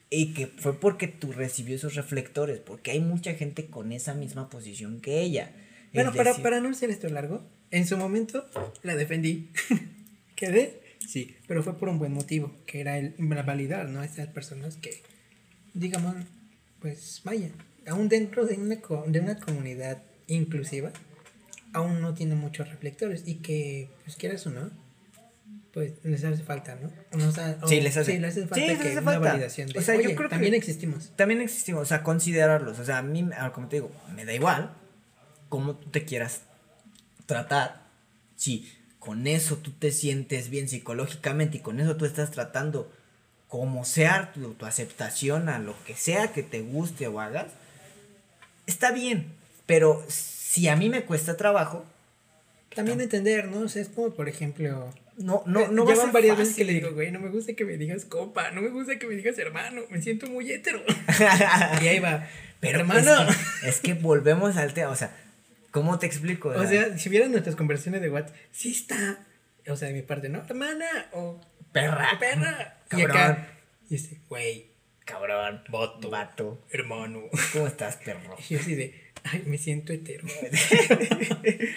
Y 0.09 0.33
que 0.33 0.47
fue 0.47 0.79
porque 0.79 1.07
tú 1.07 1.31
recibió 1.31 1.75
esos 1.75 1.95
reflectores, 1.95 2.59
porque 2.59 2.91
hay 2.91 2.99
mucha 2.99 3.33
gente 3.33 3.65
con 3.65 3.91
esa 3.91 4.13
misma 4.13 4.49
posición 4.49 5.01
que 5.01 5.21
ella. 5.21 5.51
Bueno, 5.93 6.13
para, 6.13 6.29
decir, 6.31 6.43
para 6.43 6.59
no 6.59 6.69
hacer 6.69 6.89
esto 6.91 7.07
largo, 7.09 7.43
en 7.71 7.87
su 7.87 7.97
momento 7.97 8.47
la 8.83 8.95
defendí. 8.95 9.49
¿Quedé? 10.35 10.81
Sí, 11.07 11.35
pero 11.47 11.63
fue 11.63 11.77
por 11.77 11.89
un 11.89 11.99
buen 11.99 12.13
motivo, 12.13 12.53
que 12.65 12.79
era 12.81 12.97
el 12.97 13.13
validar, 13.45 13.89
¿no? 13.89 13.99
A 14.01 14.05
estas 14.05 14.27
personas 14.27 14.77
que, 14.77 15.01
digamos, 15.73 16.15
pues 16.79 17.21
vaya, 17.23 17.49
aún 17.87 18.09
dentro 18.09 18.45
de 18.45 18.55
una, 18.55 18.79
co- 18.81 19.03
de 19.07 19.19
una 19.19 19.39
comunidad 19.39 20.01
inclusiva, 20.27 20.91
aún 21.73 22.01
no 22.01 22.13
tiene 22.13 22.35
muchos 22.35 22.69
reflectores 22.69 23.23
y 23.27 23.35
que, 23.35 23.89
pues 24.05 24.15
quieras 24.15 24.45
o 24.47 24.51
no, 24.51 24.69
pues 25.73 25.93
les 26.03 26.23
hace 26.23 26.43
falta, 26.43 26.75
¿no? 26.75 26.87
O 27.25 27.31
o- 27.63 27.67
Sí, 27.67 27.81
les 27.81 27.97
hace- 27.97 28.13
Sí, 28.13 28.19
les 28.19 28.31
hace 28.31 28.41
sí, 28.43 28.47
falta 28.47 28.65
les 28.65 28.79
que 28.79 28.97
una 28.99 29.17
validación 29.19 29.69
de, 29.69 29.79
O 29.79 29.81
sea, 29.81 29.95
yo 29.95 30.01
"Oye, 30.01 30.15
creo 30.15 30.29
que- 30.29 30.35
también 30.35 30.53
existimos. 30.53 31.11
También 31.15 31.41
existimos, 31.41 31.81
o 31.81 31.85
sea, 31.85 32.03
considerarlos. 32.03 32.77
O 32.79 32.85
sea, 32.85 32.99
a 32.99 33.01
mí, 33.01 33.27
ah, 33.37 33.51
como 33.53 33.67
te 33.69 33.77
digo, 33.77 33.91
me 34.15 34.23
da 34.23 34.33
igual 34.33 34.73
cómo 35.49 35.75
tú 35.75 35.89
te 35.89 36.05
quieras 36.05 36.41
tratar. 37.25 37.83
Si 38.35 38.71
con 39.03 39.27
eso 39.27 39.57
tú 39.57 39.71
te 39.71 39.91
sientes 39.91 40.49
bien 40.49 40.69
psicológicamente 40.69 41.57
y 41.57 41.59
con 41.59 41.81
eso 41.81 41.97
tú 41.97 42.05
estás 42.05 42.31
tratando 42.31 42.89
como 43.49 43.83
sea 43.83 44.31
tu, 44.31 44.53
tu 44.53 44.65
aceptación 44.65 45.49
a 45.49 45.59
lo 45.59 45.75
que 45.85 45.93
sea 45.93 46.31
que 46.31 46.41
te 46.41 46.61
guste 46.61 47.07
o 47.07 47.19
hagas, 47.19 47.47
está 48.65 48.93
bien. 48.93 49.27
Pero 49.65 50.05
si 50.07 50.69
a 50.69 50.77
mí 50.77 50.87
me 50.87 51.03
cuesta 51.03 51.35
trabajo, 51.35 51.85
También 52.73 53.01
entender, 53.01 53.49
¿no? 53.49 53.59
O 53.59 53.67
sea, 53.67 53.81
es 53.81 53.89
como, 53.89 54.11
por 54.13 54.29
ejemplo, 54.29 54.93
no, 55.17 55.43
no, 55.45 55.59
Eh, 55.59 55.67
no 55.69 55.85
va 55.85 55.91
a 55.91 55.95
ser 55.97 56.11
varias 56.13 56.37
veces 56.37 56.55
que 56.55 56.63
fácil. 56.63 56.67
le 56.67 56.73
digo, 56.73 56.93
güey, 56.93 57.11
no 57.11 57.19
me 57.19 57.29
gusta 57.29 57.53
que 57.55 57.65
me 57.65 57.75
digas 57.75 58.05
copa, 58.05 58.51
no 58.51 58.61
me 58.61 58.69
gusta 58.69 58.97
que 58.97 59.05
me 59.05 59.15
digas 59.15 59.37
hermano, 59.37 59.81
me 59.89 60.01
siento 60.01 60.27
muy 60.27 60.49
hétero. 60.49 60.81
y 61.81 61.87
ahí 61.87 61.99
va, 61.99 62.25
Pero 62.61 62.79
hermano. 62.79 63.27
Es 63.27 63.35
que, 63.35 63.69
es 63.69 63.79
que 63.81 63.93
volvemos 63.95 64.55
al 64.55 64.73
tema, 64.73 64.91
o 64.91 64.95
sea, 64.95 65.13
¿cómo 65.73 65.99
te 65.99 66.05
explico? 66.05 66.47
O 66.49 66.65
sea, 66.65 66.97
si 66.97 67.09
vieran 67.09 67.31
nuestras 67.31 67.57
conversaciones 67.57 68.01
de 68.01 68.09
WhatsApp, 68.09 68.33
sí 68.51 68.71
está. 68.71 69.19
O 69.67 69.75
sea, 69.75 69.89
de 69.89 69.93
mi 69.93 70.01
parte, 70.03 70.29
¿no? 70.29 70.39
Hermana 70.47 70.85
o 71.11 71.41
perra. 71.73 72.17
perra. 72.19 72.77
Y 72.85 72.89
Cabrón. 73.01 73.11
acá, 73.17 73.47
y 73.89 73.95
este, 73.95 74.19
güey, 74.29 74.67
Cabrón, 75.03 75.63
vato, 75.69 76.09
vato. 76.11 76.63
hermano. 76.71 77.23
¿Cómo 77.51 77.67
estás, 77.67 77.97
perro? 77.97 78.37
Y 78.49 78.53
yo 78.53 78.59
así 78.59 78.75
de, 78.75 79.01
ay, 79.23 79.43
me 79.47 79.57
siento 79.57 79.91
hetero. 79.93 80.25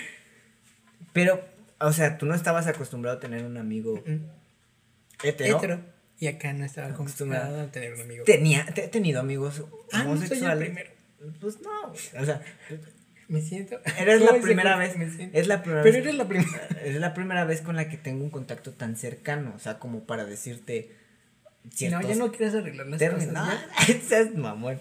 Pero, 1.12 1.42
o 1.80 1.92
sea, 1.92 2.18
tú 2.18 2.26
no 2.26 2.34
estabas 2.34 2.66
acostumbrado 2.66 3.16
a 3.16 3.20
tener 3.20 3.44
un 3.44 3.57
amigo 3.57 4.03
Mm, 4.07 5.26
hetero. 5.26 5.57
hetero. 5.59 5.80
Y 6.18 6.28
acá 6.28 6.53
no 6.55 6.64
estaba 6.64 6.88
Acostumbrado. 6.88 7.61
a 7.61 7.70
tener 7.70 7.92
un 7.94 8.01
amigo. 8.03 8.24
Tenía, 8.24 8.64
te- 8.74 8.84
he 8.84 8.88
tenido 8.88 9.20
amigos 9.20 9.62
Ah, 9.92 9.99
no 10.05 10.05
soy 10.05 10.05
el 10.05 10.07
homosexuales. 10.18 10.64
primero. 10.70 10.90
Pues 11.40 11.61
no, 11.61 11.90
o 11.92 12.24
sea, 12.24 12.42
Me 13.29 13.41
siento. 13.41 13.81
eres 13.99 14.20
¿Cómo 14.20 14.33
la 14.37 14.41
primera 14.43 14.77
Me 14.77 14.87
vez. 14.89 15.12
siento- 15.16 15.37
Es 15.39 15.47
la 15.49 15.62
primera 15.62 15.83
Pero 15.83 15.95
vez. 15.95 16.03
eres 16.05 16.14
la 16.16 16.29
primera. 16.29 16.68
Es 16.85 16.95
la 16.97 17.14
primera 17.14 17.45
vez 17.45 17.61
con 17.61 17.74
la 17.77 17.89
que 17.89 17.97
tengo 17.97 18.22
un 18.24 18.31
contacto 18.31 18.72
tan 18.72 18.97
cercano, 18.97 19.53
o 19.57 19.59
sea, 19.59 19.79
como 19.79 20.05
para 20.05 20.24
decirte 20.24 20.93
No, 21.91 22.01
ya 22.03 22.14
no 22.14 22.31
quieres 22.31 22.55
arreglar 22.55 22.87
las 22.87 22.99
términos. 23.01 23.35
cosas. 23.35 23.47
No, 23.89 23.93
ese 23.95 24.20
es 24.20 24.35
mamón. 24.37 24.79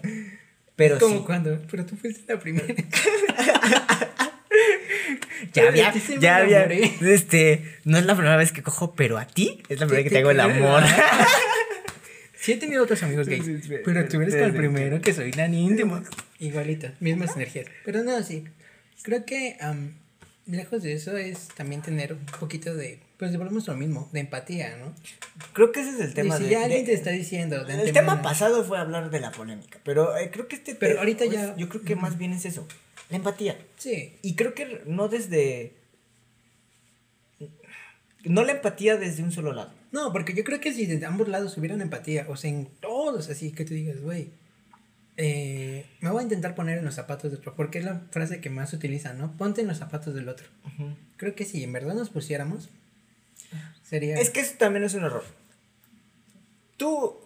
Pero 0.76 0.98
Como 0.98 1.16
sí, 1.18 1.22
cuando, 1.24 1.58
pero 1.70 1.84
tú 1.86 1.96
fuiste 1.96 2.32
la 2.32 2.38
primera. 2.38 2.66
ya 5.52 5.68
había, 5.68 5.92
ya 6.20 6.36
había, 6.36 6.64
este, 6.64 7.64
no 7.84 7.98
es 7.98 8.04
la 8.06 8.14
primera 8.14 8.36
vez 8.36 8.52
que 8.52 8.62
cojo, 8.62 8.94
pero 8.94 9.18
a 9.18 9.26
ti 9.26 9.62
es 9.68 9.80
la 9.80 9.86
primera 9.86 10.02
vez 10.02 10.04
que 10.04 10.10
te 10.10 10.18
hago 10.18 10.30
el 10.30 10.40
amor. 10.40 10.82
Sí 12.38 12.52
he 12.52 12.56
tenido 12.58 12.82
otros 12.84 13.02
amigos 13.02 13.26
gays, 13.28 13.44
pero 13.84 14.06
tú 14.06 14.20
eres 14.20 14.34
el 14.34 14.52
primero 14.54 15.00
que 15.00 15.12
soy 15.12 15.30
tan 15.32 15.52
íntimo. 15.54 16.00
Igualito, 16.38 16.88
mismas 17.00 17.34
energías. 17.36 17.66
Pero 17.84 18.02
no, 18.04 18.22
sí. 18.22 18.44
Creo 19.02 19.24
que 19.24 19.56
am, 19.60 19.94
lejos 20.46 20.82
de 20.82 20.92
eso 20.92 21.16
es 21.16 21.48
también 21.48 21.82
tener 21.82 22.12
un 22.12 22.24
poquito 22.38 22.74
de, 22.74 22.98
pues 23.18 23.36
volvemos 23.36 23.68
a 23.68 23.72
lo 23.72 23.78
mismo, 23.78 24.08
de 24.12 24.20
empatía, 24.20 24.76
¿no? 24.76 24.94
Creo 25.52 25.72
que 25.72 25.80
ese 25.80 25.90
es 25.90 26.00
el 26.00 26.10
Y 26.10 26.14
tema 26.14 26.36
si 26.36 26.44
de, 26.44 26.50
ya 26.50 26.64
alguien 26.64 26.82
de- 26.84 26.92
te 26.92 26.94
está 26.94 27.10
diciendo 27.10 27.64
de 27.64 27.74
El 27.74 27.80
antemano- 27.80 27.92
tema 27.92 28.22
pasado 28.22 28.64
fue 28.64 28.78
hablar 28.78 29.10
de 29.10 29.20
la 29.20 29.30
polémica, 29.32 29.78
pero 29.84 30.16
eh, 30.16 30.30
creo 30.30 30.46
que 30.48 30.56
este 30.56 30.74
Pero 30.74 30.94
te- 30.94 30.98
ahorita 30.98 31.24
pues, 31.24 31.36
ya- 31.36 31.56
yo 31.56 31.68
creo 31.68 31.82
que 31.82 31.96
más 31.96 32.18
bien 32.18 32.32
es 32.32 32.44
eso, 32.44 32.66
la 33.10 33.16
empatía. 33.16 33.56
Sí, 33.78 34.16
Y 34.22 34.34
creo 34.34 34.54
que 34.54 34.82
no 34.86 35.08
desde 35.08 35.72
no 38.24 38.42
la 38.44 38.52
empatía 38.52 38.96
desde 38.96 39.22
un 39.22 39.30
solo 39.32 39.52
lado. 39.52 39.72
no, 39.92 40.12
porque 40.12 40.34
yo 40.34 40.42
creo 40.44 40.60
que 40.60 40.72
si 40.74 40.84
de 40.86 41.04
ambos 41.06 41.28
lados 41.28 41.56
hubieran 41.56 41.80
empatía, 41.80 42.26
o 42.28 42.36
sea, 42.36 42.50
en 42.50 42.66
todos 42.80 43.28
así, 43.30 43.52
que 43.52 43.64
tú 43.64 43.72
digas, 43.74 44.00
güey, 44.00 44.28
eh, 45.16 45.86
me 46.00 46.10
voy 46.10 46.20
a 46.20 46.22
intentar 46.24 46.54
poner 46.54 46.78
en 46.78 46.84
los 46.84 46.94
zapatos 46.94 47.30
de 47.30 47.38
otro, 47.38 47.54
porque 47.54 47.78
es 47.78 47.84
la 47.84 48.00
frase 48.10 48.40
que 48.40 48.50
más 48.50 48.70
se 48.70 48.76
utiliza, 48.76 49.12
¿no? 49.14 49.36
Ponte 49.36 49.62
en 49.62 49.68
los 49.68 49.78
zapatos 49.78 50.14
del 50.14 50.28
otro. 50.28 50.46
Creo 51.16 51.34
que 51.34 51.44
si 51.44 51.64
en 51.64 51.72
verdad 51.72 51.94
nos 51.94 52.10
pusiéramos, 52.10 52.68
sería... 53.82 54.16
Es 54.16 54.30
que 54.30 54.40
eso 54.40 54.54
también 54.58 54.84
es 54.84 54.94
un 54.94 55.04
error. 55.04 55.24
Tú 56.76 57.18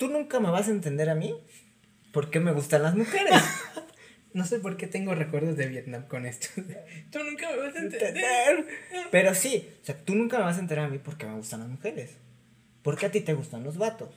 tú 0.00 0.08
nunca 0.08 0.40
me 0.40 0.50
vas 0.50 0.66
a 0.66 0.70
entender 0.70 1.10
a 1.10 1.14
mí 1.14 1.34
por 2.10 2.30
qué 2.30 2.40
me 2.40 2.52
gustan 2.52 2.82
las 2.82 2.96
mujeres. 2.96 3.32
No 4.32 4.44
sé 4.44 4.60
por 4.60 4.76
qué 4.76 4.86
tengo 4.86 5.12
recuerdos 5.12 5.56
de 5.56 5.66
Vietnam 5.66 6.06
con 6.06 6.24
esto. 6.24 6.46
Tú 7.10 7.18
nunca 7.24 7.50
me 7.50 7.56
vas 7.56 7.74
a 7.74 7.80
entender. 7.80 8.64
Pero 9.10 9.34
sí, 9.34 9.68
o 9.82 9.84
sea, 9.84 9.96
tú 10.04 10.14
nunca 10.14 10.38
me 10.38 10.44
vas 10.44 10.56
a 10.56 10.60
entender 10.60 10.84
a 10.84 10.88
mí 10.88 10.98
porque 10.98 11.26
me 11.26 11.34
gustan 11.34 11.58
las 11.58 11.68
mujeres. 11.68 12.12
Porque 12.84 13.06
a 13.06 13.10
ti 13.10 13.22
te 13.22 13.34
gustan 13.34 13.64
los 13.64 13.76
vatos. 13.76 14.14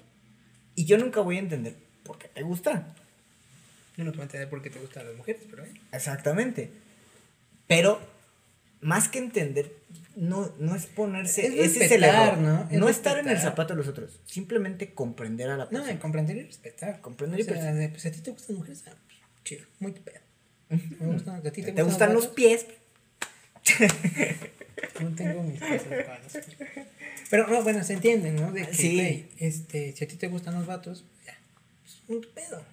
Y 0.76 0.86
yo 0.86 0.99
nunca 0.99 1.22
voy 1.22 1.38
a 1.38 1.39
entender 1.39 1.78
por 2.04 2.18
qué 2.18 2.28
te 2.28 2.41
gustan. 2.43 2.86
Yo 3.97 4.04
no 4.04 4.12
te 4.12 4.18
voy 4.18 4.24
a 4.24 4.26
entender 4.26 4.49
por 4.49 4.62
qué 4.62 4.70
te 4.70 4.80
gustan 4.80 5.06
las 5.08 5.16
mujeres, 5.16 5.41
pero... 5.49 5.64
¿eh? 5.66 5.72
Exactamente. 5.91 6.72
Pero, 7.68 7.99
más 8.82 9.08
que 9.08 9.20
entender, 9.20 9.72
no, 10.16 10.51
no 10.60 10.76
es 10.76 10.86
ponerse. 10.88 11.45
Es 11.47 11.54
ese 11.76 11.86
es 11.86 11.91
el 11.91 12.04
error. 12.04 12.38
¿no? 12.39 12.68
No, 12.72 12.89
Es 12.89 12.97
estar 12.97 13.18
en 13.20 13.28
el 13.30 13.38
zapato 13.39 13.74
de 13.74 13.78
los 13.78 13.88
otros. 13.88 14.20
Simplemente 14.26 14.93
comprender 14.93 15.49
a 15.49 15.58
la 15.58 15.66
No, 15.66 15.70
persona. 15.70 15.91
en 15.91 15.97
comprender 15.99 16.38
y 16.38 16.43
respetar. 16.43 17.01
Comprender 17.01 17.39
y 17.39 17.43
o 17.43 17.45
sea, 17.45 17.56
respetar. 17.56 17.89
pues 17.91 18.06
a 18.08 18.12
ti 18.12 18.20
te 18.22 18.32
gustan 18.32 18.56
mujeres, 18.58 18.84
ah, 18.88 18.93
chido, 19.43 19.66
muy 19.80 19.91
pedo. 19.91 20.20
Me 20.70 21.14
gustan, 21.14 21.36
¿a 21.36 21.41
ti 21.51 21.62
te, 21.62 21.72
¿Te, 21.72 21.84
gustan 21.84 22.14
los 22.14 22.24
vatos? 22.24 22.36
pies? 22.36 22.66
No 25.01 25.10
tengo 25.16 25.43
mis 25.43 25.60
cosas 25.60 25.88
vanas. 25.89 26.38
Pero 27.30 27.47
no, 27.47 27.64
bueno, 27.64 27.84
se 27.84 27.93
entiende, 27.93 28.32
¿no? 28.32 28.51
De 28.51 28.68
que, 28.68 28.74
Sí. 28.74 28.95
güey, 28.95 29.26
este, 29.39 29.93
si 29.95 30.04
a 30.04 30.08
ti 30.08 30.16
te 30.18 30.28
gustan 30.28 30.54
los 30.56 30.66
vatos, 30.66 31.04
un 32.08 32.26
pedo. 32.34 32.64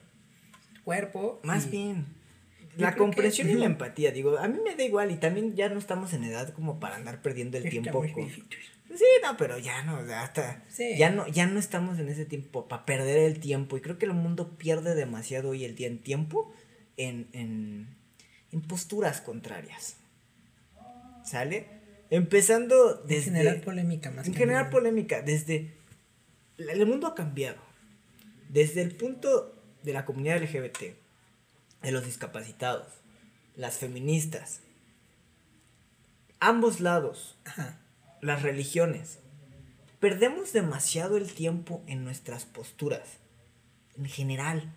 Cuerpo. 0.85 1.41
Más 1.43 1.67
y- 1.67 1.71
bien. 1.71 2.07
La 2.77 2.95
comprensión 2.95 3.49
que- 3.49 3.55
y 3.55 3.57
la 3.57 3.67
empatía, 3.67 4.13
digo, 4.13 4.39
a 4.39 4.47
mí 4.49 4.59
me 4.65 4.77
da 4.77 4.85
igual 4.85 5.11
y 5.11 5.17
también 5.17 5.55
ya 5.57 5.69
no 5.69 5.79
estamos 5.79 6.13
en 6.15 6.25
edad 6.25 6.55
como 6.55 6.79
para 6.79 6.97
andar 6.97 7.21
perdiendo 7.21 7.59
el 7.59 7.69
tiempo 7.69 8.05
con... 8.15 8.31
Sí, 8.31 9.05
no, 9.23 9.37
pero 9.37 9.59
ya 9.59 9.83
no, 9.85 10.05
ya 10.07 10.23
hasta... 10.23 10.65
Sí. 10.69 10.97
Ya 10.97 11.11
no, 11.11 11.27
ya 11.29 11.47
no 11.47 11.59
estamos 11.59 11.99
en 11.99 12.09
ese 12.09 12.25
tiempo 12.25 12.69
para 12.69 12.87
perder 12.87 13.19
el 13.19 13.39
tiempo 13.41 13.77
y 13.77 13.81
creo 13.81 13.99
que 13.99 14.07
el 14.07 14.15
mundo 14.15 14.57
pierde 14.57 14.95
demasiado 14.95 15.51
hoy 15.51 15.65
el 15.65 15.75
día 15.75 15.89
en 15.89 15.99
tiempo 15.99 16.53
en, 16.97 17.29
en, 17.33 17.89
en 18.53 18.61
posturas 18.63 19.21
contrarias. 19.21 19.97
¿Sale? 21.25 21.67
Empezando 22.11 23.03
En 23.03 23.09
desde... 23.09 23.25
generar 23.25 23.61
polémica 23.63 24.11
más 24.11 24.27
En 24.27 24.35
generar 24.35 24.71
polémica, 24.71 25.23
desde... 25.23 25.75
El 26.57 26.87
mundo 26.87 27.07
ha 27.07 27.15
cambiado. 27.15 27.61
Desde 28.53 28.83
el 28.83 28.97
punto 28.97 29.55
de 29.85 29.93
la 29.93 30.05
comunidad 30.05 30.43
LGBT, 30.43 30.97
de 31.83 31.93
los 31.93 32.05
discapacitados, 32.05 32.89
las 33.55 33.79
feministas, 33.79 34.61
ambos 36.41 36.81
lados, 36.81 37.39
las 38.21 38.43
religiones, 38.43 39.21
perdemos 40.01 40.53
demasiado 40.53 41.17
el 41.17 41.33
tiempo 41.33 41.85
en 41.87 42.03
nuestras 42.03 42.45
posturas, 42.45 43.19
en 43.97 44.07
general. 44.07 44.77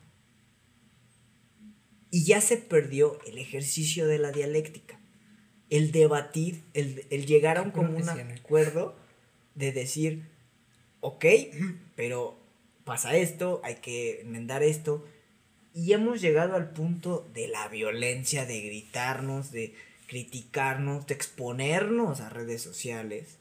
Y 2.11 2.25
ya 2.25 2.41
se 2.41 2.57
perdió 2.57 3.19
el 3.25 3.39
ejercicio 3.39 4.05
de 4.05 4.19
la 4.19 4.31
dialéctica, 4.31 4.99
el 5.71 5.91
debatir, 5.91 6.63
el, 6.75 7.07
el 7.09 7.25
llegar 7.25 7.57
a 7.57 7.63
un 7.63 7.71
común 7.71 8.07
acuerdo 8.07 8.95
de 9.55 9.71
decir, 9.71 10.29
ok, 10.99 11.25
pero 11.95 12.42
pasa 12.85 13.15
esto, 13.15 13.61
hay 13.63 13.75
que 13.75 14.21
enmendar 14.21 14.63
esto. 14.63 15.05
Y 15.73 15.93
hemos 15.93 16.21
llegado 16.21 16.55
al 16.55 16.71
punto 16.71 17.29
de 17.33 17.47
la 17.47 17.67
violencia, 17.67 18.45
de 18.45 18.61
gritarnos, 18.61 19.51
de 19.51 19.73
criticarnos, 20.07 21.07
de 21.07 21.15
exponernos 21.15 22.21
a 22.21 22.29
redes 22.29 22.61
sociales. 22.61 23.37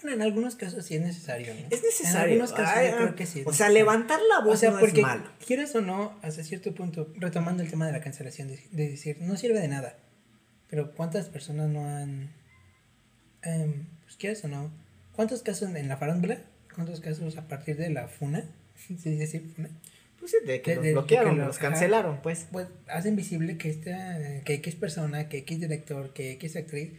Bueno, 0.00 0.16
en 0.16 0.22
algunos 0.22 0.56
casos 0.56 0.86
sí 0.86 0.94
es 0.94 1.02
necesario, 1.02 1.52
¿no? 1.54 1.66
Es 1.70 1.82
necesario. 1.82 2.18
En 2.36 2.40
algunos 2.40 2.52
casos 2.52 2.74
Ay, 2.76 2.90
yo 2.90 2.96
creo 2.96 3.14
que 3.14 3.26
sí. 3.26 3.42
O 3.44 3.52
sea, 3.52 3.68
levantar 3.68 4.20
la 4.30 4.40
voz 4.40 4.54
O 4.54 4.56
sea, 4.56 4.70
no 4.70 4.80
porque 4.80 5.00
es 5.00 5.06
malo. 5.06 5.24
quieres 5.46 5.74
o 5.74 5.82
no, 5.82 6.18
hasta 6.22 6.42
cierto 6.42 6.74
punto, 6.74 7.12
retomando 7.16 7.62
el 7.62 7.68
tema 7.68 7.86
de 7.86 7.92
la 7.92 8.00
cancelación, 8.00 8.48
de, 8.48 8.58
de 8.70 8.88
decir, 8.88 9.18
no 9.20 9.36
sirve 9.36 9.60
de 9.60 9.68
nada. 9.68 9.98
Pero 10.68 10.94
¿cuántas 10.94 11.28
personas 11.28 11.68
no 11.68 11.86
han... 11.86 12.32
em, 13.42 13.86
pues 14.04 14.16
quieres 14.16 14.42
o 14.44 14.48
no, 14.48 14.70
¿cuántos 15.12 15.42
casos 15.42 15.68
en 15.74 15.88
la 15.88 15.98
farándula? 15.98 16.38
¿Cuántos 16.74 17.00
casos 17.00 17.36
a 17.36 17.48
partir 17.48 17.76
de 17.76 17.90
la 17.90 18.08
FUNA? 18.08 18.44
¿Sí 18.98 19.22
así, 19.22 19.40
FUNA? 19.40 19.70
Pues 20.18 20.30
sí, 20.30 20.36
de 20.46 20.62
que 20.62 20.70
de- 20.72 20.76
los 20.76 20.84
de- 20.84 20.92
bloquearon, 20.92 21.34
que 21.34 21.40
lo- 21.40 21.46
los 21.46 21.58
ajá. 21.58 21.70
cancelaron, 21.70 22.22
pues. 22.22 22.46
Pues 22.52 22.68
hacen 22.88 23.16
visible 23.16 23.58
que 23.58 23.70
esta, 23.70 24.42
que 24.44 24.54
X 24.54 24.74
persona, 24.76 25.28
que 25.28 25.38
X 25.38 25.60
director, 25.60 26.12
que 26.12 26.32
X 26.32 26.56
actriz, 26.56 26.92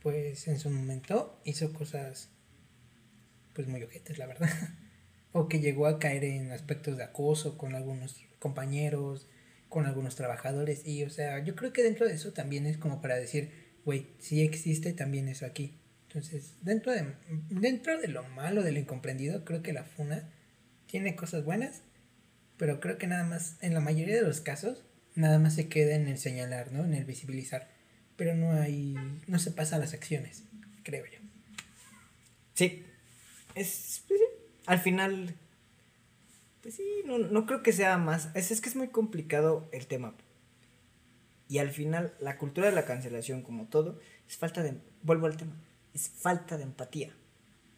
pues 0.00 0.46
en 0.48 0.58
su 0.58 0.70
momento 0.70 1.40
hizo 1.44 1.72
cosas 1.72 2.28
pues 3.54 3.68
muy 3.68 3.82
ojetes, 3.82 4.18
la 4.18 4.26
verdad. 4.26 4.48
o 5.32 5.48
que 5.48 5.60
llegó 5.60 5.86
a 5.86 5.98
caer 5.98 6.24
en 6.24 6.52
aspectos 6.52 6.96
de 6.96 7.04
acoso 7.04 7.56
con 7.58 7.74
algunos 7.74 8.20
compañeros, 8.38 9.26
con 9.68 9.86
algunos 9.86 10.14
trabajadores. 10.16 10.86
Y 10.86 11.02
o 11.04 11.10
sea, 11.10 11.42
yo 11.42 11.54
creo 11.56 11.72
que 11.72 11.82
dentro 11.82 12.06
de 12.06 12.14
eso 12.14 12.32
también 12.32 12.66
es 12.66 12.76
como 12.78 13.00
para 13.00 13.16
decir, 13.16 13.50
güey, 13.84 14.06
sí 14.18 14.42
existe 14.42 14.92
también 14.92 15.28
eso 15.28 15.44
aquí. 15.46 15.78
Entonces, 16.14 16.54
dentro 16.62 16.92
de, 16.92 17.12
dentro 17.50 18.00
de 18.00 18.06
lo 18.06 18.22
malo, 18.22 18.62
de 18.62 18.70
lo 18.70 18.78
incomprendido, 18.78 19.44
creo 19.44 19.62
que 19.62 19.72
la 19.72 19.82
FUNA 19.82 20.30
tiene 20.86 21.16
cosas 21.16 21.44
buenas, 21.44 21.82
pero 22.56 22.78
creo 22.78 22.98
que 22.98 23.08
nada 23.08 23.24
más, 23.24 23.56
en 23.62 23.74
la 23.74 23.80
mayoría 23.80 24.14
de 24.14 24.22
los 24.22 24.40
casos, 24.40 24.84
nada 25.16 25.40
más 25.40 25.56
se 25.56 25.68
queda 25.68 25.96
en 25.96 26.06
el 26.06 26.18
señalar, 26.18 26.70
¿no? 26.70 26.84
En 26.84 26.94
el 26.94 27.04
visibilizar. 27.04 27.68
Pero 28.16 28.36
no 28.36 28.52
hay, 28.52 28.94
no 29.26 29.40
se 29.40 29.50
pasa 29.50 29.74
a 29.74 29.80
las 29.80 29.92
acciones, 29.92 30.44
creo 30.84 31.04
yo. 31.04 31.18
Sí. 32.54 32.86
Es. 33.56 34.04
pues 34.06 34.20
Al 34.66 34.78
final. 34.78 35.34
Pues 36.62 36.76
sí, 36.76 37.02
no, 37.06 37.18
no 37.18 37.44
creo 37.44 37.64
que 37.64 37.72
sea 37.72 37.98
más. 37.98 38.28
Es, 38.36 38.52
es 38.52 38.60
que 38.60 38.68
es 38.68 38.76
muy 38.76 38.86
complicado 38.86 39.68
el 39.72 39.88
tema. 39.88 40.14
Y 41.48 41.58
al 41.58 41.70
final, 41.70 42.14
la 42.20 42.38
cultura 42.38 42.68
de 42.68 42.74
la 42.76 42.84
cancelación, 42.84 43.42
como 43.42 43.66
todo, 43.66 43.98
es 44.28 44.36
falta 44.36 44.62
de. 44.62 44.74
Vuelvo 45.02 45.26
al 45.26 45.36
tema. 45.36 45.56
Es 45.94 46.08
falta 46.08 46.56
de 46.56 46.64
empatía. 46.64 47.14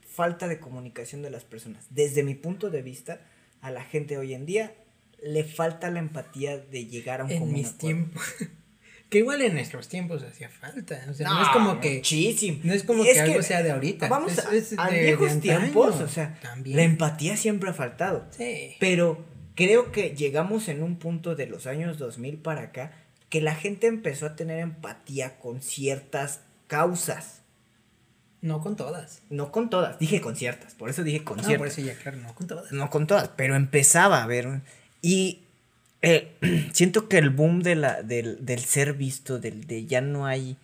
Falta 0.09 0.49
de 0.49 0.59
comunicación 0.59 1.23
de 1.23 1.31
las 1.31 1.45
personas. 1.45 1.87
Desde 1.91 2.23
mi 2.23 2.35
punto 2.35 2.71
de 2.71 2.83
vista, 2.83 3.21
a 3.61 3.71
la 3.71 3.85
gente 3.85 4.17
hoy 4.17 4.33
en 4.35 4.47
día 4.47 4.75
le 5.23 5.45
falta 5.45 5.91
la 5.91 5.99
empatía 5.99 6.57
de 6.59 6.87
llegar 6.87 7.21
a 7.21 7.25
un 7.25 7.31
En 7.31 7.39
común 7.41 7.55
mis 7.55 7.67
acuerdo. 7.69 7.79
tiempos. 7.87 8.23
que 9.11 9.19
igual 9.19 9.43
en 9.43 9.55
nuestros 9.55 9.89
tiempos 9.89 10.23
hacía 10.23 10.49
falta. 10.49 11.05
O 11.11 11.15
sea, 11.15 11.29
no, 11.29 11.43
es 11.43 11.49
como 11.51 11.81
que. 11.81 11.97
Muchísimo. 11.97 12.61
no 12.65 12.73
es 12.73 12.83
como 12.85 13.05
que 13.05 13.21
algo 13.21 13.43
sea 13.43 13.63
de 13.63 13.71
ahorita, 13.73 14.09
Vamos 14.09 14.39
a, 14.39 14.55
es 14.55 14.75
a 14.79 14.89
de- 14.89 14.97
de 14.97 15.03
viejos 15.05 15.41
tiempos, 15.41 16.01
o 16.01 16.09
sea, 16.09 16.39
también. 16.41 16.77
la 16.77 16.83
empatía 16.85 17.37
siempre 17.37 17.71
ha 17.71 17.75
faltado. 17.75 18.27
Sí. 18.31 18.75
Pero 18.81 19.25
creo 19.55 19.93
que 19.93 20.11
llegamos 20.17 20.69
en 20.69 20.83
un 20.83 20.99
punto 20.99 21.35
de 21.35 21.47
los 21.47 21.67
años 21.67 21.99
2000 21.99 22.39
para 22.39 22.63
acá 22.63 22.93
que 23.29 23.41
la 23.41 23.55
gente 23.55 23.87
empezó 23.87 24.27
a 24.27 24.37
tener 24.37 24.61
empatía 24.61 25.39
con 25.39 25.61
ciertas 25.61 26.41
causas. 26.69 27.36
No 28.43 28.61
con 28.61 28.77
todas. 28.77 29.23
No 29.31 29.51
con 29.51 29.71
todas, 29.71 29.99
dije 29.99 30.21
con 30.21 30.37
ciertas, 30.37 30.75
por 30.75 30.91
eso 30.91 31.03
dije 31.03 31.25
con 31.25 31.39
No, 31.39 31.43
ciertas. 31.43 31.59
por 31.59 31.67
eso 31.69 31.81
ya, 31.81 31.95
claro, 31.99 32.19
no 32.19 32.35
con 32.35 32.47
todas. 32.47 32.71
No 32.73 32.91
con 32.91 33.07
todas, 33.07 33.29
pero 33.37 33.57
empezaba 33.57 34.23
a 34.23 34.27
ver. 34.27 34.61
Y 35.03 35.41
eh, 36.03 36.37
siento 36.73 37.09
que 37.09 37.19
el 37.19 37.31
boom 37.31 37.63
de 37.63 37.75
la, 37.75 38.03
del, 38.03 38.45
del 38.45 38.61
ser 38.61 38.93
visto, 38.95 39.39
del, 39.39 39.67
de 39.67 39.87
ya 39.87 40.01
no 40.01 40.27
hay. 40.27 40.57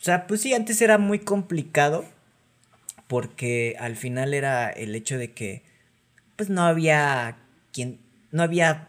O 0.00 0.04
sea, 0.04 0.26
pues 0.26 0.40
sí, 0.42 0.52
antes 0.54 0.80
era 0.82 0.98
muy 0.98 1.18
complicado. 1.20 2.04
Porque 3.08 3.76
al 3.78 3.96
final 3.96 4.32
era 4.32 4.70
el 4.70 4.94
hecho 4.94 5.18
de 5.18 5.32
que. 5.32 5.62
Pues 6.36 6.48
no 6.48 6.62
había 6.62 7.36
quien. 7.72 7.98
No 8.30 8.42
había 8.42 8.88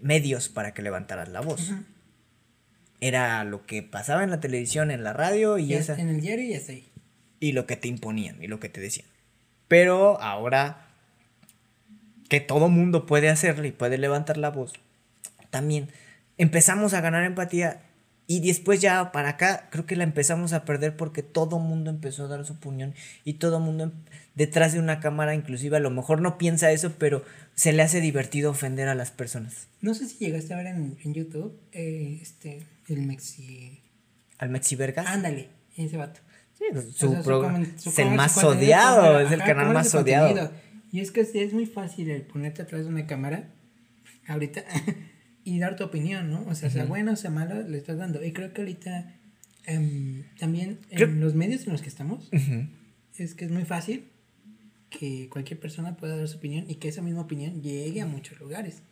medios 0.00 0.48
para 0.50 0.74
que 0.74 0.82
levantaras 0.82 1.28
la 1.30 1.40
voz. 1.40 1.72
Era 3.00 3.44
lo 3.44 3.64
que 3.64 3.82
pasaba 3.82 4.24
en 4.24 4.30
la 4.30 4.40
televisión, 4.40 4.90
en 4.90 5.02
la 5.04 5.12
radio 5.12 5.56
y 5.58 5.72
esa 5.74 5.98
En 5.98 6.08
el 6.08 6.20
diario 6.20 6.44
y 6.44 6.54
hasta 6.54 6.72
ahí. 6.72 6.88
Y 7.40 7.52
lo 7.52 7.66
que 7.66 7.76
te 7.76 7.88
imponían 7.88 8.42
y 8.42 8.46
lo 8.46 8.60
que 8.60 8.68
te 8.68 8.80
decían. 8.80 9.06
Pero 9.68 10.20
ahora 10.20 10.86
que 12.28 12.40
todo 12.40 12.68
mundo 12.68 13.06
puede 13.06 13.28
hacerlo 13.28 13.66
y 13.66 13.72
puede 13.72 13.98
levantar 13.98 14.36
la 14.36 14.50
voz, 14.50 14.72
también 15.50 15.88
empezamos 16.38 16.94
a 16.94 17.00
ganar 17.00 17.24
empatía 17.24 17.82
y 18.28 18.40
después 18.40 18.80
ya 18.80 19.12
para 19.12 19.30
acá 19.30 19.68
creo 19.70 19.86
que 19.86 19.94
la 19.94 20.02
empezamos 20.04 20.52
a 20.52 20.64
perder 20.64 20.96
porque 20.96 21.22
todo 21.22 21.60
mundo 21.60 21.90
empezó 21.90 22.24
a 22.24 22.28
dar 22.28 22.44
su 22.44 22.54
opinión 22.54 22.94
y 23.24 23.34
todo 23.34 23.60
mundo 23.60 23.84
em- 23.84 23.92
detrás 24.34 24.72
de 24.72 24.80
una 24.80 24.98
cámara 24.98 25.34
inclusive 25.34 25.76
a 25.76 25.80
lo 25.80 25.90
mejor 25.90 26.20
no 26.20 26.36
piensa 26.36 26.72
eso, 26.72 26.94
pero 26.98 27.24
se 27.54 27.72
le 27.72 27.82
hace 27.82 28.00
divertido 28.00 28.50
ofender 28.50 28.88
a 28.88 28.94
las 28.96 29.12
personas. 29.12 29.68
No 29.80 29.94
sé 29.94 30.08
si 30.08 30.18
llegaste 30.18 30.52
a 30.54 30.56
ver 30.56 30.66
en, 30.66 30.98
en 31.04 31.14
YouTube 31.14 31.56
eh, 31.72 32.18
este, 32.20 32.66
el 32.88 33.02
Mexi. 33.02 33.80
Al 34.38 34.50
Mexi 34.50 34.74
Vergas. 34.74 35.06
Ándale, 35.06 35.48
ese 35.76 35.96
vato. 35.96 36.20
Sí, 36.58 36.64
O 36.74 36.80
su 36.80 37.10
sea, 37.12 37.22
programa 37.22 37.58
comen- 37.60 37.78
su 37.78 37.90
es 37.90 37.98
el 37.98 38.10
más 38.12 38.32
su 38.40 38.46
odiado, 38.46 39.20
es 39.20 39.30
el 39.32 39.40
ajá, 39.42 39.54
canal 39.54 39.74
más 39.74 39.90
su 39.90 39.98
odiado. 39.98 40.28
contenido. 40.28 40.52
Y 40.92 41.00
es 41.00 41.10
que 41.10 41.20
es 41.20 41.52
muy 41.52 41.66
fácil 41.66 42.08
el 42.10 42.22
ponerte 42.22 42.62
atrás 42.62 42.82
de 42.84 42.88
una 42.88 43.06
cámara 43.06 43.50
ahorita 44.26 44.64
y 45.44 45.58
dar 45.58 45.76
tu 45.76 45.84
opinión, 45.84 46.30
¿no? 46.30 46.44
O 46.48 46.54
sea, 46.54 46.70
sea 46.70 46.84
bueno 46.86 47.12
o 47.12 47.16
sea 47.16 47.30
malo, 47.30 47.60
le 47.68 47.76
estás 47.76 47.98
dando. 47.98 48.24
Y 48.24 48.32
creo 48.32 48.52
que 48.54 48.62
ahorita 48.62 49.14
em, 49.66 50.24
también 50.38 50.78
en 50.90 50.96
Creo- 50.96 51.08
los 51.08 51.34
medios 51.34 51.66
en 51.66 51.72
los 51.72 51.82
que 51.82 51.88
estamos, 51.88 52.28
Ujú. 52.32 52.66
es 53.18 53.34
que 53.34 53.44
es 53.44 53.50
muy 53.50 53.64
fácil 53.64 54.04
que 54.88 55.28
cualquier 55.28 55.60
persona 55.60 55.96
pueda 55.96 56.16
dar 56.16 56.26
su 56.28 56.38
opinión 56.38 56.64
y 56.70 56.76
que 56.76 56.88
esa 56.88 57.02
misma 57.02 57.20
opinión 57.22 57.60
llegue 57.62 58.00
a 58.00 58.06
muchos 58.06 58.38
lugares. 58.40 58.82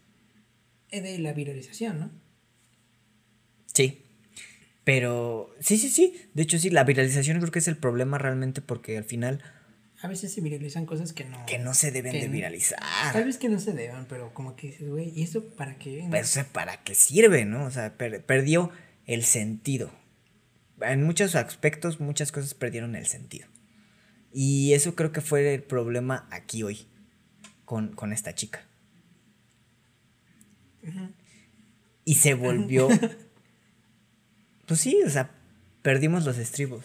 Es 0.91 1.03
de 1.03 1.19
la 1.19 1.33
viralización, 1.33 1.99
¿no? 2.01 2.11
Sí. 3.73 4.04
Pero 4.85 5.55
sí, 5.61 5.79
sí, 5.79 5.89
sí. 5.89 6.29
De 6.35 6.43
hecho, 6.43 6.59
sí, 6.59 6.69
la 6.71 6.85
viralización 6.85 7.39
creo 7.41 7.51
que 7.51 7.59
es 7.59 7.69
el 7.69 7.77
problema 7.79 8.19
realmente 8.19 8.61
porque 8.61 8.99
al 8.99 9.05
final 9.05 9.43
A 10.03 10.09
veces 10.09 10.33
se 10.35 10.43
viralizan 10.43 10.85
cosas 10.85 11.15
que 11.15 11.25
no... 11.25 11.47
que 11.47 11.59
no 11.59 11.73
se 11.73 11.91
deben 11.91 12.13
de 12.13 12.29
viralizar. 12.29 12.79
Tal 13.13 13.25
vez 13.25 13.39
que 13.39 13.49
no 13.49 13.59
se 13.61 13.73
deban, 13.73 14.07
pero 14.07 14.35
como 14.35 14.55
que 14.57 14.67
dices, 14.69 14.89
güey, 14.91 15.11
¿y 15.19 15.23
eso 15.23 15.43
para 15.57 15.79
qué? 15.79 16.03
no? 16.03 16.11
Pues, 16.11 16.29
o 16.29 16.33
sea, 16.35 16.45
¿para 16.53 16.83
qué 16.85 16.95
sirve, 16.95 17.47
no? 17.47 17.65
O 17.65 17.71
sea, 17.71 17.97
per- 17.97 18.23
perdió 18.27 18.71
el 19.07 19.25
sentido. 19.25 19.91
En 20.83 21.03
muchos 21.05 21.35
aspectos, 21.35 22.01
muchas 22.01 22.31
cosas 22.33 22.53
perdieron 22.53 22.95
el 22.97 23.07
sentido. 23.07 23.49
Y 24.35 24.75
eso 24.75 24.95
creo 24.95 25.13
que 25.13 25.23
fue 25.23 25.55
el 25.55 25.63
problema 25.63 26.29
aquí 26.31 26.63
hoy 26.63 26.87
con, 27.65 27.95
con 27.95 28.13
esta 28.13 28.35
chica. 28.35 28.67
Y 32.05 32.17
se 32.17 32.35
volvió... 32.35 32.89
pues 34.67 34.81
sí, 34.81 35.01
o 35.05 35.11
sea, 35.11 35.31
perdimos 35.83 36.25
los 36.25 36.39
estribos. 36.39 36.85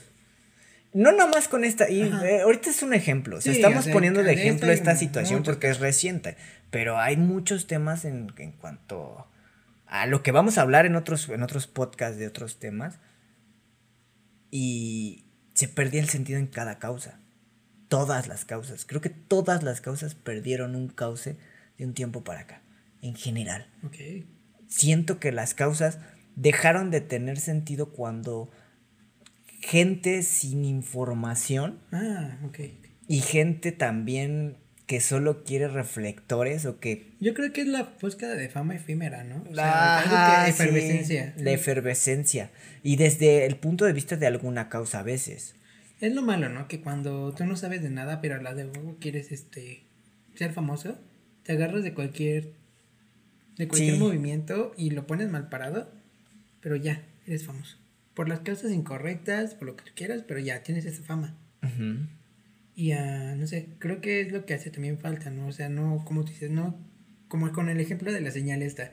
No 0.91 1.11
nada 1.11 1.29
más 1.29 1.47
con 1.47 1.63
esta, 1.63 1.89
y 1.89 2.01
eh, 2.01 2.41
ahorita 2.41 2.71
es 2.71 2.81
un 2.81 2.93
ejemplo, 2.95 3.37
o 3.37 3.41
sea, 3.41 3.53
Sí, 3.53 3.59
estamos 3.59 3.81
o 3.81 3.83
sea, 3.83 3.93
poniendo 3.93 4.23
de 4.23 4.33
ejemplo 4.33 4.71
esta 4.71 4.95
situación 4.95 5.43
porque 5.43 5.69
es 5.69 5.79
reciente, 5.79 6.35
pero 6.71 6.97
hay 6.97 7.15
muchos 7.15 7.67
temas 7.67 8.05
en, 8.05 8.33
en 8.37 8.51
cuanto 8.53 9.27
a 9.85 10.07
lo 10.07 10.23
que 10.23 10.31
vamos 10.31 10.57
a 10.57 10.61
hablar 10.61 10.87
en 10.87 10.95
otros, 10.95 11.29
en 11.29 11.43
otros 11.43 11.67
podcasts 11.67 12.17
de 12.17 12.25
otros 12.25 12.57
temas, 12.59 12.97
y 14.51 15.25
se 15.53 15.67
perdía 15.67 16.01
el 16.01 16.09
sentido 16.09 16.39
en 16.39 16.47
cada 16.47 16.79
causa, 16.79 17.19
todas 17.87 18.27
las 18.27 18.45
causas, 18.45 18.85
creo 18.85 19.01
que 19.01 19.09
todas 19.09 19.61
las 19.63 19.81
causas 19.81 20.15
perdieron 20.15 20.75
un 20.75 20.87
cauce 20.89 21.37
de 21.77 21.85
un 21.85 21.93
tiempo 21.93 22.23
para 22.23 22.41
acá, 22.41 22.61
en 23.01 23.15
general 23.15 23.67
Ok. 23.85 24.25
siento 24.67 25.19
que 25.19 25.31
las 25.31 25.53
causas 25.53 25.99
dejaron 26.39 26.89
de 26.89 27.01
tener 27.01 27.39
sentido 27.39 27.89
cuando 27.91 28.49
gente 29.61 30.23
sin 30.23 30.63
información 30.65 31.79
Ah, 31.91 32.37
y 33.07 33.19
gente 33.19 33.71
también 33.71 34.57
que 34.85 35.01
solo 35.01 35.43
quiere 35.43 35.67
reflectores 35.67 36.65
o 36.65 36.79
que 36.79 37.11
Yo 37.19 37.33
creo 37.35 37.51
que 37.53 37.61
es 37.61 37.67
la 37.67 37.93
búsqueda 38.01 38.33
de 38.35 38.49
fama 38.49 38.75
efímera, 38.75 39.23
¿no? 39.23 39.43
O 39.47 39.59
Ajá, 39.59 39.99
algo 39.99 40.45
que 40.45 40.51
sí, 40.51 40.61
efervescencia. 40.63 41.33
la 41.37 41.51
efervescencia. 41.51 42.49
Y 42.81 42.95
desde 42.95 43.45
el 43.45 43.57
punto 43.57 43.85
de 43.85 43.93
vista 43.93 44.15
de 44.15 44.25
alguna 44.25 44.69
causa 44.69 44.99
a 44.99 45.03
veces. 45.03 45.55
Es 46.01 46.15
lo 46.15 46.21
malo, 46.23 46.49
¿no? 46.49 46.67
Que 46.67 46.81
cuando 46.81 47.33
tú 47.35 47.45
no 47.45 47.55
sabes 47.55 47.83
de 47.83 47.89
nada, 47.91 48.19
pero 48.21 48.35
a 48.35 48.41
la 48.41 48.55
de 48.55 48.65
huevo 48.65 48.95
quieres 48.99 49.31
este 49.31 49.83
ser 50.35 50.53
famoso, 50.53 50.97
te 51.43 51.51
agarras 51.51 51.83
de 51.83 51.93
cualquier 51.93 52.53
de 53.57 53.67
cualquier 53.67 53.95
Sí. 53.95 53.99
movimiento 53.99 54.73
y 54.77 54.91
lo 54.91 55.05
pones 55.05 55.29
mal 55.29 55.49
parado, 55.49 55.91
pero 56.61 56.75
ya, 56.75 57.03
eres 57.25 57.45
famoso. 57.45 57.77
Por 58.13 58.27
las 58.27 58.41
causas 58.41 58.71
incorrectas, 58.71 59.53
por 59.53 59.67
lo 59.67 59.75
que 59.75 59.85
tú 59.85 59.91
quieras, 59.95 60.23
pero 60.27 60.39
ya 60.39 60.63
tienes 60.63 60.85
esa 60.85 61.03
fama. 61.03 61.37
Y 62.75 62.91
ah, 62.91 63.35
no 63.37 63.47
sé, 63.47 63.69
creo 63.79 64.01
que 64.01 64.21
es 64.21 64.31
lo 64.31 64.45
que 64.45 64.53
hace 64.53 64.71
también 64.71 64.97
falta, 64.97 65.29
¿no? 65.29 65.47
O 65.47 65.51
sea, 65.51 65.69
no, 65.69 66.03
como 66.05 66.23
tú 66.23 66.31
dices, 66.31 66.49
no, 66.49 66.77
como 67.27 67.51
con 67.51 67.69
el 67.69 67.79
ejemplo 67.79 68.11
de 68.11 68.21
la 68.21 68.31
señal 68.31 68.61
esta, 68.61 68.91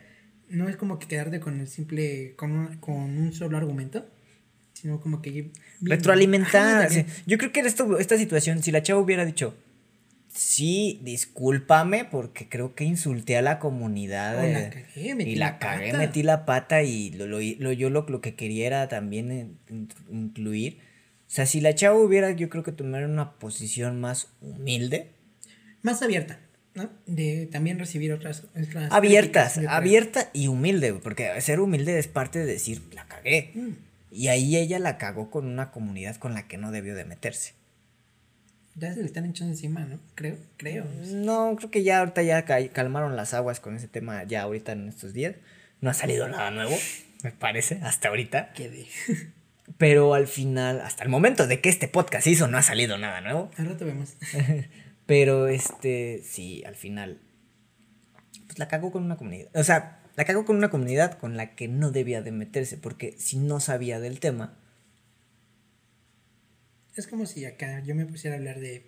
no 0.49 0.69
es 0.69 0.77
como 0.77 0.99
que 0.99 1.09
quedarte 1.09 1.41
con 1.41 1.61
el 1.61 1.69
simple, 1.69 2.35
con 2.37 2.53
un, 2.53 2.77
con 2.79 3.19
un 3.19 3.33
solo 3.33 3.57
argumento, 3.57 4.07
sino 4.73 5.01
como 5.01 5.23
que... 5.23 5.51
Retroalimentar. 5.81 6.87
Ajá. 6.87 7.05
Yo 7.27 7.39
creo 7.39 7.53
que 7.53 7.61
esto, 7.61 7.99
esta 7.99 8.17
situación, 8.17 8.63
si 8.63 8.71
la 8.71 8.83
chava 8.83 9.01
hubiera 9.01 9.25
dicho, 9.25 9.57
sí, 10.37 11.01
discúlpame 11.03 12.05
porque 12.05 12.49
creo 12.49 12.75
que 12.75 12.85
insulté 12.85 13.37
a 13.37 13.43
la 13.43 13.59
comunidad. 13.59 14.39
O 14.39 14.47
la 14.47 14.71
cagué, 14.71 15.15
metí 15.15 15.31
y 15.31 15.35
la, 15.37 15.47
la 15.53 15.59
cagué, 15.59 15.87
pata. 15.87 15.99
metí 15.99 16.23
la 16.23 16.45
pata 16.47 16.83
y 16.83 17.11
lo, 17.11 17.27
lo- 17.27 17.39
lo- 17.41 17.73
yo 17.73 17.91
lo, 17.91 18.07
lo 18.09 18.21
que 18.21 18.35
quería 18.35 18.67
era 18.67 18.89
también 18.89 19.31
eh, 19.31 19.49
in- 19.71 19.89
incluir. 20.11 20.79
O 21.27 21.31
sea, 21.31 21.47
si 21.47 21.61
la 21.61 21.75
chava 21.75 21.97
hubiera, 21.99 22.31
yo 22.31 22.49
creo 22.49 22.63
que 22.63 22.73
tomar 22.73 23.05
una 23.05 23.33
posición 23.39 24.01
más 24.01 24.29
humilde. 24.41 25.11
Más 25.83 26.01
abierta, 26.03 26.39
¿no? 26.75 26.89
De 27.07 27.47
también 27.51 27.79
recibir 27.79 28.13
otras... 28.13 28.45
otras 28.61 28.93
Abiertas, 28.93 29.59
abierta 29.69 30.31
y 30.33 30.47
humilde, 30.49 30.95
porque 30.95 31.41
ser 31.41 31.59
humilde 31.61 31.99
es 31.99 32.07
parte 32.09 32.39
de 32.39 32.47
decir, 32.47 32.83
la 32.93 33.07
cagué. 33.07 33.51
Mm. 33.55 33.71
Y 34.13 34.29
ahí 34.29 34.57
ella 34.57 34.79
la 34.79 34.99
cagó 34.99 35.31
con 35.31 35.47
una 35.47 35.71
comunidad 35.73 36.17
con 36.17 36.33
la 36.35 36.47
que 36.47 36.57
no 36.59 36.71
debió 36.71 36.95
de 36.95 37.05
meterse. 37.05 37.55
Ya 38.79 38.93
se 38.93 39.01
le 39.01 39.07
están 39.07 39.25
echando 39.25 39.53
encima, 39.55 39.81
¿no? 39.87 39.99
Creo, 40.15 40.37
creo. 40.59 40.85
No, 41.07 41.57
creo 41.57 41.71
que 41.71 41.83
ya 41.83 42.01
ahorita 42.01 42.23
ya 42.23 42.45
ca- 42.45 42.69
calmaron 42.69 43.17
las 43.17 43.33
aguas 43.35 43.59
con 43.59 43.75
ese 43.75 43.89
tema 43.89 44.23
ya 44.25 44.43
ahorita 44.43 44.73
en 44.73 44.89
estos 44.89 45.13
días. 45.15 45.35
No 45.81 45.91
ha 45.91 45.95
salido 45.95 46.29
nada 46.29 46.51
nuevo, 46.51 46.75
me 47.25 47.33
parece, 47.33 47.81
hasta 47.83 48.09
ahorita. 48.09 48.53
Quedé. 48.53 48.87
Pero 49.79 50.15
al 50.15 50.27
final, 50.29 50.81
hasta 50.81 51.03
el 51.03 51.09
momento 51.09 51.47
de 51.47 51.61
que 51.61 51.69
este 51.69 51.89
podcast 51.89 52.27
hizo, 52.27 52.49
no 52.49 52.57
ha 52.59 52.63
salido 52.63 52.99
nada 52.99 53.21
nuevo. 53.21 53.51
Al 53.57 53.67
rato 53.67 53.85
vemos. 53.87 54.15
Pero 55.07 55.49
este, 55.49 56.23
sí, 56.25 56.63
al 56.67 56.77
final, 56.77 57.21
pues 58.47 58.59
la 58.59 58.69
cagó 58.69 58.91
con 58.93 59.05
una 59.05 59.17
comunidad. 59.17 59.49
O 59.55 59.65
sea, 59.65 60.01
la 60.17 60.25
cagó 60.25 60.45
con 60.45 60.57
una 60.57 60.69
comunidad 60.71 61.19
con 61.19 61.37
la 61.37 61.55
que 61.55 61.69
no 61.69 61.91
debía 61.91 62.23
de 62.23 62.33
meterse, 62.33 62.77
porque 62.77 63.15
si 63.19 63.39
no 63.39 63.61
sabía 63.61 64.01
del 64.01 64.21
tema, 64.21 64.59
Es 66.97 67.07
como 67.07 67.27
si 67.27 67.45
acá 67.45 67.83
yo 67.85 67.95
me 67.95 68.07
pusiera 68.07 68.37
a 68.37 68.39
hablar 68.39 68.59
de... 68.61 68.83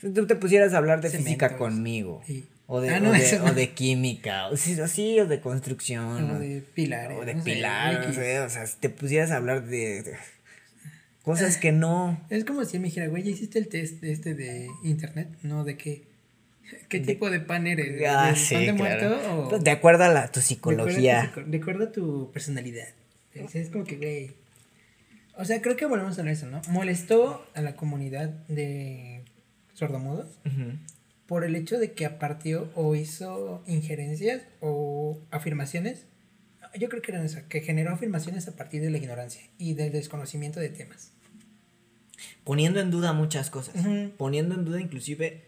tú 0.00 0.26
te 0.26 0.34
pusieras 0.36 0.74
a 0.74 0.78
hablar 0.78 1.00
de 1.00 1.10
física 1.10 1.56
conmigo. 1.56 2.22
Sí. 2.26 2.46
O 2.66 2.80
de, 2.80 2.90
Ah, 2.90 3.00
no, 3.00 3.10
o, 3.10 3.12
de, 3.12 3.40
o 3.40 3.52
de 3.54 3.70
química, 3.70 4.46
o 4.48 4.56
sí, 4.56 4.78
o 4.80 4.86
sí, 4.86 5.18
o 5.18 5.26
de 5.26 5.40
construcción. 5.40 6.30
o 6.30 6.38
de 6.38 6.62
pilares. 6.74 7.18
O 7.18 7.24
de 7.24 7.34
no 7.34 7.42
sé, 7.42 7.52
pilar, 7.52 7.94
no 7.94 8.02
X. 8.04 8.14
sé, 8.14 8.40
o 8.40 8.48
sea, 8.48 8.66
si 8.66 8.76
te 8.78 8.88
pusieras 8.90 9.30
a 9.32 9.36
hablar 9.38 9.64
de, 9.66 10.02
de 10.04 10.14
cosas 11.22 11.56
que 11.56 11.72
no. 11.72 12.20
Es 12.30 12.44
como 12.44 12.64
si 12.64 12.78
me 12.78 12.84
dijera, 12.86 13.08
güey, 13.08 13.24
¿ya 13.24 13.30
hiciste 13.30 13.58
el 13.58 13.68
test 13.68 14.02
este 14.04 14.34
de 14.34 14.68
internet? 14.84 15.28
No, 15.42 15.64
¿de 15.64 15.76
qué? 15.76 16.02
¿Qué 16.88 17.00
De- 17.00 17.06
tipo 17.14 17.28
de 17.30 17.40
pan 17.40 17.66
eres? 17.66 18.00
Ah, 18.08 18.26
¿Del 18.28 18.36
sí, 18.36 18.54
pan 18.54 18.66
de 18.66 18.74
claro. 18.74 19.08
muerto 19.08 19.56
o...? 19.56 19.58
De 19.58 19.70
acuerdo 19.72 20.04
a 20.04 20.08
la, 20.08 20.28
tu 20.30 20.38
De 20.38 20.46
psicología. 20.46 21.22
acuerdo 21.22 21.40
a 21.40 21.44
tu 21.44 21.50
De 21.50 21.56
acuerdo 21.58 21.84
a 21.84 21.92
tu 21.92 22.30
personalidad. 22.32 22.88
Es 23.52 23.70
como 23.70 23.82
que, 23.84 23.96
güey. 23.96 24.30
O 25.40 25.44
sea, 25.46 25.62
creo 25.62 25.74
que 25.74 25.86
volvemos 25.86 26.18
a 26.18 26.30
eso, 26.30 26.46
¿no? 26.46 26.60
Molestó 26.68 27.46
a 27.54 27.62
la 27.62 27.74
comunidad 27.74 28.28
de 28.48 29.24
sordomudos 29.72 30.38
por 31.24 31.44
el 31.44 31.56
hecho 31.56 31.78
de 31.78 31.92
que 31.92 32.04
apartió 32.04 32.70
o 32.74 32.94
hizo 32.94 33.64
injerencias 33.66 34.42
o 34.60 35.18
afirmaciones. 35.30 36.04
Yo 36.78 36.90
creo 36.90 37.00
que 37.00 37.12
eran 37.12 37.24
eso, 37.24 37.38
que 37.48 37.62
generó 37.62 37.90
afirmaciones 37.90 38.48
a 38.48 38.56
partir 38.56 38.82
de 38.82 38.90
la 38.90 38.98
ignorancia 38.98 39.40
y 39.56 39.72
del 39.72 39.92
desconocimiento 39.92 40.60
de 40.60 40.68
temas. 40.68 41.12
Poniendo 42.44 42.80
en 42.80 42.90
duda 42.90 43.14
muchas 43.14 43.48
cosas. 43.48 43.74
Poniendo 44.18 44.54
en 44.56 44.66
duda 44.66 44.78
inclusive 44.78 45.44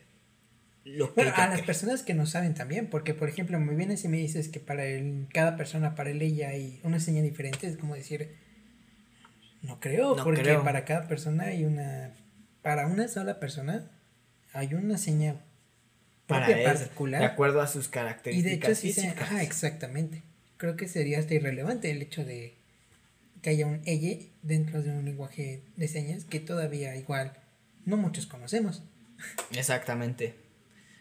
lo 0.84 1.12
que... 1.12 1.22
Bueno, 1.22 1.32
a 1.36 1.48
las 1.48 1.60
personas 1.62 2.02
que 2.02 2.14
no 2.14 2.24
saben 2.24 2.54
también, 2.54 2.88
porque 2.88 3.12
por 3.12 3.28
ejemplo, 3.28 3.60
me 3.60 3.74
vienes 3.74 4.04
y 4.04 4.08
me 4.08 4.16
dices 4.16 4.48
que 4.48 4.58
para 4.58 4.86
el, 4.86 5.26
cada 5.34 5.58
persona, 5.58 5.94
para 5.94 6.10
él 6.10 6.22
ella 6.22 6.48
hay 6.48 6.80
una 6.82 6.98
señal 6.98 7.24
diferente, 7.24 7.66
es 7.66 7.76
como 7.76 7.94
decir, 7.94 8.40
no 9.62 9.80
creo, 9.80 10.16
No 10.16 10.24
porque 10.24 10.42
creo. 10.42 10.64
para 10.64 10.84
cada 10.84 11.08
persona 11.08 11.44
hay 11.44 11.64
una, 11.64 12.12
para 12.62 12.86
una 12.86 13.08
sola 13.08 13.38
persona 13.40 13.90
hay 14.52 14.74
una 14.74 14.98
señal 14.98 15.40
para 16.26 16.46
él, 16.48 16.64
particular. 16.64 17.20
de 17.20 17.26
acuerdo 17.26 17.60
a 17.60 17.66
sus 17.66 17.86
Y 17.86 17.90
características 17.90 18.60
de 18.60 18.72
hecho 18.72 18.80
sí 18.80 18.92
se, 18.92 19.08
ajá, 19.08 19.42
exactamente. 19.42 20.22
Creo 20.56 20.76
que 20.76 20.88
sería 20.88 21.18
hasta 21.18 21.34
irrelevante 21.34 21.90
el 21.90 22.02
hecho 22.02 22.24
de 22.24 22.54
que 23.42 23.50
haya 23.50 23.66
un 23.66 23.80
ella 23.86 24.24
dentro 24.42 24.82
de 24.82 24.90
un 24.90 25.04
lenguaje 25.04 25.62
de 25.76 25.88
señas 25.88 26.24
que 26.24 26.38
todavía 26.40 26.94
igual 26.96 27.32
no 27.84 27.96
muchos 27.96 28.26
conocemos. 28.26 28.82
Exactamente. 29.52 30.34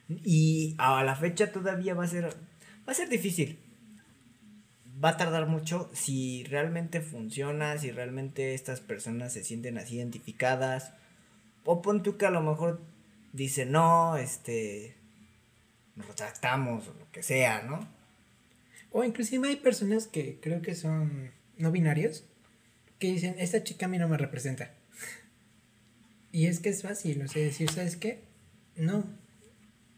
Y 0.09 0.75
a 0.79 1.03
la 1.03 1.15
fecha 1.15 1.51
todavía 1.51 1.93
va 1.93 2.03
a 2.05 2.07
ser 2.07 2.25
va 2.25 2.91
a 2.91 2.95
ser 2.95 3.09
difícil. 3.09 3.59
Va 5.03 5.09
a 5.09 5.17
tardar 5.17 5.47
mucho 5.47 5.89
si 5.93 6.43
realmente 6.43 7.01
funciona, 7.01 7.77
si 7.77 7.91
realmente 7.91 8.53
estas 8.53 8.81
personas 8.81 9.33
se 9.33 9.43
sienten 9.43 9.77
así 9.77 9.95
identificadas. 9.95 10.93
O 11.65 11.81
pon 11.81 12.03
tú 12.03 12.17
que 12.17 12.25
a 12.25 12.31
lo 12.31 12.41
mejor 12.41 12.81
dice, 13.33 13.65
"No, 13.65 14.17
este 14.17 14.95
nos 15.95 16.07
retractamos 16.07 16.87
o 16.87 16.93
lo 16.93 17.11
que 17.11 17.23
sea, 17.23 17.63
¿no?" 17.63 17.87
O 18.91 19.03
inclusive 19.03 19.47
hay 19.47 19.55
personas 19.55 20.07
que 20.07 20.39
creo 20.41 20.61
que 20.61 20.75
son 20.75 21.31
no 21.57 21.71
binarios 21.71 22.25
que 22.99 23.07
dicen, 23.11 23.35
esta 23.39 23.63
chica 23.63 23.87
a 23.87 23.89
mí 23.89 23.97
no 23.97 24.07
me 24.07 24.17
representa. 24.17 24.71
Y 26.33 26.45
es 26.45 26.61
que 26.61 26.69
es 26.69 26.81
fácil, 26.81 27.21
o 27.23 27.27
sea, 27.27 27.43
decir, 27.43 27.69
¿sabes 27.69 27.97
qué? 27.97 28.21
No. 28.77 29.03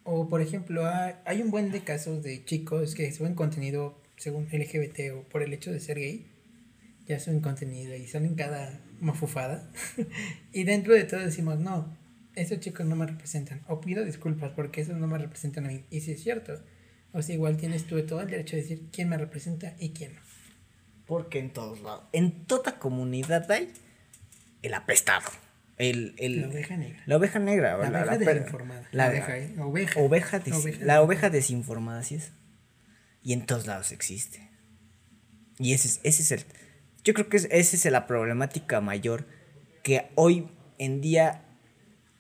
O 0.04 0.30
por 0.30 0.42
ejemplo, 0.42 0.88
hay, 0.88 1.14
hay 1.26 1.42
un 1.44 1.52
buen 1.52 1.72
de 1.72 1.84
casos 1.84 2.24
de 2.24 2.44
chicos 2.44 2.96
que 2.96 3.12
suben 3.12 3.36
contenido 3.36 4.02
según 4.24 4.48
LGBT 4.52 5.12
o 5.16 5.24
por 5.28 5.44
el 5.44 5.52
hecho 5.54 5.72
de 5.72 5.80
ser 5.82 5.98
gay, 6.00 6.26
ya 7.06 7.20
suben 7.20 7.42
contenido 7.42 7.94
y 7.96 8.08
salen 8.08 8.36
cada 8.36 8.80
mafufada. 9.02 9.70
y 10.54 10.64
dentro 10.64 10.94
de 10.94 11.04
todo 11.04 11.20
decimos, 11.20 11.60
no, 11.60 11.96
esos 12.36 12.60
chicos 12.62 12.86
no 12.86 12.96
me 12.96 13.06
representan. 13.06 13.62
O 13.68 13.82
pido 13.82 14.06
disculpas 14.06 14.52
porque 14.56 14.80
esos 14.82 14.96
no 14.98 15.08
me 15.08 15.18
representan 15.18 15.66
a 15.66 15.68
mí. 15.68 15.84
Y 15.90 16.00
si 16.02 16.12
es 16.14 16.24
cierto. 16.24 16.54
O 17.12 17.22
sea, 17.22 17.36
igual 17.36 17.58
tienes 17.58 17.84
tú 17.86 18.02
todo 18.06 18.22
el 18.22 18.30
derecho 18.30 18.56
de 18.56 18.62
decir 18.64 18.88
quién 18.92 19.10
me 19.10 19.18
representa 19.18 19.76
y 19.78 19.90
quién 19.92 20.16
no. 20.16 20.22
Porque 21.06 21.40
en 21.40 21.52
todos 21.52 21.82
lados, 21.82 22.06
en 22.14 22.46
toda 22.46 22.80
comunidad 22.80 23.52
hay 23.52 23.72
el 24.62 24.74
apestado, 24.74 25.30
el, 25.78 26.16
el 26.18 26.42
La 26.42 26.48
oveja 26.48 26.78
negra. 26.78 27.04
la 27.06 27.18
oveja 27.18 27.40
negra, 27.40 27.78
La, 27.78 27.84
o 27.86 27.90
oveja 27.90 28.18
per- 28.20 28.36
desinformada. 28.40 28.88
la- 28.94 29.04
La, 29.06 29.12
oveja, 29.12 29.38
¿eh? 29.38 29.54
Oveja. 29.60 30.00
oveja 30.00 30.40
des- 30.40 30.54
Oveja. 30.56 30.86
la 30.86 31.02
oveja 31.02 31.30
desinformada, 31.30 32.00
así 32.00 32.16
es. 32.16 32.32
Y 33.24 33.34
en 33.34 33.46
todos 33.46 33.66
lados 33.68 33.92
existe. 33.92 34.50
Y 35.60 35.74
ese 35.74 35.88
es, 35.88 36.00
ese 36.04 36.22
es 36.24 36.32
el. 36.32 36.46
Yo 37.04 37.14
creo 37.14 37.30
que 37.30 37.38
es- 37.38 37.48
esa 37.52 37.76
es 37.76 37.86
la 37.92 38.08
problemática 38.08 38.82
mayor. 38.82 39.28
Que 39.84 40.08
hoy 40.16 40.48
en 40.78 41.02
día 41.02 41.42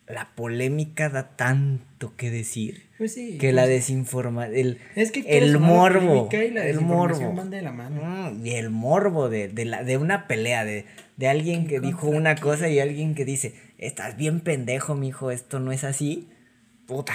la 0.08 0.36
polémica 0.36 1.10
da 1.10 1.36
tanto 1.36 2.16
que 2.18 2.30
decir. 2.30 2.89
Pues 2.97 3.14
sí. 3.14 3.38
Que 3.38 3.54
la 3.54 3.64
pues, 3.64 3.70
desinforma. 3.76 4.47
El, 4.47 4.80
Es 4.95 5.12
que 5.12 5.22
el 5.28 5.58
morbo. 5.60 6.30
y 6.32 6.51
la 6.51 6.66
el 6.68 6.82
morbo. 6.82 7.34
van 7.34 7.49
de 7.49 7.62
la 7.62 7.72
mano. 7.72 8.32
Mm, 8.34 8.45
y 8.45 8.51
el 8.51 8.70
morbo 8.70 9.30
de, 9.30 9.47
de, 9.47 9.66
la, 9.66 9.84
de 9.84 9.97
una 9.97 10.28
pelea, 10.28 10.66
de, 10.66 10.86
de 11.18 11.28
alguien 11.28 11.68
que 11.68 11.80
dijo 11.80 12.08
una 12.08 12.36
cosa 12.36 12.68
y 12.70 12.80
alguien 12.80 13.16
que 13.16 13.24
dice, 13.26 13.56
estás 13.78 14.16
bien 14.18 14.41
pendejo, 14.41 14.95
mijo, 14.95 15.32
esto 15.32 15.60
no 15.60 15.72
es 15.72 15.84
así. 15.86 16.30
Puta. 16.86 17.14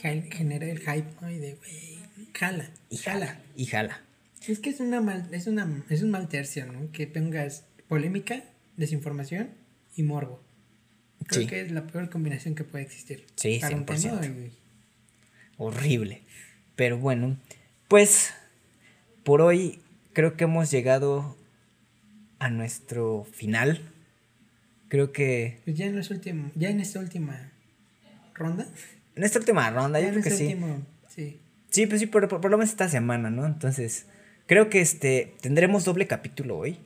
Genera 0.00 0.66
el 0.66 0.80
hype, 0.80 1.06
¿no? 1.20 1.30
Y 1.30 1.38
de, 1.38 1.54
güey, 1.54 1.98
jala. 2.34 2.68
Y 2.92 2.98
jala. 2.98 3.40
Y 3.56 3.64
jala. 3.66 4.02
Es 4.46 4.58
que 4.58 4.70
es 4.70 4.80
una 4.80 5.00
mal, 5.00 5.28
es 5.32 5.46
una, 5.46 5.84
es 5.88 6.02
un 6.02 6.10
mal 6.10 6.28
tercio, 6.28 6.66
¿no? 6.66 6.90
Que 6.92 7.06
tengas 7.06 7.64
polémica, 7.88 8.42
desinformación 8.76 9.50
y 9.96 10.02
morbo. 10.02 10.42
Creo 11.26 11.42
Sí. 11.42 11.46
que 11.48 11.60
es 11.62 11.70
la 11.72 11.86
peor 11.86 12.10
combinación 12.10 12.54
que 12.54 12.64
puede 12.64 12.84
existir. 12.84 13.24
Sí, 13.36 13.58
Para 13.60 13.76
un 13.76 13.86
100%. 13.86 14.20
tema, 14.20 14.36
y- 14.46 14.52
Horrible. 15.56 16.22
Pero 16.76 16.98
bueno, 16.98 17.36
pues 17.88 18.32
por 19.24 19.40
hoy 19.40 19.80
creo 20.12 20.36
que 20.36 20.44
hemos 20.44 20.70
llegado 20.70 21.36
a 22.40 22.50
nuestro 22.50 23.24
final. 23.32 23.80
Creo 24.88 25.12
que 25.12 25.60
Pues 25.64 25.76
ya 25.76 25.86
en, 25.86 25.96
los 25.96 26.10
últimos, 26.10 26.52
ya 26.56 26.68
en 26.70 26.80
esta 26.80 26.98
última 26.98 27.52
ronda, 28.34 28.66
En 29.14 29.22
esta 29.24 29.38
última 29.38 29.70
ronda, 29.70 30.00
yo 30.00 30.06
Ya 30.06 30.10
creo 30.10 30.18
en 30.18 30.22
que 30.24 30.28
ese 30.30 30.38
sí. 30.38 30.44
último, 30.54 30.84
sí. 31.72 31.86
Pues 31.86 32.00
sí, 32.00 32.06
por, 32.06 32.28
por- 32.28 32.40
por 32.40 32.50
lo 32.52 32.56
menos 32.58 32.70
esta 32.70 32.88
semana, 32.88 33.28
¿no? 33.30 33.44
Entonces, 33.46 34.06
creo 34.46 34.70
que 34.70 34.80
este 34.80 35.34
tendremos 35.40 35.84
doble 35.84 36.06
capítulo 36.06 36.56
hoy. 36.58 36.78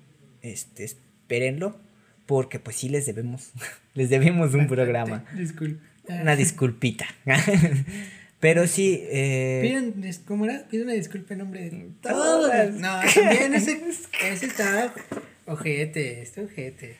Este, 0.43 0.85
espérenlo. 0.85 1.79
Porque 2.27 2.59
pues 2.59 2.77
sí 2.77 2.89
les 2.89 3.07
debemos. 3.07 3.51
les 3.95 4.09
debemos 4.11 4.55
un 4.55 4.67
programa. 4.67 5.25
Disculpe. 5.35 5.81
Una 6.09 6.35
disculpita. 6.37 7.05
Pero 8.41 8.67
sí, 8.67 9.01
eh, 9.11 9.61
Piden, 9.63 10.15
¿cómo 10.27 10.45
era? 10.45 10.65
Pide 10.71 10.83
una 10.85 10.93
disculpa 10.93 11.35
en 11.35 11.39
nombre 11.39 11.63
de 11.71 11.89
Todas. 12.03 12.75
No, 12.75 13.01
también 13.15 13.55
ese, 13.55 13.81
ese 14.23 14.47
está 14.47 14.93
ojete, 15.47 16.23
este 16.23 16.45
ojete. 16.45 16.97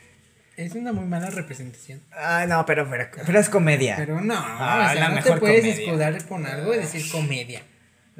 Es 0.57 0.73
una 0.73 0.91
muy 0.91 1.05
mala 1.05 1.29
representación. 1.29 2.01
Ay, 2.11 2.47
no, 2.47 2.65
pero, 2.65 2.89
pero, 2.89 3.05
pero 3.25 3.39
es 3.39 3.47
comedia. 3.49 3.95
Pero 3.97 4.19
no, 4.19 4.33
Ah, 4.35 4.89
o 4.91 4.97
sea, 4.97 5.09
no 5.09 5.15
te 5.23 5.33
puedes 5.39 5.61
comedia. 5.61 5.73
escudar 5.83 6.25
con 6.25 6.45
algo 6.47 6.73
y 6.73 6.77
decir 6.77 7.03
comedia. 7.11 7.61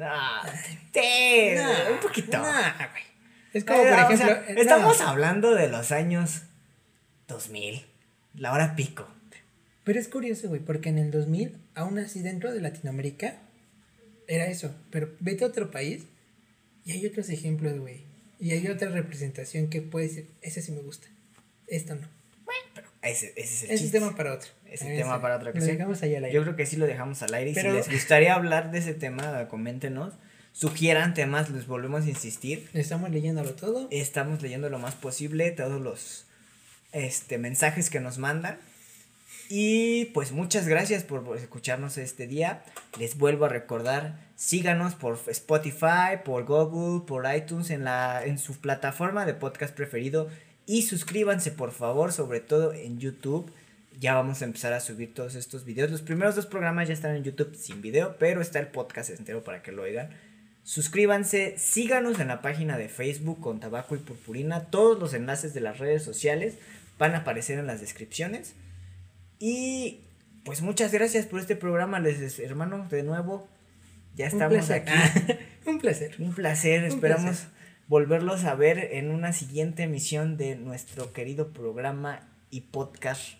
Ah, 0.00 0.42
sí, 0.92 1.00
un 1.92 2.00
poquito. 2.00 2.40
güey. 2.40 3.04
Es 3.52 3.64
como, 3.64 3.78
por 3.78 3.86
o 3.86 3.94
ejemplo, 3.94 4.16
sea, 4.16 4.44
estamos 4.56 5.00
no. 5.00 5.08
hablando 5.08 5.54
de 5.54 5.68
los 5.68 5.90
años 5.90 6.42
2000, 7.26 7.84
la 8.34 8.52
hora 8.52 8.76
pico. 8.76 9.08
Pero 9.84 9.98
es 9.98 10.08
curioso, 10.08 10.48
güey, 10.48 10.60
porque 10.60 10.90
en 10.90 10.98
el 10.98 11.10
2000, 11.10 11.56
aún 11.74 11.98
así 11.98 12.20
dentro 12.20 12.52
de 12.52 12.60
Latinoamérica, 12.60 13.36
era 14.26 14.46
eso. 14.46 14.74
Pero 14.90 15.10
vete 15.20 15.44
a 15.44 15.48
otro 15.48 15.70
país 15.70 16.04
y 16.84 16.92
hay 16.92 17.06
otros 17.06 17.30
ejemplos, 17.30 17.78
güey. 17.78 18.04
Y 18.38 18.52
hay 18.52 18.68
otra 18.68 18.90
representación 18.90 19.68
que 19.68 19.80
puede 19.80 20.08
decir, 20.08 20.30
ese 20.42 20.60
sí 20.62 20.72
me 20.72 20.82
gusta. 20.82 21.08
Esto 21.66 21.94
no. 21.94 22.06
Ese, 23.08 23.32
ese 23.36 23.42
es 23.42 23.62
el 23.64 23.70
Ese 23.70 23.84
chiste. 23.84 23.98
tema 24.00 24.14
para 24.16 24.34
otro. 24.34 24.50
Ese 24.66 24.84
A 24.84 24.88
ver, 24.88 24.98
tema 24.98 25.20
para 25.20 25.36
otra 25.36 25.46
Lo 25.46 25.50
ocasión. 25.50 25.76
dejamos 25.76 26.02
ahí 26.02 26.14
al 26.14 26.24
aire. 26.24 26.34
Yo 26.34 26.42
creo 26.42 26.56
que 26.56 26.66
sí 26.66 26.76
lo 26.76 26.86
dejamos 26.86 27.22
al 27.22 27.34
aire. 27.34 27.50
Y 27.50 27.54
Pero- 27.54 27.70
si 27.70 27.76
les 27.76 27.90
gustaría 27.90 28.34
hablar 28.34 28.70
de 28.70 28.78
ese 28.78 28.94
tema, 28.94 29.46
coméntenos. 29.48 30.14
Sugieran 30.52 31.14
temas, 31.14 31.50
les 31.50 31.66
volvemos 31.66 32.04
a 32.04 32.08
insistir. 32.08 32.68
Estamos 32.74 33.10
leyéndolo 33.10 33.52
todo. 33.54 33.86
Estamos 33.90 34.42
leyendo 34.42 34.68
lo 34.70 34.78
más 34.78 34.94
posible 34.94 35.50
todos 35.52 35.80
los 35.80 36.26
este, 36.92 37.38
mensajes 37.38 37.90
que 37.90 38.00
nos 38.00 38.18
mandan. 38.18 38.58
Y 39.50 40.06
pues 40.06 40.32
muchas 40.32 40.68
gracias 40.68 41.04
por 41.04 41.24
por 41.24 41.36
escucharnos 41.38 41.96
este 41.96 42.26
día. 42.26 42.62
Les 42.98 43.16
vuelvo 43.16 43.46
a 43.46 43.48
recordar, 43.48 44.18
síganos 44.36 44.94
por 44.94 45.18
Spotify, 45.28 46.18
por 46.24 46.44
Google, 46.44 47.06
por 47.06 47.24
iTunes, 47.34 47.70
en, 47.70 47.84
la, 47.84 48.22
en 48.24 48.38
su 48.38 48.60
plataforma 48.60 49.24
de 49.24 49.34
podcast 49.34 49.74
preferido. 49.74 50.28
Y 50.68 50.82
suscríbanse 50.82 51.50
por 51.50 51.72
favor, 51.72 52.12
sobre 52.12 52.40
todo 52.40 52.74
en 52.74 52.98
YouTube. 52.98 53.50
Ya 53.98 54.12
vamos 54.12 54.42
a 54.42 54.44
empezar 54.44 54.74
a 54.74 54.80
subir 54.80 55.14
todos 55.14 55.34
estos 55.34 55.64
videos. 55.64 55.90
Los 55.90 56.02
primeros 56.02 56.36
dos 56.36 56.44
programas 56.44 56.88
ya 56.88 56.94
están 56.94 57.16
en 57.16 57.24
YouTube 57.24 57.56
sin 57.56 57.80
video, 57.80 58.16
pero 58.18 58.42
está 58.42 58.58
el 58.58 58.66
podcast 58.66 59.08
entero 59.08 59.42
para 59.42 59.62
que 59.62 59.72
lo 59.72 59.84
oigan. 59.84 60.10
Suscríbanse, 60.64 61.56
síganos 61.56 62.20
en 62.20 62.28
la 62.28 62.42
página 62.42 62.76
de 62.76 62.90
Facebook 62.90 63.40
con 63.40 63.60
Tabaco 63.60 63.96
y 63.96 63.98
Purpurina. 63.98 64.66
Todos 64.66 64.98
los 64.98 65.14
enlaces 65.14 65.54
de 65.54 65.62
las 65.62 65.78
redes 65.78 66.02
sociales 66.02 66.56
van 66.98 67.14
a 67.14 67.20
aparecer 67.20 67.58
en 67.58 67.66
las 67.66 67.80
descripciones. 67.80 68.52
Y 69.38 70.02
pues 70.44 70.60
muchas 70.60 70.92
gracias 70.92 71.24
por 71.24 71.40
este 71.40 71.56
programa, 71.56 71.98
les 71.98 72.38
hermano, 72.40 72.86
de 72.90 73.02
nuevo. 73.04 73.48
Ya 74.16 74.26
estamos 74.26 74.68
aquí. 74.68 74.92
Un 75.64 75.78
placer. 75.78 76.14
Un 76.18 76.34
placer, 76.34 76.82
Un 76.82 76.88
esperamos 76.88 77.24
placer. 77.24 77.57
Volverlos 77.88 78.44
a 78.44 78.54
ver 78.54 78.78
en 78.92 79.10
una 79.10 79.32
siguiente 79.32 79.82
emisión 79.84 80.36
de 80.36 80.56
nuestro 80.56 81.12
querido 81.12 81.48
programa 81.52 82.20
y 82.50 82.60
podcast. 82.62 83.34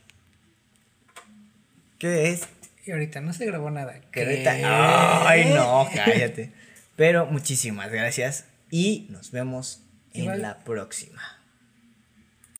¿Qué 1.99 2.31
es? 2.31 2.43
Y 2.87 2.93
ahorita 2.93 3.21
no 3.21 3.33
se 3.33 3.45
grabó 3.47 3.71
nada. 3.71 4.01
Que 4.13 4.23
ahorita- 4.25 5.29
Ay, 5.29 5.53
no, 5.55 5.89
cállate. 5.95 6.53
Pero 6.97 7.27
muchísimas 7.27 7.91
gracias 7.91 8.47
y 8.71 9.07
nos 9.11 9.31
vemos 9.31 9.83
en 10.15 10.43
la 10.43 10.59
próxima. 10.65 11.21